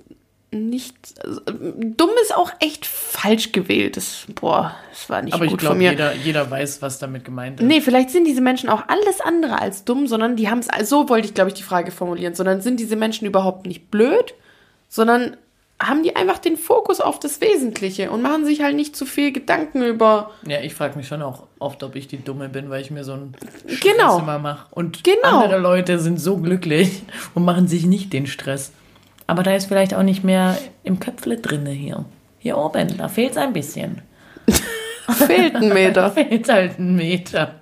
nicht. 0.51 0.97
Also, 1.23 1.43
dumm 1.45 2.09
ist 2.23 2.35
auch 2.35 2.51
echt 2.61 2.87
falsch 2.87 3.53
gewählt. 3.53 3.99
Das, 3.99 4.25
boah, 4.35 4.75
das 4.89 5.11
war 5.11 5.21
nicht 5.21 5.35
Aber 5.35 5.45
gut 5.45 5.53
ich 5.53 5.59
glaube, 5.59 5.75
von 5.75 5.79
mir. 5.79 5.91
jeder, 5.91 6.15
jeder 6.15 6.51
weiß, 6.51 6.81
was 6.81 6.99
damit 6.99 7.27
gemeint 7.27 7.61
ist. 7.61 7.67
Nee, 7.67 7.83
vielleicht 7.83 8.09
sind 8.09 8.25
diese 8.25 8.41
Menschen 8.41 8.71
auch 8.71 8.89
alles 8.89 9.21
andere 9.21 9.61
als 9.61 9.85
dumm, 9.85 10.07
sondern 10.07 10.37
die 10.37 10.49
haben 10.49 10.61
es, 10.61 10.89
so 10.89 11.11
wollte 11.11 11.29
ich, 11.29 11.35
glaube 11.35 11.49
ich, 11.51 11.55
die 11.55 11.63
Frage 11.63 11.91
formulieren, 11.91 12.35
sondern 12.35 12.63
sind 12.63 12.81
diese 12.81 12.97
Menschen 12.97 13.27
überhaupt 13.27 13.67
nicht 13.67 13.91
blöd, 13.91 14.33
sondern 14.89 15.37
haben 15.81 16.03
die 16.03 16.17
einfach 16.17 16.39
den 16.39 16.57
Fokus 16.57 17.01
auf 17.01 17.21
das 17.21 17.41
Wesentliche 17.41 18.11
und 18.11 18.21
machen 18.21 18.45
sich 18.45 18.63
halt 18.63 18.75
nicht 18.75 18.97
zu 18.97 19.07
viel 19.07 19.31
Gedanken 19.33 19.83
über. 19.83 20.33
Ja, 20.47 20.61
ich 20.61 20.75
frage 20.75 20.97
mich 20.97 21.07
schon 21.07 21.23
auch 21.23 21.45
oft, 21.61 21.83
ob 21.85 21.95
ich 21.95 22.09
die 22.09 22.23
Dumme 22.23 22.49
bin, 22.49 22.69
weil 22.69 22.81
ich 22.83 22.91
mir 22.91 23.05
so 23.05 23.13
ein 23.13 23.35
Genau. 23.81 24.19
immer 24.19 24.39
mache. 24.41 24.67
Und 24.73 25.05
Genau. 25.05 25.43
andere 25.43 25.59
Leute 25.59 25.99
sind 26.01 26.19
so 26.19 26.37
glücklich 26.39 27.03
und 27.35 27.45
machen 27.45 27.69
sich 27.69 27.87
nicht 27.87 28.13
den 28.13 28.27
Stress. 28.27 28.73
Aber 29.29 29.43
da 29.43 29.55
ist 29.55 29.67
vielleicht 29.67 29.95
auch 29.95 30.03
nicht 30.03 30.25
mehr 30.25 30.59
im 30.83 30.99
Köpfle 30.99 31.37
drinne 31.37 31.71
hier. 31.71 32.05
Hier 32.39 32.57
oben, 32.59 32.97
da 32.97 33.09
fehlt 33.09 33.33
es 33.33 33.37
ein 33.37 33.53
bisschen. 33.53 34.03
Fehlt 35.27 35.55
ein 35.55 35.69
Meter. 35.73 36.11
fehlt 36.13 36.49
halt 36.49 36.79
ein 36.79 36.97
Meter. 36.97 37.55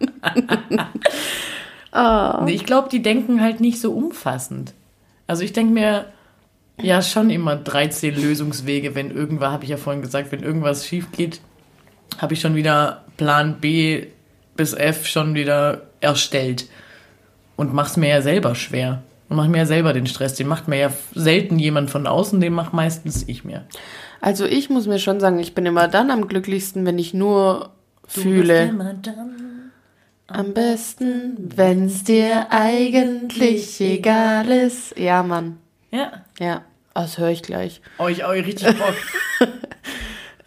Nee, 2.44 2.52
ich 2.54 2.64
glaube, 2.64 2.88
die 2.88 3.02
denken 3.02 3.40
halt 3.40 3.60
nicht 3.60 3.80
so 3.80 3.92
umfassend. 3.92 4.74
Also 5.26 5.42
ich 5.42 5.52
denke 5.52 5.72
mir, 5.72 6.06
ja, 6.80 7.02
schon 7.02 7.30
immer 7.30 7.56
13 7.56 8.14
Lösungswege, 8.14 8.94
wenn 8.94 9.10
irgendwas, 9.10 9.50
habe 9.50 9.64
ich 9.64 9.70
ja 9.70 9.76
vorhin 9.76 10.02
gesagt, 10.02 10.32
wenn 10.32 10.42
irgendwas 10.42 10.86
schief 10.86 11.10
geht, 11.12 11.40
habe 12.18 12.34
ich 12.34 12.40
schon 12.40 12.54
wieder 12.54 13.04
Plan 13.16 13.60
B 13.60 14.06
bis 14.56 14.72
F 14.72 15.06
schon 15.06 15.34
wieder 15.34 15.82
erstellt. 16.00 16.66
Und 17.56 17.72
mach's 17.72 17.96
mir 17.96 18.08
ja 18.08 18.22
selber 18.22 18.54
schwer. 18.54 19.02
Und 19.28 19.36
mach 19.36 19.48
mir 19.48 19.58
ja 19.58 19.66
selber 19.66 19.92
den 19.92 20.06
Stress. 20.06 20.34
Den 20.34 20.46
macht 20.46 20.68
mir 20.68 20.78
ja 20.78 20.92
selten 21.14 21.58
jemand 21.58 21.90
von 21.90 22.06
außen, 22.06 22.40
den 22.40 22.52
macht 22.52 22.72
meistens 22.72 23.26
ich 23.26 23.44
mir. 23.44 23.64
Also 24.20 24.44
ich 24.44 24.70
muss 24.70 24.86
mir 24.86 24.98
schon 24.98 25.20
sagen, 25.20 25.38
ich 25.38 25.54
bin 25.54 25.66
immer 25.66 25.88
dann 25.88 26.10
am 26.10 26.28
glücklichsten, 26.28 26.86
wenn 26.86 26.98
ich 26.98 27.14
nur 27.14 27.70
fühle. 28.06 28.72
Am 30.28 30.54
besten, 30.54 31.36
wenn's 31.38 32.04
dir 32.04 32.46
eigentlich 32.50 33.80
egal 33.80 34.48
ist. 34.48 34.98
Ja, 34.98 35.22
Mann. 35.22 35.58
Ja. 35.96 36.12
Ja, 36.38 36.62
das 36.94 37.18
höre 37.18 37.30
ich 37.30 37.42
gleich. 37.42 37.80
Euch, 37.98 38.24
euch 38.26 38.46
richtig 38.46 38.76
Bock. 38.78 38.94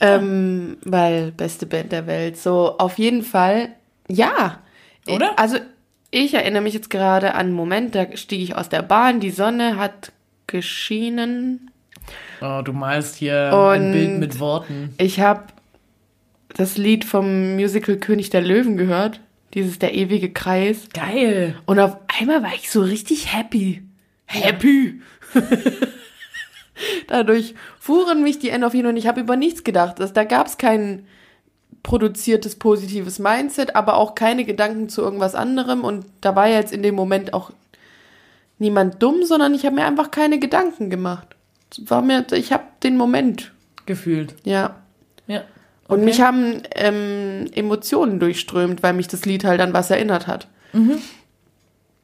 Ähm, 0.01 0.77
weil 0.85 1.33
beste 1.33 1.65
Band 1.65 1.91
der 1.91 2.07
Welt. 2.07 2.37
So, 2.37 2.77
auf 2.77 2.97
jeden 2.97 3.21
Fall, 3.21 3.69
ja. 4.07 4.59
Oder? 5.09 5.37
Also, 5.37 5.57
ich 6.09 6.33
erinnere 6.33 6.61
mich 6.61 6.73
jetzt 6.73 6.89
gerade 6.89 7.33
an 7.33 7.47
einen 7.47 7.51
Moment, 7.53 7.95
da 7.95 8.05
stieg 8.15 8.39
ich 8.39 8.55
aus 8.55 8.69
der 8.69 8.81
Bahn, 8.81 9.19
die 9.19 9.29
Sonne 9.31 9.75
hat 9.77 10.13
geschienen. 10.47 11.69
Oh, 12.41 12.61
du 12.63 12.71
malst 12.71 13.17
hier 13.17 13.51
ein 13.53 13.87
Und- 13.87 13.91
Bild 13.91 14.19
mit 14.19 14.39
Worten. 14.39 14.93
Ich 14.97 15.19
habe 15.19 15.43
das 16.55 16.77
Lied 16.77 17.03
vom 17.03 17.55
Musical 17.55 17.97
König 17.97 18.29
der 18.29 18.41
Löwen 18.41 18.77
gehört. 18.77 19.19
Dieses 19.53 19.79
Der 19.79 19.93
ewige 19.95 20.31
Kreis. 20.31 20.87
Geil. 20.93 21.55
Und 21.65 21.79
auf 21.79 21.97
einmal 22.19 22.41
war 22.41 22.53
ich 22.55 22.71
so 22.71 22.81
richtig 22.81 23.33
happy. 23.35 23.83
Happy. 24.27 25.01
Dadurch 27.07 27.55
fuhren 27.79 28.23
mich 28.23 28.39
die 28.39 28.49
Endorphine 28.49 28.89
und 28.89 28.97
ich 28.97 29.07
habe 29.07 29.19
über 29.21 29.35
nichts 29.35 29.63
gedacht. 29.63 29.99
Also, 29.99 30.13
da 30.13 30.23
gab 30.23 30.47
es 30.47 30.57
kein 30.57 31.05
produziertes 31.83 32.55
positives 32.57 33.19
Mindset, 33.19 33.75
aber 33.75 33.95
auch 33.97 34.15
keine 34.15 34.45
Gedanken 34.45 34.89
zu 34.89 35.01
irgendwas 35.01 35.35
anderem. 35.35 35.83
Und 35.83 36.05
da 36.21 36.35
war 36.35 36.47
jetzt 36.47 36.71
in 36.71 36.83
dem 36.83 36.95
Moment 36.95 37.33
auch 37.33 37.51
niemand 38.59 39.01
dumm, 39.01 39.23
sondern 39.23 39.53
ich 39.53 39.65
habe 39.65 39.75
mir 39.75 39.85
einfach 39.85 40.11
keine 40.11 40.39
Gedanken 40.39 40.89
gemacht. 40.89 41.35
War 41.85 42.01
mir, 42.01 42.25
ich 42.33 42.51
habe 42.53 42.63
den 42.83 42.97
Moment, 42.97 43.51
Gefühlt. 43.85 44.35
ja. 44.43 44.75
Ja. 45.27 45.43
Und 45.87 45.97
Okay. 45.97 46.05
mich 46.05 46.21
haben 46.21 46.61
ähm, 46.75 47.47
Emotionen 47.53 48.19
durchströmt, 48.19 48.83
weil 48.83 48.93
mich 48.93 49.07
das 49.07 49.25
Lied 49.25 49.43
halt 49.43 49.59
an 49.61 49.73
was 49.73 49.89
erinnert 49.89 50.27
hat. 50.27 50.47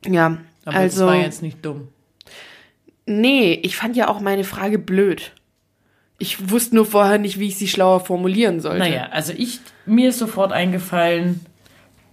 Ja, 0.08 0.38
Aber 0.66 0.76
also. 0.78 1.02
das 1.06 1.08
war 1.08 1.16
jetzt 1.22 1.42
nicht 1.44 1.64
dumm. 1.66 1.90
Nee, 3.06 3.54
ich 3.64 3.76
fand 3.78 3.96
ja 3.96 4.08
auch 4.08 4.20
meine 4.20 4.44
Frage 4.44 4.80
blöd. 4.80 5.32
Ich 6.18 6.50
wusste 6.50 6.76
nur 6.76 6.86
vorher 6.86 7.18
nicht, 7.18 7.40
wie 7.40 7.48
ich 7.50 7.58
sie 7.58 7.68
schlauer 7.68 8.00
formulieren 8.00 8.60
sollte. 8.62 8.80
Naja, 8.80 9.10
also 9.12 9.34
ich, 9.36 9.60
mir 9.86 10.10
ist 10.10 10.20
sofort 10.20 10.52
eingefallen, 10.54 11.42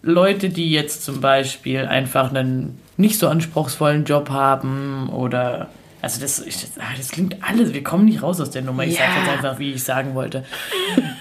Leute, 0.02 0.48
die 0.48 0.70
jetzt 0.72 1.04
zum 1.04 1.20
Beispiel 1.20 1.86
einfach 1.86 2.30
einen 2.30 2.78
nicht 2.96 3.18
so 3.18 3.28
anspruchsvollen 3.28 4.04
Job 4.04 4.30
haben 4.30 5.08
oder, 5.10 5.68
also 6.02 6.20
das, 6.20 6.40
ich, 6.40 6.60
das, 6.60 6.72
ah, 6.80 6.92
das 6.96 7.10
klingt 7.10 7.36
alles, 7.48 7.72
wir 7.72 7.84
kommen 7.84 8.06
nicht 8.06 8.22
raus 8.22 8.40
aus 8.40 8.50
der 8.50 8.62
Nummer, 8.62 8.84
ich 8.84 8.98
Ja. 8.98 9.04
sage 9.06 9.20
jetzt 9.20 9.28
einfach, 9.44 9.58
wie 9.60 9.72
ich 9.72 9.84
sagen 9.84 10.14
wollte. 10.16 10.44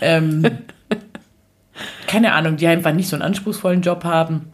ähm, 0.01 0.43
keine 2.07 2.33
Ahnung, 2.33 2.57
die 2.57 2.65
einfach 2.67 2.91
nicht 2.93 3.07
so 3.07 3.15
einen 3.15 3.23
anspruchsvollen 3.23 3.83
Job 3.83 4.03
haben, 4.03 4.51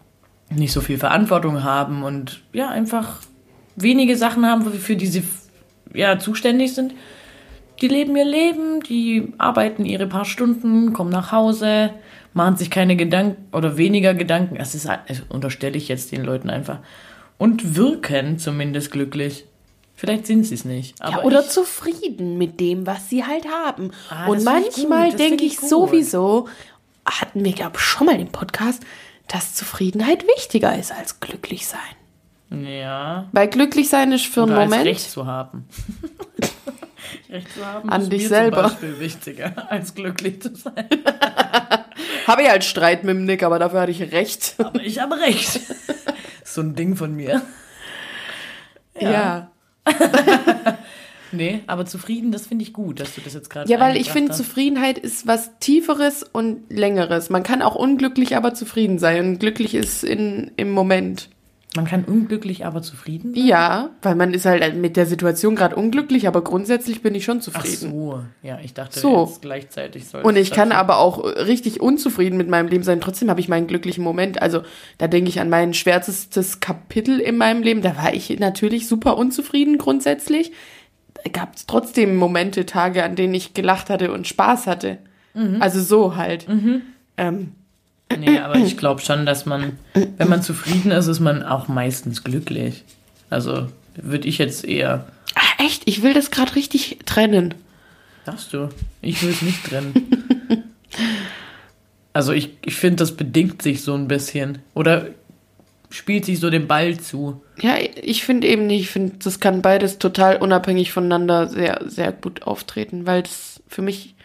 nicht 0.50 0.74
so 0.74 0.82
viel 0.82 0.98
Verantwortung 0.98 1.64
haben 1.64 2.04
und 2.04 2.42
ja, 2.52 2.70
einfach 2.70 3.22
wenige 3.78 4.18
Sachen 4.18 4.46
haben, 4.46 4.70
für 4.74 4.96
die 4.98 5.08
sie 5.08 5.24
ja, 5.94 6.20
zuständig 6.20 6.74
sind. 6.74 6.94
Die 7.82 7.88
leben 7.88 8.16
ihr 8.18 8.26
Leben, 8.26 8.82
die 8.82 9.34
arbeiten 9.38 9.86
ihre 9.86 10.08
paar 10.08 10.26
Stunden, 10.26 10.94
kommen 10.94 11.12
nach 11.12 11.32
Hause, 11.32 11.92
machen 12.34 12.58
sich 12.58 12.72
keine 12.72 12.96
Gedanken 12.96 13.48
oder 13.56 13.78
weniger 13.78 14.14
Gedanken. 14.16 14.56
Das 14.56 14.76
ist, 14.76 14.88
also 14.90 15.24
unterstelle 15.30 15.78
ich 15.78 15.88
jetzt 15.88 16.12
den 16.12 16.24
Leuten 16.24 16.50
einfach. 16.50 16.80
Und 17.38 17.76
wirken 17.76 18.40
zumindest 18.40 18.92
glücklich. 18.92 19.46
Vielleicht 19.96 20.28
sind 20.28 20.44
sie 20.44 20.56
es 20.56 20.66
nicht. 20.66 20.96
ja, 21.00 21.24
oder 21.24 21.42
ich, 21.42 21.50
zufrieden 21.50 22.38
mit 22.38 22.60
dem, 22.60 22.86
was 22.86 23.10
sie 23.10 23.26
halt 23.26 23.48
haben. 23.48 23.92
Ah, 24.10 24.28
Und 24.28 24.38
das 24.38 24.44
manchmal 24.44 25.10
das 25.10 25.18
denke 25.18 25.46
ich 25.46 25.54
ich 25.54 25.60
sowieso, 25.60 26.48
hatten 27.06 27.44
wir, 27.44 27.54
glaube 27.54 27.78
ich, 27.78 27.82
schon 27.82 28.08
mal 28.08 28.20
im 28.20 28.28
Podcast, 28.28 28.84
dass 29.28 29.54
Zufriedenheit 29.56 30.26
wichtiger 30.28 30.78
ist 30.78 30.92
als 30.92 31.20
glücklich 31.20 31.68
sein. 31.68 31.80
Ja, 32.50 33.28
Weil 33.32 33.48
glücklich 33.50 33.90
sein 33.90 34.12
ist 34.12 34.26
für 34.26 34.44
einen 34.44 34.52
oder 34.52 34.62
als 34.62 34.70
Moment. 34.70 34.88
Recht 34.88 35.12
zu 35.12 35.26
haben. 35.26 35.66
Recht 37.30 37.54
zu 37.54 37.66
haben 37.66 37.90
An 37.90 38.02
ist 38.04 38.12
dich 38.12 38.24
mir 38.24 38.28
selber. 38.30 38.56
zum 38.64 38.64
Beispiel 38.72 39.00
wichtiger, 39.00 39.54
als 39.72 39.96
glücklich 39.96 40.42
zu 40.42 40.56
sein. 40.56 40.88
Habe 42.28 42.42
ich 42.44 42.50
halt 42.50 42.64
Streit 42.64 43.04
mit 43.04 43.16
dem 43.16 43.26
Nick, 43.26 43.44
aber 43.44 43.60
dafür 43.60 43.82
hatte 43.82 43.92
ich 43.92 44.12
recht. 44.12 44.56
Aber 44.58 44.82
ich 44.82 45.00
habe 45.00 45.18
recht. 45.20 45.62
so 46.44 46.62
ein 46.62 46.76
Ding 46.76 46.96
von 46.98 47.16
mir. 47.16 47.42
Ja. 49.00 49.50
Nee, 51.32 51.64
aber 51.68 51.86
zufrieden, 51.86 52.32
das 52.32 52.48
finde 52.48 52.64
ich 52.64 52.74
gut, 52.74 53.00
dass 53.00 53.16
du 53.16 53.22
das 53.22 53.34
jetzt 53.34 53.50
gerade 53.50 53.70
Ja, 53.70 53.80
weil 53.80 53.98
ich 53.98 54.12
finde. 54.12 54.34
Zufriedenheit 54.34 54.98
ist 54.98 55.28
was 55.28 55.58
Tieferes 55.60 56.24
und 56.24 56.70
Längeres. 56.70 57.30
Man 57.30 57.44
kann 57.44 57.62
auch 57.62 57.76
unglücklich, 57.76 58.36
aber 58.36 58.54
zufrieden 58.54 59.00
sein. 59.00 59.26
Und 59.26 59.40
glücklich 59.40 59.74
ist 59.76 60.04
in, 60.04 60.52
im 60.58 60.72
Moment. 60.72 61.30
Man 61.76 61.86
kann 61.86 62.06
unglücklich, 62.06 62.66
aber 62.66 62.82
zufrieden 62.82 63.34
sein. 63.36 63.46
Ja, 63.46 63.90
weil 64.02 64.16
man 64.16 64.34
ist 64.34 64.46
halt 64.46 64.76
mit 64.78 64.96
der 64.96 65.06
Situation 65.06 65.56
gerade 65.56 65.76
unglücklich, 65.76 66.28
aber 66.28 66.42
grundsätzlich 66.42 67.02
bin 67.02 67.14
ich 67.14 67.26
schon 67.26 67.38
Ach 67.40 67.44
zufrieden. 67.44 67.92
so, 67.92 68.22
ja, 68.42 68.58
ich 68.64 68.74
dachte 68.74 69.00
So. 69.00 69.26
jetzt 69.26 69.42
gleichzeitig 69.42 70.08
soll 70.08 70.22
Und 70.24 70.38
ich 70.38 70.52
kann 70.52 70.70
dazu- 70.70 70.80
aber 70.80 70.98
auch 70.98 71.24
richtig 71.24 71.82
unzufrieden 71.82 72.38
mit 72.38 72.48
meinem 72.48 72.68
Leben 72.70 72.84
sein. 72.84 73.02
Trotzdem 73.02 73.30
habe 73.30 73.42
ich 73.42 73.50
meinen 73.50 73.68
glücklichen 73.68 74.04
Moment. 74.04 74.42
Also 74.42 74.62
da 74.98 75.08
denke 75.08 75.30
ich 75.30 75.40
an 75.42 75.50
mein 75.50 75.74
schwärzestes 75.74 76.62
Kapitel 76.62 77.20
in 77.20 77.38
meinem 77.38 77.62
Leben. 77.62 77.82
Da 77.82 77.98
war 77.98 78.14
ich 78.14 78.40
natürlich 78.40 78.88
super 78.88 79.18
unzufrieden 79.18 79.78
grundsätzlich. 79.78 80.54
Da 81.24 81.30
gab 81.32 81.56
es 81.56 81.66
trotzdem 81.66 82.16
Momente, 82.16 82.66
Tage, 82.66 83.04
an 83.04 83.16
denen 83.18 83.34
ich 83.34 83.54
gelacht 83.54 83.90
hatte 83.90 84.12
und 84.14 84.26
Spaß 84.26 84.68
hatte. 84.68 85.00
Mhm. 85.34 85.62
Also 85.62 85.82
so 85.82 86.16
halt. 86.16 86.48
Ähm, 87.18 87.52
Nee, 88.16 88.40
aber 88.40 88.56
ich 88.56 88.78
glaube 88.78 89.02
schon, 89.02 89.26
dass 89.26 89.46
man, 89.46 89.78
wenn 89.94 90.30
man 90.30 90.42
zufrieden 90.42 90.92
ist, 90.92 91.08
ist 91.08 91.20
man 91.20 91.44
auch 91.44 91.68
meistens 91.68 92.24
glücklich. 92.24 92.84
Also 93.30 93.68
würde 93.96 94.28
ich 94.28 94.38
jetzt 94.38 94.66
eher. 94.66 95.08
ah, 95.36 95.64
echt, 95.64 95.84
ich 95.86 96.04
will 96.04 96.14
das 96.14 96.32
gerade 96.32 96.56
richtig 96.56 97.00
trennen. 97.06 97.54
Darfst 98.26 98.54
du? 98.54 98.70
Ich 99.02 99.22
will 99.24 99.30
es 99.30 99.42
nicht 99.42 99.70
drin. 99.70 99.94
also 102.14 102.32
ich, 102.34 102.52
ich 102.66 102.76
finde, 102.76 102.98
das 102.98 103.16
bedingt 103.16 103.62
sich 103.62 103.82
so 103.82 103.94
ein 103.94 104.08
bisschen. 104.08 104.60
Oder 104.74 105.08
spielt 105.90 106.26
sich 106.26 106.40
so 106.40 106.50
den 106.50 106.68
Ball 106.68 107.00
zu. 107.00 107.42
Ja, 107.62 107.76
ich 107.80 108.24
finde 108.24 108.48
eben 108.48 108.68
nicht. 108.68 108.82
Ich 108.82 108.90
finde, 108.90 109.16
das 109.24 109.40
kann 109.40 109.62
beides 109.62 110.00
total 110.00 110.38
unabhängig 110.38 110.92
voneinander 110.92 111.48
sehr, 111.48 111.82
sehr 111.86 112.12
gut 112.12 112.44
auftreten, 112.44 113.06
weil 113.06 113.24
das 113.24 113.62
für 113.68 113.82
mich, 113.82 114.16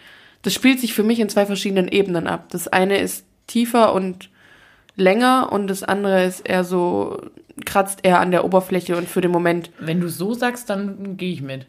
das 0.42 0.54
spielt 0.54 0.80
sich 0.80 0.94
für 0.94 1.04
mich 1.04 1.20
in 1.20 1.28
zwei 1.28 1.46
verschiedenen 1.46 1.88
Ebenen 1.88 2.26
ab. 2.26 2.48
Das 2.50 2.68
eine 2.68 2.98
ist 2.98 3.24
tiefer 3.47 3.93
und 3.95 4.30
länger 4.97 5.51
und 5.53 5.68
das 5.68 5.82
andere 5.82 6.24
ist 6.24 6.40
eher 6.40 6.64
so, 6.64 7.20
kratzt 7.64 8.01
eher 8.03 8.20
an 8.20 8.30
der 8.30 8.45
Oberfläche 8.45 8.97
und 8.97 9.09
für 9.09 9.20
den 9.20 9.30
Moment 9.30 9.70
Wenn 9.78 10.01
du 10.01 10.09
so 10.09 10.34
sagst, 10.34 10.70
dann 10.70 11.16
gehe 11.16 11.32
ich 11.32 11.43
mit. 11.43 11.66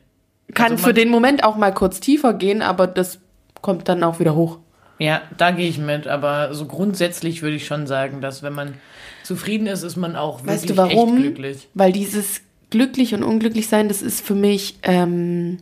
kann 0.54 0.74
Also 0.74 0.86
für 0.86 0.94
den 0.94 1.10
Moment 1.10 1.44
auch 1.44 1.56
mal 1.56 1.74
kurz 1.74 2.00
tiefer 2.00 2.34
gehen, 2.34 2.62
aber 2.62 2.88
das 2.88 3.20
kommt 3.62 3.88
dann 3.88 4.04
auch 4.04 4.20
wieder 4.20 4.36
hoch. 4.36 4.60
Ja, 5.00 5.22
da 5.38 5.52
gehe 5.52 5.68
ich 5.68 5.80
mit, 5.80 6.08
aber 6.08 6.54
so 6.54 6.66
grundsätzlich 6.66 7.42
würde 7.42 7.56
ich 7.56 7.66
schon 7.66 7.88
sagen, 7.88 8.22
dass 8.22 8.44
wenn 8.44 8.54
man 8.54 8.76
zufrieden 9.24 9.68
ist, 9.68 9.84
ist 9.84 9.96
man 9.96 10.16
auch 10.16 10.40
wirklich 10.44 10.56
Weißt 10.62 10.70
du 10.70 10.78
warum? 10.78 11.16
echt 11.16 11.24
glücklich. 11.24 11.68
Weil 11.74 11.92
dieses 11.92 12.42
glücklich 12.70 13.14
und 13.14 13.24
unglücklich 13.24 13.68
sein, 13.68 13.88
das 13.88 14.02
ist 14.02 14.26
für 14.26 14.36
mich, 14.36 14.78
ähm, 14.84 15.58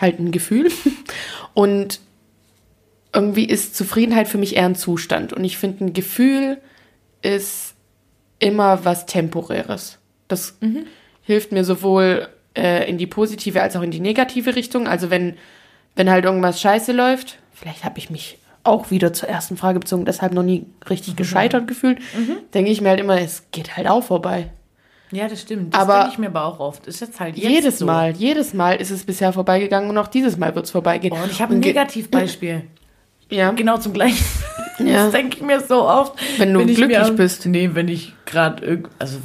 halt 0.00 0.18
ein 0.18 0.32
Gefühl. 0.32 0.70
Und 1.54 2.00
irgendwie 3.14 3.44
ist 3.44 3.74
Zufriedenheit 3.76 4.28
für 4.28 4.38
mich 4.38 4.56
eher 4.56 4.66
ein 4.66 4.74
Zustand. 4.74 5.32
Und 5.32 5.44
ich 5.44 5.56
finde, 5.56 5.84
ein 5.86 5.92
Gefühl 5.92 6.58
ist 7.22 7.74
immer 8.38 8.84
was 8.84 9.06
Temporäres. 9.06 9.98
Das 10.28 10.58
hilft 11.22 11.52
mir 11.52 11.64
sowohl 11.64 12.28
äh, 12.56 12.88
in 12.88 12.98
die 12.98 13.06
positive 13.06 13.62
als 13.62 13.76
auch 13.76 13.82
in 13.82 13.90
die 13.90 14.00
negative 14.00 14.56
Richtung. 14.56 14.86
Also 14.88 15.10
wenn, 15.10 15.36
wenn 15.96 16.10
halt 16.10 16.24
irgendwas 16.24 16.60
scheiße 16.60 16.92
läuft, 16.92 17.38
vielleicht 17.52 17.84
habe 17.84 17.98
ich 17.98 18.10
mich 18.10 18.38
auch 18.64 18.90
wieder 18.90 19.12
zur 19.12 19.28
ersten 19.28 19.56
Frage 19.56 19.78
bezogen, 19.78 20.06
deshalb 20.06 20.32
noch 20.32 20.42
nie 20.42 20.66
richtig 20.88 21.16
gescheitert 21.16 21.68
gefühlt, 21.68 21.98
denke 22.54 22.70
ich 22.70 22.80
mir 22.80 22.88
halt 22.90 23.00
immer, 23.00 23.20
es 23.20 23.44
geht 23.52 23.76
halt 23.76 23.86
auch 23.88 24.02
vorbei. 24.02 24.50
Ja, 25.12 25.28
das 25.28 25.42
stimmt. 25.42 25.74
Das 25.74 25.82
Aber- 25.82 25.98
denke 25.98 26.10
ich 26.12 26.18
mir 26.18 26.26
aber 26.28 26.44
auch 26.46 26.60
oft. 26.60 26.86
Ist 26.86 27.00
jetzt 27.00 27.20
halt 27.20 27.36
jetzt 27.36 27.48
jedes 27.48 27.78
so. 27.78 27.86
Mal, 27.86 28.12
jedes 28.16 28.54
Mal 28.54 28.72
ist 28.76 28.90
es 28.90 29.04
bisher 29.04 29.32
vorbeigegangen 29.34 29.90
und 29.90 29.98
auch 29.98 30.08
dieses 30.08 30.36
Mal 30.38 30.54
wird 30.54 30.64
es 30.64 30.70
vorbeigehen. 30.72 31.14
Oh, 31.16 31.22
und 31.22 31.30
ich 31.30 31.40
habe 31.42 31.54
ein 31.54 31.60
ge- 31.60 31.72
Negativbeispiel. 31.72 32.62
Ja, 33.30 33.50
Genau 33.52 33.78
zum 33.78 33.92
gleichen. 33.92 34.24
Ja. 34.80 35.04
Das 35.04 35.12
denke 35.12 35.36
ich 35.36 35.42
mir 35.44 35.60
so 35.60 35.82
oft. 35.88 36.14
Wenn 36.36 36.52
du 36.52 36.58
ich 36.62 36.74
glücklich 36.74 36.98
mir, 36.98 37.12
bist. 37.12 37.46
Nee, 37.46 37.70
wenn 37.74 37.86
ich 37.86 38.12
gerade, 38.26 38.82
also, 38.98 39.18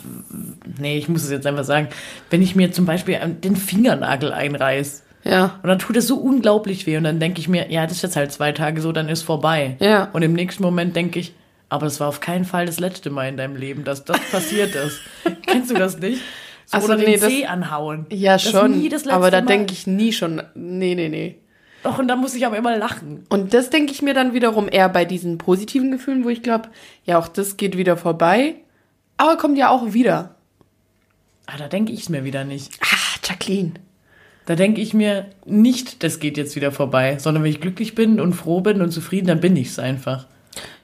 nee, 0.77 0.99
ich 0.99 1.09
muss 1.09 1.23
es 1.23 1.31
jetzt 1.31 1.47
einfach 1.47 1.63
sagen. 1.63 1.87
Wenn 2.29 2.43
ich 2.43 2.55
mir 2.55 2.71
zum 2.71 2.85
Beispiel 2.85 3.17
den 3.43 3.55
Fingernagel 3.55 4.31
einreiß 4.31 5.03
ja, 5.23 5.59
und 5.63 5.67
dann 5.67 5.79
tut 5.79 5.97
es 5.97 6.05
so 6.05 6.17
unglaublich 6.17 6.85
weh 6.85 6.97
und 6.97 7.03
dann 7.03 7.19
denke 7.19 7.39
ich 7.41 7.47
mir, 7.47 7.71
ja, 7.71 7.83
das 7.87 7.93
ist 7.93 8.01
jetzt 8.03 8.15
halt 8.15 8.31
zwei 8.31 8.51
Tage 8.51 8.79
so, 8.79 8.91
dann 8.91 9.09
ist 9.09 9.23
vorbei. 9.23 9.75
Ja. 9.79 10.09
Und 10.13 10.21
im 10.21 10.33
nächsten 10.33 10.61
Moment 10.61 10.95
denke 10.95 11.17
ich, 11.19 11.33
aber 11.67 11.85
das 11.87 11.99
war 11.99 12.09
auf 12.09 12.19
keinen 12.19 12.45
Fall 12.45 12.67
das 12.67 12.79
letzte 12.79 13.09
Mal 13.09 13.27
in 13.27 13.35
deinem 13.37 13.55
Leben, 13.55 13.83
dass 13.83 14.05
das 14.05 14.19
passiert 14.31 14.75
ist. 14.75 14.99
Kennst 15.47 15.71
du 15.71 15.73
das 15.75 15.97
nicht? 15.97 16.21
So, 16.67 16.77
Ach 16.77 16.81
so, 16.81 16.85
oder 16.89 16.97
nee, 16.97 17.05
den 17.05 17.19
das- 17.21 17.29
Zeh 17.29 17.45
anhauen. 17.47 18.05
ja 18.11 18.33
Das 18.33 18.43
schon. 18.43 18.79
nie 18.79 18.87
das 18.87 19.01
letzte 19.03 19.15
aber 19.15 19.31
da 19.31 19.41
denke 19.41 19.73
ich 19.73 19.87
nie 19.87 20.13
schon, 20.13 20.43
nee, 20.53 20.93
nee, 20.93 21.09
nee. 21.09 21.39
Doch, 21.83 21.97
und 21.97 22.07
da 22.07 22.15
muss 22.15 22.35
ich 22.35 22.45
aber 22.45 22.57
immer 22.57 22.77
lachen. 22.77 23.25
Und 23.29 23.53
das 23.53 23.69
denke 23.69 23.91
ich 23.93 24.01
mir 24.01 24.13
dann 24.13 24.33
wiederum 24.33 24.67
eher 24.69 24.89
bei 24.89 25.05
diesen 25.05 25.37
positiven 25.37 25.91
Gefühlen, 25.91 26.25
wo 26.25 26.29
ich 26.29 26.43
glaube, 26.43 26.69
ja, 27.05 27.17
auch 27.17 27.27
das 27.27 27.57
geht 27.57 27.77
wieder 27.77 27.95
vorbei, 27.95 28.55
aber 29.17 29.37
kommt 29.37 29.57
ja 29.57 29.69
auch 29.69 29.93
wieder. 29.93 30.35
Ah, 31.45 31.57
da 31.57 31.67
denke 31.67 31.91
ich 31.91 32.01
es 32.01 32.09
mir 32.09 32.23
wieder 32.23 32.43
nicht. 32.43 32.71
Ah, 32.81 33.19
Jacqueline. 33.23 33.73
Da 34.45 34.55
denke 34.55 34.81
ich 34.81 34.93
mir 34.93 35.27
nicht, 35.45 36.03
das 36.03 36.19
geht 36.19 36.37
jetzt 36.37 36.55
wieder 36.55 36.71
vorbei, 36.71 37.17
sondern 37.19 37.43
wenn 37.43 37.51
ich 37.51 37.61
glücklich 37.61 37.95
bin 37.95 38.19
und 38.19 38.33
froh 38.33 38.61
bin 38.61 38.81
und 38.81 38.91
zufrieden, 38.91 39.27
dann 39.27 39.39
bin 39.39 39.55
ich 39.55 39.67
es 39.67 39.79
einfach. 39.79 40.25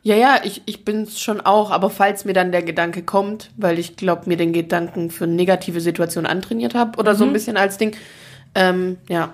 Ja, 0.03 0.15
ja, 0.15 0.39
ich, 0.43 0.61
ich 0.67 0.85
bin's 0.85 1.19
schon 1.19 1.41
auch, 1.41 1.71
aber 1.71 1.89
falls 1.89 2.25
mir 2.25 2.33
dann 2.33 2.51
der 2.51 2.61
Gedanke 2.61 3.01
kommt, 3.01 3.49
weil 3.57 3.79
ich 3.79 3.95
glaube, 3.95 4.23
mir 4.27 4.37
den 4.37 4.53
Gedanken 4.53 5.09
für 5.09 5.25
negative 5.25 5.81
Situationen 5.81 6.29
antrainiert 6.29 6.75
habe 6.75 6.99
oder 6.99 7.15
so 7.15 7.25
ein 7.25 7.33
bisschen 7.33 7.57
als 7.57 7.79
Ding, 7.79 7.95
ähm, 8.53 8.97
ja, 9.09 9.33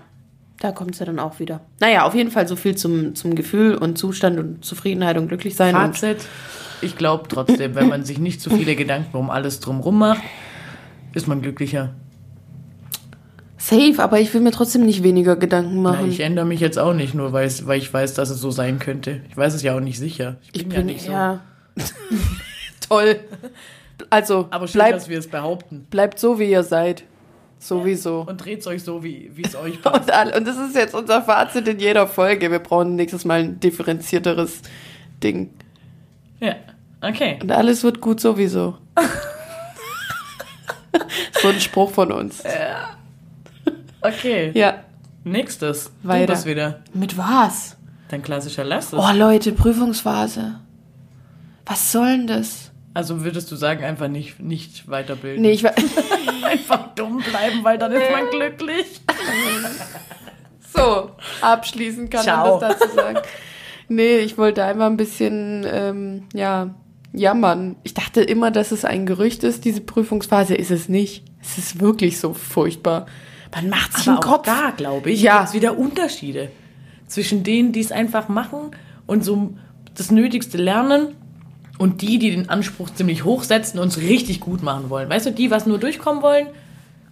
da 0.62 0.72
kommt's 0.72 1.00
ja 1.00 1.06
dann 1.06 1.20
auch 1.20 1.40
wieder. 1.40 1.62
Naja, 1.80 2.06
auf 2.06 2.16
jeden 2.16 2.32
Fall 2.32 2.48
so 2.48 2.56
viel 2.56 2.76
zum, 2.76 3.16
zum 3.16 3.36
Gefühl 3.36 3.76
und 3.76 3.98
Zustand 3.98 4.40
und 4.40 4.64
Zufriedenheit 4.64 5.18
und 5.18 5.28
glücklich 5.28 5.56
sein. 5.56 5.76
Und, 5.76 5.98
Fazit, 5.98 6.18
ich 6.82 6.96
glaube 6.98 7.26
trotzdem, 7.28 7.76
wenn 7.76 7.88
man 7.90 8.04
sich 8.06 8.18
nicht 8.20 8.42
zu 8.42 8.50
viele 8.50 8.76
Gedanken 8.76 9.16
um 9.18 9.30
alles 9.30 9.60
drumrum 9.60 9.98
macht, 10.00 10.22
ist 11.14 11.28
man 11.28 11.42
glücklicher. 11.42 11.90
safe, 13.58 13.96
aber 14.02 14.20
ich 14.20 14.34
will 14.34 14.42
mir 14.42 14.52
trotzdem 14.52 14.86
nicht 14.86 15.04
weniger 15.04 15.36
Gedanken 15.36 15.82
Na, 15.84 15.92
machen. 15.92 16.10
ich 16.10 16.20
ändere 16.22 16.46
mich 16.46 16.60
jetzt 16.60 16.80
auch 16.80 16.94
nicht, 16.94 17.14
nur 17.14 17.32
weil, 17.34 17.46
es- 17.46 17.62
ich 17.68 17.94
weiß, 17.94 18.14
dass 18.16 18.30
es 18.30 18.40
so 18.42 18.50
sein 18.52 18.80
könnte. 18.80 19.22
Ich 19.30 19.38
weiß 19.38 19.54
es 19.54 19.62
ja 19.62 19.76
auch 19.76 19.80
nicht 19.82 20.00
sicher. 20.00 20.38
Ich 20.54 20.64
bin, 20.68 20.78
ja 20.78 20.84
nicht 20.84 21.02
so. 21.06 21.12
ja. 21.12 21.42
Toll. 22.88 23.20
Also, 24.10 24.48
Aber 24.50 24.68
schön, 24.68 24.80
bleibt, 24.80 24.96
dass 24.96 25.10
wir 25.10 25.20
es 25.20 25.28
behaupten. 25.28 25.86
bleibt 25.90 26.20
so, 26.20 26.40
wie 26.40 26.50
ihr 26.50 26.64
seid. 26.64 27.04
Sowieso. 27.62 28.26
Und 28.28 28.44
dreht 28.44 28.66
euch 28.66 28.84
so, 28.84 29.04
wie 29.04 29.32
es 29.44 29.56
euch 29.56 29.80
passt. 29.84 30.02
Und, 30.02 30.12
all, 30.12 30.36
und 30.36 30.48
das 30.48 30.58
ist 30.58 30.76
jetzt 30.76 30.96
unser 30.96 31.22
Fazit 31.22 31.68
in 31.68 31.80
jeder 31.80 32.08
Folge. 32.08 32.50
Wir 32.50 32.58
brauchen 32.58 32.96
nächstes 32.96 33.24
Mal 33.24 33.42
ein 33.42 33.60
differenzierteres 33.60 34.64
Ding. 35.24 35.52
Ja, 36.40 36.56
okay. 37.02 37.38
Und 37.40 37.52
alles 37.52 37.84
wird 37.84 38.02
gut 38.02 38.20
sowieso. 38.20 38.80
so 41.40 41.48
ein 41.50 41.60
Spruch 41.60 41.92
von 41.92 42.12
uns. 42.12 42.44
Okay. 44.02 44.52
Ja. 44.56 44.84
Nächstes. 45.24 45.92
Weiter. 46.02 46.26
Du 46.26 46.34
bist 46.34 46.46
wieder. 46.48 46.82
Mit 46.96 47.16
was? 47.16 47.78
Dein 48.10 48.24
klassischer 48.24 48.64
Lass 48.64 48.88
es. 48.88 48.94
Oh, 48.94 49.12
Leute, 49.14 49.52
Prüfungsphase. 49.52 50.60
Was 51.68 51.92
soll 51.92 52.08
denn 52.08 52.28
das? 52.28 52.71
Also 52.94 53.24
würdest 53.24 53.50
du 53.52 53.56
sagen, 53.56 53.84
einfach 53.84 54.08
nicht, 54.10 54.40
nicht 54.40 54.88
weiterbilden? 54.90 55.42
Nee, 55.42 55.52
ich 55.52 55.64
war. 55.64 55.74
Einfach 56.44 56.94
dumm 56.96 57.20
bleiben, 57.20 57.64
weil 57.64 57.78
dann 57.78 57.92
ist 57.94 58.12
man 58.12 58.30
glücklich. 58.30 59.00
So, 60.74 61.12
abschließend 61.42 62.12
kann 62.12 62.24
Ciao. 62.24 62.60
man 62.60 62.70
das 62.70 62.80
dazu 62.80 62.96
sagen. 62.96 63.20
Nee, 63.90 64.20
ich 64.20 64.38
wollte 64.38 64.64
einfach 64.64 64.86
ein 64.86 64.96
bisschen, 64.96 65.66
ähm, 65.70 66.24
ja, 66.34 66.74
jammern. 67.12 67.76
Ich 67.84 67.94
dachte 67.94 68.22
immer, 68.22 68.52
dass 68.52 68.72
es 68.72 68.86
ein 68.86 69.06
Gerücht 69.06 69.44
ist, 69.44 69.66
diese 69.66 69.82
Prüfungsphase. 69.82 70.56
Ist 70.56 70.72
es 70.72 70.88
nicht. 70.88 71.26
Es 71.42 71.58
ist 71.58 71.82
wirklich 71.82 72.20
so 72.20 72.34
furchtbar. 72.34 73.06
Man 73.54 73.68
macht 73.70 73.98
sich 73.98 74.08
im 74.08 74.14
auch 74.14 74.22
Kopf. 74.22 74.46
da, 74.46 74.72
glaube 74.76 75.12
ich, 75.12 75.22
Ja. 75.22 75.40
gibt's 75.40 75.54
wieder 75.54 75.78
Unterschiede. 75.78 76.50
Zwischen 77.08 77.44
denen, 77.44 77.74
die 77.74 77.82
es 77.82 77.92
einfach 77.92 78.30
machen 78.30 78.72
und 79.08 79.26
so 79.26 79.54
das 79.94 80.10
Nötigste 80.10 80.58
lernen 80.58 81.16
und 81.82 82.04
die, 82.04 82.20
die 82.20 82.30
den 82.30 82.48
Anspruch 82.48 82.92
ziemlich 82.92 83.26
hoch 83.26 83.42
setzen 83.42 83.80
und 83.80 83.88
es 83.88 83.98
richtig 83.98 84.40
gut 84.40 84.62
machen 84.62 84.92
wollen. 84.92 85.10
Weißt 85.10 85.26
du, 85.26 85.32
die, 85.32 85.50
was 85.50 85.66
nur 85.66 85.80
durchkommen 85.80 86.22
wollen, 86.22 86.46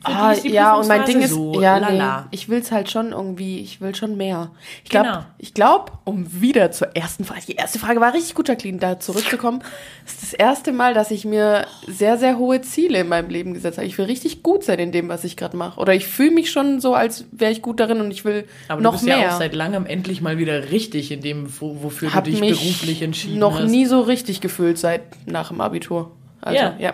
Ah, 0.03 0.33
ja, 0.43 0.75
und 0.75 0.87
mein 0.87 1.03
Ding 1.03 1.19
ist, 1.21 1.31
so 1.31 1.59
ja, 1.61 1.77
lala. 1.77 2.21
nee, 2.21 2.27
ich 2.31 2.47
will 2.47 2.59
es 2.59 2.71
halt 2.71 2.89
schon 2.89 3.11
irgendwie, 3.11 3.59
ich 3.59 3.81
will 3.81 3.93
schon 3.95 4.15
mehr. 4.15 4.51
Ich 4.85 4.89
glaube, 4.89 5.07
Genau. 5.09 5.25
ich 5.37 5.53
glaub, 5.53 5.99
um 6.05 6.41
wieder 6.41 6.71
zur 6.71 6.95
ersten 6.95 7.25
Frage, 7.25 7.41
die 7.47 7.55
erste 7.55 7.79
Frage 7.79 7.99
war 7.99 8.13
richtig 8.13 8.33
gut, 8.33 8.47
Jacqueline, 8.47 8.77
da 8.79 8.97
zurückzukommen, 8.99 9.61
ist 10.05 10.21
das 10.23 10.31
erste 10.33 10.71
Mal, 10.71 10.93
dass 10.93 11.11
ich 11.11 11.25
mir 11.25 11.65
sehr, 11.85 12.17
sehr 12.17 12.37
hohe 12.37 12.61
Ziele 12.61 12.99
in 13.01 13.09
meinem 13.09 13.29
Leben 13.29 13.53
gesetzt 13.53 13.77
habe. 13.77 13.87
Ich 13.87 13.97
will 13.97 14.05
richtig 14.05 14.41
gut 14.41 14.63
sein 14.63 14.79
in 14.79 14.93
dem, 14.93 15.09
was 15.09 15.25
ich 15.25 15.35
gerade 15.35 15.57
mache. 15.57 15.79
Oder 15.81 15.93
ich 15.93 16.07
fühle 16.07 16.31
mich 16.31 16.49
schon 16.49 16.79
so, 16.79 16.93
als 16.95 17.25
wäre 17.33 17.51
ich 17.51 17.61
gut 17.61 17.81
darin 17.81 17.99
und 17.99 18.11
ich 18.11 18.23
will 18.23 18.45
Aber 18.69 18.81
noch 18.81 18.91
du 18.91 18.97
bist 18.99 19.05
mehr. 19.05 19.19
ja 19.19 19.33
auch 19.35 19.39
seit 19.39 19.53
langem 19.53 19.85
endlich 19.85 20.21
mal 20.21 20.37
wieder 20.37 20.71
richtig 20.71 21.11
in 21.11 21.19
dem, 21.19 21.47
wo, 21.59 21.83
wofür 21.83 22.13
hab 22.15 22.23
du 22.23 22.31
dich 22.31 22.39
mich 22.39 22.57
beruflich 22.57 23.01
entschieden 23.01 23.39
noch 23.39 23.59
hast. 23.59 23.69
nie 23.69 23.85
so 23.85 23.99
richtig 23.99 24.39
gefühlt 24.39 24.77
seit 24.77 25.01
nach 25.27 25.49
dem 25.49 25.59
Abitur. 25.59 26.11
Also, 26.41 26.55
Ja. 26.57 26.75
ja. 26.79 26.93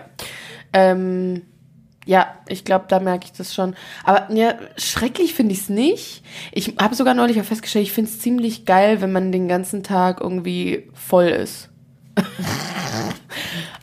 Ähm, 0.72 1.42
ja, 2.06 2.36
ich 2.48 2.64
glaube, 2.64 2.86
da 2.88 3.00
merke 3.00 3.26
ich 3.26 3.32
das 3.32 3.52
schon. 3.52 3.74
Aber 4.04 4.32
ja, 4.32 4.54
schrecklich 4.76 5.34
finde 5.34 5.52
ich 5.52 5.62
es 5.62 5.68
nicht. 5.68 6.22
Ich 6.52 6.76
habe 6.80 6.94
sogar 6.94 7.14
neulich 7.14 7.40
auch 7.40 7.44
festgestellt, 7.44 7.84
ich 7.84 7.92
finde 7.92 8.10
es 8.10 8.20
ziemlich 8.20 8.64
geil, 8.64 9.00
wenn 9.00 9.10
man 9.10 9.32
den 9.32 9.48
ganzen 9.48 9.82
Tag 9.82 10.20
irgendwie 10.20 10.88
voll 10.94 11.26
ist. 11.26 11.68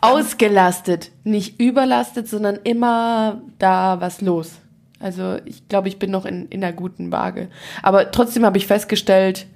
Ausgelastet, 0.02 1.12
nicht 1.26 1.60
überlastet, 1.60 2.30
sondern 2.30 2.60
immer 2.64 3.42
da 3.60 4.00
was 4.00 4.22
los. 4.22 4.54
Also 5.00 5.38
ich 5.44 5.68
glaube, 5.68 5.90
ich 5.90 6.00
bin 6.00 6.10
noch 6.10 6.26
in, 6.26 6.48
in 6.48 6.64
einer 6.64 6.74
guten 6.74 7.12
Waage. 7.12 7.50
Aber 7.82 8.12
trotzdem 8.12 8.46
habe 8.46 8.58
ich 8.58 8.68
festgestellt, 8.68 9.48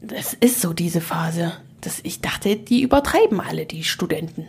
das 0.00 0.32
ist 0.32 0.62
so 0.62 0.72
diese 0.72 1.02
Phase. 1.02 1.52
Das, 1.82 2.00
ich 2.04 2.22
dachte, 2.22 2.56
die 2.56 2.80
übertreiben 2.80 3.40
alle, 3.40 3.66
die 3.66 3.84
Studenten. 3.84 4.46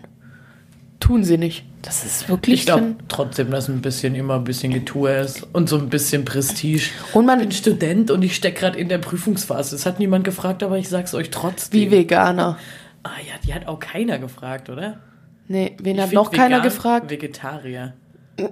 Tun 0.99 1.23
sie 1.23 1.37
nicht. 1.37 1.63
Das 1.81 2.03
ist 2.05 2.27
wirklich 2.27 2.59
Ich 2.61 2.65
glaube 2.65 2.95
trotzdem, 3.07 3.51
dass 3.51 3.69
ein 3.69 3.81
bisschen 3.81 4.13
immer 4.15 4.35
ein 4.35 4.43
bisschen 4.43 4.73
Getue 4.73 5.11
ist 5.11 5.47
und 5.53 5.69
so 5.69 5.77
ein 5.77 5.89
bisschen 5.89 6.25
Prestige. 6.25 6.89
Und 7.13 7.25
man- 7.25 7.39
ich 7.39 7.47
bin 7.47 7.51
Student 7.53 8.11
und 8.11 8.21
ich 8.21 8.35
stecke 8.35 8.59
gerade 8.59 8.77
in 8.77 8.89
der 8.89 8.97
Prüfungsphase. 8.97 9.75
Das 9.75 9.85
hat 9.85 9.97
niemand 9.99 10.25
gefragt, 10.25 10.61
aber 10.61 10.77
ich 10.77 10.89
sag's 10.89 11.13
euch 11.13 11.29
trotzdem. 11.29 11.79
Wie 11.79 11.89
Veganer. 11.91 12.57
Ah 13.03 13.11
ja, 13.25 13.33
die 13.45 13.53
hat 13.53 13.65
auch 13.67 13.79
keiner 13.79 14.19
gefragt, 14.19 14.69
oder? 14.69 14.99
Nee, 15.47 15.77
wen 15.81 15.95
Ich 15.95 16.01
hat 16.01 16.11
noch 16.11 16.31
keiner 16.31 16.57
vegan 16.57 16.63
gefragt? 16.63 17.09
Vegetarier. 17.09 17.93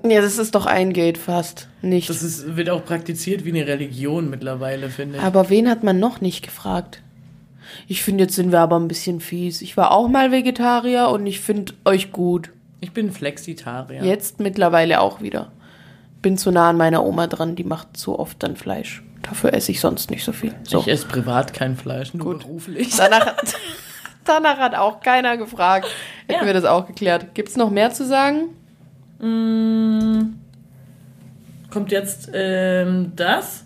Ja, 0.07 0.21
das 0.21 0.37
ist 0.37 0.55
doch 0.55 0.65
ein 0.65 0.93
Gate 0.93 1.17
fast. 1.17 1.67
Nicht. 1.81 2.09
Das 2.09 2.23
ist, 2.23 2.55
wird 2.57 2.69
auch 2.69 2.83
praktiziert 2.85 3.43
wie 3.45 3.49
eine 3.49 3.67
Religion 3.67 4.29
mittlerweile, 4.29 4.89
finde 4.89 5.17
ich. 5.17 5.23
aber 5.23 5.49
wen 5.49 5.69
hat 5.69 5.83
man 5.83 5.99
noch 5.99 6.21
nicht 6.21 6.43
gefragt? 6.45 7.01
Ich 7.88 8.03
finde, 8.03 8.26
jetzt 8.26 8.36
sind 8.36 8.51
wir 8.51 8.59
aber 8.59 8.80
ein 8.80 8.88
bisschen 8.88 9.20
fies. 9.20 9.61
Ich 9.61 9.78
war 9.78 9.91
auch 9.91 10.07
mal 10.07 10.32
Vegetarier 10.32 11.09
und 11.09 11.26
ich 11.28 11.39
finde 11.39 11.74
euch 11.86 12.11
gut. 12.11 12.51
Ich 12.80 12.91
bin 12.93 13.11
Flexitarier. 13.11 14.03
Jetzt 14.03 14.39
mittlerweile 14.39 15.01
auch 15.01 15.22
wieder. 15.22 15.51
Bin 16.22 16.38
zu 16.38 16.51
nah 16.51 16.70
an 16.70 16.78
meiner 16.78 17.03
Oma 17.05 17.28
dran, 17.28 17.55
die 17.55 17.63
macht 17.63 17.97
zu 17.97 18.18
oft 18.20 18.41
dann 18.43 18.55
Fleisch. 18.55 19.03
Dafür 19.24 19.53
esse 19.53 19.72
ich 19.72 19.80
sonst 19.80 20.09
nicht 20.11 20.24
so 20.24 20.32
viel. 20.32 20.53
So. 20.63 20.80
Ich 20.80 20.88
esse 20.88 21.07
privat 21.07 21.53
kein 21.53 21.76
Fleisch, 21.76 22.13
nur 22.13 22.34
Gut. 22.34 22.43
beruflich. 22.43 22.95
Danach, 22.95 23.36
danach 24.26 24.57
hat 24.57 24.76
auch 24.76 24.99
keiner 25.01 25.38
gefragt. 25.38 25.88
Hätten 26.28 26.41
Ja. 26.41 26.45
wir 26.45 26.53
das 26.53 26.65
auch 26.65 26.88
geklärt. 26.88 27.34
Gibt 27.34 27.49
es 27.49 27.57
noch 27.57 27.70
mehr 27.72 27.91
zu 27.91 28.05
sagen? 28.05 28.49
Kommt 31.72 31.91
jetzt 31.91 32.30
ähm, 32.34 33.11
das? 33.15 33.63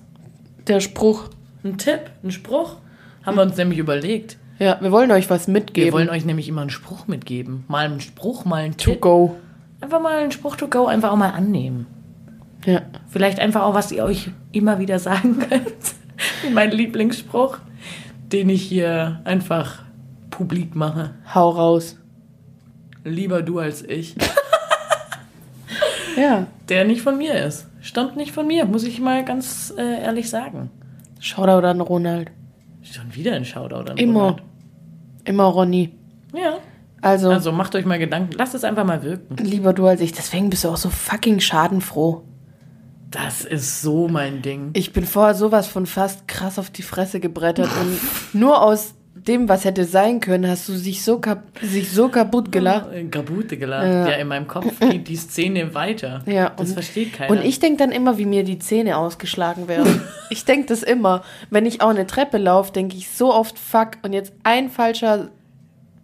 Der 0.67 0.79
Spruch. 0.79 1.25
Ein 1.63 1.77
Tipp? 1.77 2.09
Ein 2.23 2.31
Spruch? 2.31 2.77
Haben 3.25 3.37
wir 3.37 3.43
uns 3.43 3.57
nämlich 3.57 3.79
überlegt. 3.79 4.37
Ja, 4.59 4.77
wir 4.81 4.91
wollen 4.91 5.11
euch 5.11 5.29
was 5.29 5.47
mitgeben. 5.47 5.85
Wir 5.87 5.93
wollen 5.93 6.09
euch 6.09 6.25
nämlich 6.25 6.47
immer 6.47 6.61
einen 6.61 6.69
Spruch 6.69 7.07
mitgeben. 7.07 7.63
Mal 7.67 7.85
einen 7.85 7.99
Spruch, 7.99 8.45
mal 8.45 8.63
einen 8.63 8.77
to 8.77 8.91
Tipp. 8.91 9.01
go. 9.01 9.35
Einfach 9.79 9.99
mal 10.01 10.17
einen 10.17 10.31
Spruch 10.31 10.55
to 10.55 10.67
go, 10.67 10.85
einfach 10.85 11.11
auch 11.11 11.15
mal 11.17 11.31
annehmen. 11.31 11.87
Ja. 12.65 12.81
Vielleicht 13.09 13.39
einfach 13.39 13.63
auch, 13.63 13.73
was 13.73 13.91
ihr 13.91 14.03
euch 14.03 14.29
immer 14.51 14.77
wieder 14.79 14.99
sagen 14.99 15.39
könnt. 15.49 15.95
Mein 16.53 16.69
Lieblingsspruch, 16.71 17.57
den 18.31 18.49
ich 18.49 18.61
hier 18.61 19.21
einfach 19.23 19.81
publik 20.29 20.75
mache. 20.75 21.15
Hau 21.33 21.49
raus. 21.49 21.97
Lieber 23.03 23.41
du 23.41 23.59
als 23.59 23.83
ich. 23.83 24.15
Ja. 26.17 26.47
Der 26.69 26.83
nicht 26.83 27.01
von 27.01 27.17
mir 27.17 27.33
ist. 27.45 27.67
Stammt 27.81 28.17
nicht 28.17 28.31
von 28.33 28.45
mir, 28.45 28.65
muss 28.65 28.83
ich 28.83 28.99
mal 28.99 29.23
ganz 29.23 29.73
äh, 29.77 30.01
ehrlich 30.03 30.29
sagen. 30.29 30.69
Shoutout 31.19 31.65
an 31.65 31.81
Ronald. 31.81 32.31
Schon 32.83 33.13
wieder 33.15 33.33
ein 33.33 33.45
Shoutout 33.45 33.89
an 33.91 33.97
Immer. 33.97 34.21
Ronald. 34.21 34.43
Immer 35.25 35.43
Ronny. 35.43 35.91
Ja. 36.33 36.57
Also, 37.01 37.31
Also 37.31 37.51
macht 37.51 37.75
euch 37.75 37.85
mal 37.85 37.99
Gedanken. 37.99 38.33
Lasst 38.37 38.53
es 38.55 38.63
einfach 38.63 38.85
mal 38.85 39.01
wirken. 39.03 39.35
lieber 39.37 39.73
du 39.73 39.85
als 39.87 40.01
ich. 40.01 40.11
Deswegen 40.13 40.49
bist 40.49 40.63
du 40.63 40.69
auch 40.69 40.77
so 40.77 40.89
fucking 40.89 41.39
schadenfroh. 41.39 42.23
Das 43.09 43.43
ist 43.43 43.81
so 43.81 44.07
mein 44.07 44.41
Ding. 44.41 44.69
Ich 44.73 44.93
bin 44.93 45.05
vorher 45.05 45.35
sowas 45.35 45.67
von 45.67 45.85
fast 45.85 46.27
krass 46.27 46.57
auf 46.57 46.69
die 46.69 46.81
Fresse 46.83 47.19
gebrettert 47.19 47.69
und 47.81 47.99
nur 48.39 48.61
aus 48.61 48.93
dem, 49.13 49.49
was 49.49 49.65
hätte 49.65 49.85
sein 49.85 50.19
können, 50.19 50.49
hast 50.49 50.67
du 50.69 50.73
sich 50.73 51.03
so, 51.03 51.19
kap 51.19 51.43
sich 51.61 51.91
so 51.91 52.09
kaputt 52.09 52.51
gelacht. 52.51 52.91
Äh, 52.93 53.03
Gabute 53.03 53.57
gelacht. 53.57 53.85
Ja. 53.85 54.09
Ja. 54.09 54.15
in 54.15 54.27
meinem 54.27 54.47
Kopf 54.47 54.79
geht 54.79 55.07
die 55.07 55.15
Szene 55.15 55.73
weiter. 55.75 56.21
Ja, 56.25 56.49
das 56.55 56.69
und- 56.69 56.73
versteht 56.75 57.13
keiner. 57.13 57.31
Und 57.31 57.43
ich 57.45 57.59
denke 57.59 57.77
dann 57.77 57.91
immer, 57.91 58.17
wie 58.17 58.25
mir 58.25 58.43
die 58.43 58.57
Zähne 58.57 58.97
ausgeschlagen 58.97 59.67
werden. 59.67 60.01
ich 60.29 60.45
denke 60.45 60.67
das 60.67 60.81
immer. 60.81 61.23
Wenn 61.49 61.65
ich 61.65 61.81
auch 61.81 61.89
eine 61.89 62.07
Treppe 62.07 62.37
laufe, 62.37 62.71
denke 62.71 62.95
ich 62.97 63.09
so 63.09 63.33
oft, 63.33 63.59
fuck, 63.59 63.91
und 64.01 64.13
jetzt 64.13 64.33
ein 64.43 64.69
falscher, 64.69 65.29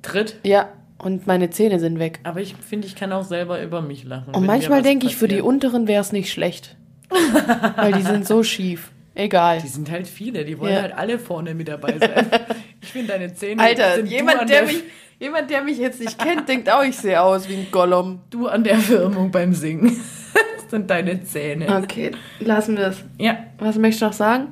Tritt. 0.01 0.37
ja, 0.43 0.69
und 0.99 1.27
meine 1.27 1.49
Zähne 1.49 1.79
sind 1.79 1.99
weg. 1.99 2.19
Aber 2.23 2.41
ich 2.41 2.55
finde, 2.55 2.87
ich 2.87 2.95
kann 2.95 3.11
auch 3.13 3.23
selber 3.23 3.61
über 3.63 3.81
mich 3.81 4.03
lachen. 4.03 4.33
Und 4.35 4.45
manchmal 4.45 4.81
denke 4.81 5.07
ich, 5.07 5.15
für 5.15 5.27
die 5.27 5.41
unteren 5.41 5.87
wäre 5.87 6.01
es 6.01 6.11
nicht 6.11 6.31
schlecht. 6.31 6.75
Weil 7.77 7.93
die 7.93 8.01
sind 8.01 8.27
so 8.27 8.43
schief. 8.43 8.91
Egal. 9.15 9.61
Die 9.61 9.67
sind 9.67 9.89
halt 9.89 10.05
viele, 10.07 10.45
die 10.45 10.59
wollen 10.59 10.73
Ja. 10.75 10.81
halt 10.83 10.93
alle 10.95 11.17
vorne 11.17 11.55
mit 11.55 11.67
dabei 11.67 11.97
sein. 11.97 12.27
ich 12.87 12.93
finde 12.93 13.13
deine 13.13 13.33
Zähne 13.33 13.61
Alter, 13.61 14.03
jemand 14.05 14.39
an 14.39 14.47
der, 14.47 14.61
der, 14.61 14.67
mich, 14.67 14.83
jemand, 15.19 15.49
der 15.49 15.61
mich 15.61 15.77
jetzt 15.77 15.99
nicht 15.99 16.17
kennt, 16.17 16.47
denkt 16.47 16.69
auch, 16.69 16.83
ich 16.83 16.95
sehe 16.95 17.21
aus 17.21 17.49
wie 17.49 17.55
ein 17.55 17.67
Gollum. 17.69 18.21
du 18.29 18.47
an 18.47 18.63
der 18.63 18.77
Firmung 18.77 19.29
beim 19.29 19.53
Singen. 19.53 19.89
das 20.33 20.71
sind 20.71 20.89
deine 20.89 21.21
Zähne. 21.23 21.81
Okay, 21.83 22.11
lassen 22.39 22.77
wir 22.77 22.87
es. 22.87 23.03
Ja, 23.19 23.37
Was 23.59 23.77
möchtest 23.77 24.01
du 24.01 24.05
noch 24.05 24.13
sagen? 24.13 24.47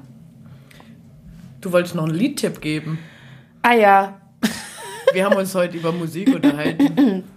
du 1.61 1.71
wolltest 1.71 1.95
noch 1.95 2.03
einen 2.03 2.13
Liedtipp 2.13 2.61
geben. 2.61 2.99
Ah 3.63 3.73
ja, 3.73 4.21
Wir 5.13 5.25
haben 5.25 5.35
uns 5.35 5.55
heute 5.55 5.77
über 5.77 5.91
Musik 5.91 6.35
unterhalten. 6.35 7.23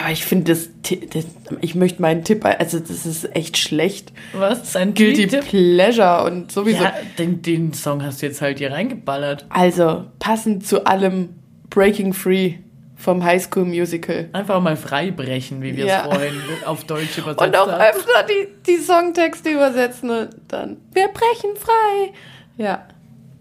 aber 0.00 0.10
ich 0.12 0.24
finde 0.24 0.52
das, 0.52 0.68
das, 1.12 1.26
ich 1.60 1.74
möchte 1.74 2.02
meinen 2.02 2.24
Tipp, 2.24 2.44
also 2.44 2.78
das 2.80 3.06
ist 3.06 3.34
echt 3.36 3.56
schlecht. 3.56 4.12
Was? 4.32 4.62
ist 4.62 4.76
ein 4.76 4.94
Guilty 4.94 5.22
Liedtipp? 5.22 5.44
Pleasure 5.48 6.24
und 6.24 6.50
sowieso. 6.52 6.82
Ja, 6.84 6.92
den, 7.18 7.42
den 7.42 7.72
Song 7.72 8.02
hast 8.04 8.22
du 8.22 8.26
jetzt 8.26 8.40
halt 8.42 8.58
hier 8.58 8.72
reingeballert. 8.72 9.46
Also, 9.50 10.04
passend 10.18 10.66
zu 10.66 10.84
allem 10.86 11.30
Breaking 11.70 12.12
Free 12.12 12.54
vom 12.96 13.22
High 13.24 13.42
School 13.42 13.64
Musical. 13.66 14.28
Einfach 14.32 14.60
mal 14.60 14.76
frei 14.76 15.10
brechen, 15.10 15.60
wie 15.62 15.76
wir 15.76 15.84
Ja. 15.86 16.02
es 16.02 16.14
vorhin 16.14 16.34
auf 16.64 16.84
Deutsch 16.84 17.18
übersetzt 17.18 17.42
Und 17.42 17.56
auch 17.56 17.70
haben. 17.70 17.80
öfter 17.82 18.24
die, 18.28 18.48
die 18.66 18.76
Songtexte 18.78 19.50
übersetzen 19.50 20.10
und 20.10 20.28
dann, 20.48 20.76
wir 20.92 21.08
brechen 21.08 21.56
frei. 21.58 22.12
Ja, 22.56 22.86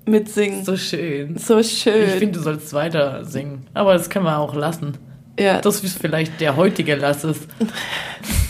mitsingen. 0.05 0.65
So, 0.65 0.73
So 0.73 0.77
schön. 0.77 1.39
schön. 1.63 2.03
Ich 2.03 2.11
finde, 2.15 2.39
du 2.39 2.43
sollst 2.43 2.73
weiter 2.73 3.23
singen. 3.25 3.67
Aber 3.73 3.93
das 3.93 4.09
können 4.09 4.25
wir 4.25 4.37
auch 4.37 4.53
lassen. 4.55 4.97
Ja. 5.39 5.61
Das 5.61 5.83
ist 5.83 5.99
vielleicht 5.99 6.39
der 6.41 6.55
heutige 6.57 6.95
Lass 6.95 7.23
es. 7.23 7.39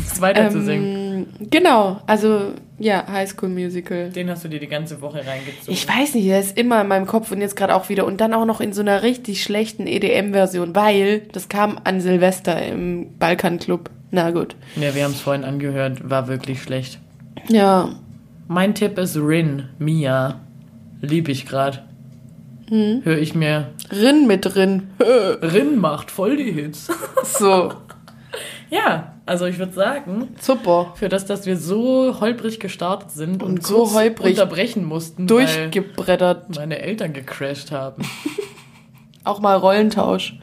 Das 0.09 0.21
weiter 0.21 0.51
zu 0.51 0.61
singen. 0.61 1.25
ähm, 1.41 1.47
genau, 1.49 1.99
also 2.05 2.53
ja, 2.77 3.03
High 3.07 3.27
School 3.27 3.49
Musical. 3.49 4.09
Den 4.09 4.29
hast 4.29 4.43
du 4.43 4.47
dir 4.47 4.59
die 4.59 4.67
ganze 4.67 5.01
Woche 5.01 5.25
reingezogen. 5.25 5.73
Ich 5.73 5.87
weiß 5.87 6.13
nicht, 6.13 6.27
der 6.27 6.39
ist 6.39 6.55
immer 6.55 6.81
in 6.81 6.87
meinem 6.87 7.07
Kopf 7.07 7.31
und 7.31 7.41
jetzt 7.41 7.55
gerade 7.55 7.73
auch 7.73 7.89
wieder. 7.89 8.05
Und 8.05 8.21
dann 8.21 8.31
auch 8.35 8.45
noch 8.45 8.61
in 8.61 8.73
so 8.73 8.81
einer 8.81 9.01
richtig 9.01 9.41
schlechten 9.41 9.87
EDM-Version, 9.87 10.75
weil 10.75 11.21
das 11.31 11.49
kam 11.49 11.79
an 11.83 11.99
Silvester 11.99 12.63
im 12.63 13.17
Balkan-Club. 13.17 13.89
Na 14.11 14.29
gut. 14.29 14.55
Ja, 14.75 14.93
wir 14.93 15.03
haben 15.03 15.13
es 15.13 15.19
vorhin 15.21 15.43
angehört. 15.45 16.07
War 16.07 16.27
wirklich 16.27 16.61
schlecht. 16.61 16.99
Ja, 17.47 17.95
Mein 18.47 18.75
Tipp 18.75 18.99
ist 18.99 19.17
Rin, 19.17 19.69
Mia. 19.79 20.41
Lieb 21.01 21.27
ich 21.27 21.47
gerade. 21.47 21.79
Hm. 22.69 23.01
Höre 23.03 23.17
ich 23.17 23.35
mir. 23.35 23.69
Rin 23.91 24.27
mit 24.27 24.45
drin. 24.45 24.89
Rin 24.99 25.79
macht 25.79 26.11
voll 26.11 26.37
die 26.37 26.51
Hits. 26.51 26.89
So, 27.25 27.71
ja, 28.69 29.13
also 29.25 29.45
ich 29.45 29.59
würde 29.59 29.73
sagen, 29.73 30.29
super. 30.39 30.93
für 30.95 31.07
das, 31.07 31.25
dass 31.25 31.45
wir 31.45 31.57
so 31.57 32.19
holprig 32.19 32.59
gestartet 32.59 33.11
sind 33.11 33.43
und, 33.43 33.51
Und 33.59 33.67
so 33.67 33.93
holprig 33.93 34.31
unterbrechen 34.31 34.83
mussten, 34.83 35.27
Durchgebrettert. 35.27 36.55
meine 36.55 36.79
Eltern 36.79 37.13
gecrashed 37.13 37.71
haben. 37.71 38.03
Auch 39.23 39.39
mal 39.39 39.55
Rollentausch. 39.55 40.35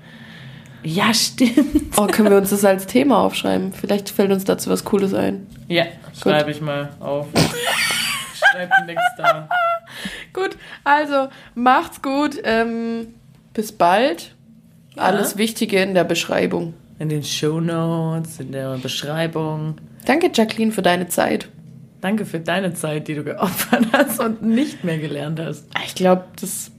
Ja, 0.82 1.12
stimmt. 1.12 1.98
Oh, 1.98 2.06
können 2.06 2.30
wir 2.30 2.38
uns 2.38 2.50
das 2.50 2.64
als 2.64 2.86
Thema 2.86 3.18
aufschreiben? 3.18 3.72
Vielleicht 3.72 4.08
fällt 4.08 4.30
uns 4.30 4.44
dazu 4.44 4.70
was 4.70 4.84
Cooles 4.84 5.12
ein. 5.12 5.46
Ja, 5.68 5.84
schreibe 6.18 6.50
ich 6.52 6.60
mal 6.60 6.90
auf. 7.00 7.26
Schreib 8.32 8.70
nichts 8.86 9.02
da. 9.18 9.48
Gut, 10.32 10.56
also 10.84 11.28
macht's 11.54 12.02
gut. 12.02 12.38
Ähm, 12.44 13.14
bis 13.52 13.72
bald. 13.72 14.34
Ja. 14.96 15.02
Alles 15.02 15.36
Wichtige 15.36 15.82
in 15.82 15.94
der 15.94 16.04
Beschreibung. 16.04 16.74
In 16.98 17.08
den 17.08 17.24
Show 17.24 17.60
Notes, 17.60 18.40
in 18.40 18.52
der 18.52 18.76
Beschreibung. 18.78 19.76
Danke, 20.04 20.30
Jacqueline, 20.32 20.72
für 20.72 20.82
deine 20.82 21.08
Zeit. 21.08 21.48
Danke 22.00 22.24
für 22.24 22.40
deine 22.40 22.74
Zeit, 22.74 23.08
die 23.08 23.14
du 23.14 23.24
geopfert 23.24 23.86
hast 23.92 24.20
und 24.20 24.42
nicht 24.42 24.84
mehr 24.84 24.98
gelernt 24.98 25.40
hast. 25.40 25.66
Ich 25.86 25.94
glaube, 25.94 26.24
das 26.40 26.70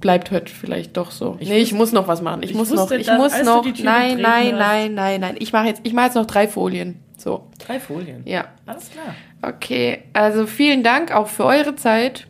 bleibt 0.00 0.30
heute 0.30 0.52
vielleicht 0.52 0.96
doch 0.96 1.10
so. 1.10 1.36
Ich 1.40 1.48
nee, 1.48 1.58
ich 1.58 1.72
muss 1.72 1.92
noch 1.92 2.08
was 2.08 2.20
machen. 2.20 2.42
Ich, 2.42 2.50
ich 2.50 2.56
muss 2.56 2.70
noch. 2.70 2.90
Ich 2.90 3.06
dass- 3.06 3.18
muss 3.18 3.42
noch. 3.42 3.64
Nein, 3.64 4.20
nein, 4.20 4.56
nein, 4.56 4.94
nein, 4.94 5.20
nein. 5.20 5.36
Ich 5.38 5.52
mache 5.52 5.66
jetzt. 5.68 5.80
Ich 5.84 5.92
mache 5.94 6.06
jetzt 6.06 6.14
noch 6.14 6.26
drei 6.26 6.48
Folien. 6.48 7.00
So. 7.16 7.48
Drei 7.64 7.78
Folien. 7.78 8.22
Ja. 8.24 8.46
Alles 8.66 8.90
klar. 8.90 9.14
Okay. 9.42 10.02
Also 10.12 10.46
vielen 10.46 10.82
Dank 10.82 11.14
auch 11.14 11.28
für 11.28 11.44
eure 11.44 11.76
Zeit. 11.76 12.26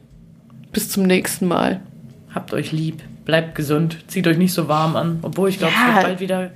Bis 0.72 0.88
zum 0.90 1.04
nächsten 1.04 1.46
Mal. 1.46 1.80
Habt 2.34 2.52
euch 2.52 2.72
lieb. 2.72 3.02
Bleibt 3.24 3.54
gesund. 3.54 3.98
Zieht 4.08 4.26
euch 4.26 4.38
nicht 4.38 4.52
so 4.54 4.68
warm 4.68 4.96
an. 4.96 5.18
Obwohl 5.22 5.48
ich 5.48 5.58
glaube, 5.58 5.74
Ja. 5.74 5.88
es 5.88 5.94
wird 5.94 6.04
bald 6.06 6.20
wieder. 6.20 6.50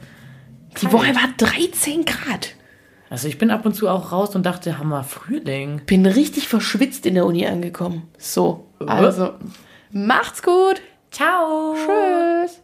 Die 0.80 0.92
Woche 0.92 1.14
war 1.14 1.28
13 1.36 2.04
Grad. 2.04 2.54
Also 3.08 3.28
ich 3.28 3.38
bin 3.38 3.50
ab 3.50 3.64
und 3.64 3.74
zu 3.74 3.88
auch 3.88 4.10
raus 4.10 4.34
und 4.34 4.44
dachte, 4.44 4.78
Hammer, 4.78 5.04
Frühling. 5.04 5.82
Bin 5.86 6.06
richtig 6.06 6.48
verschwitzt 6.48 7.06
in 7.06 7.14
der 7.14 7.24
Uni 7.24 7.46
angekommen. 7.46 8.02
So. 8.18 8.66
Also. 8.84 9.34
Macht's 9.92 10.42
gut. 10.42 10.82
Ciao. 11.10 11.74
Tschüss. 11.74 12.60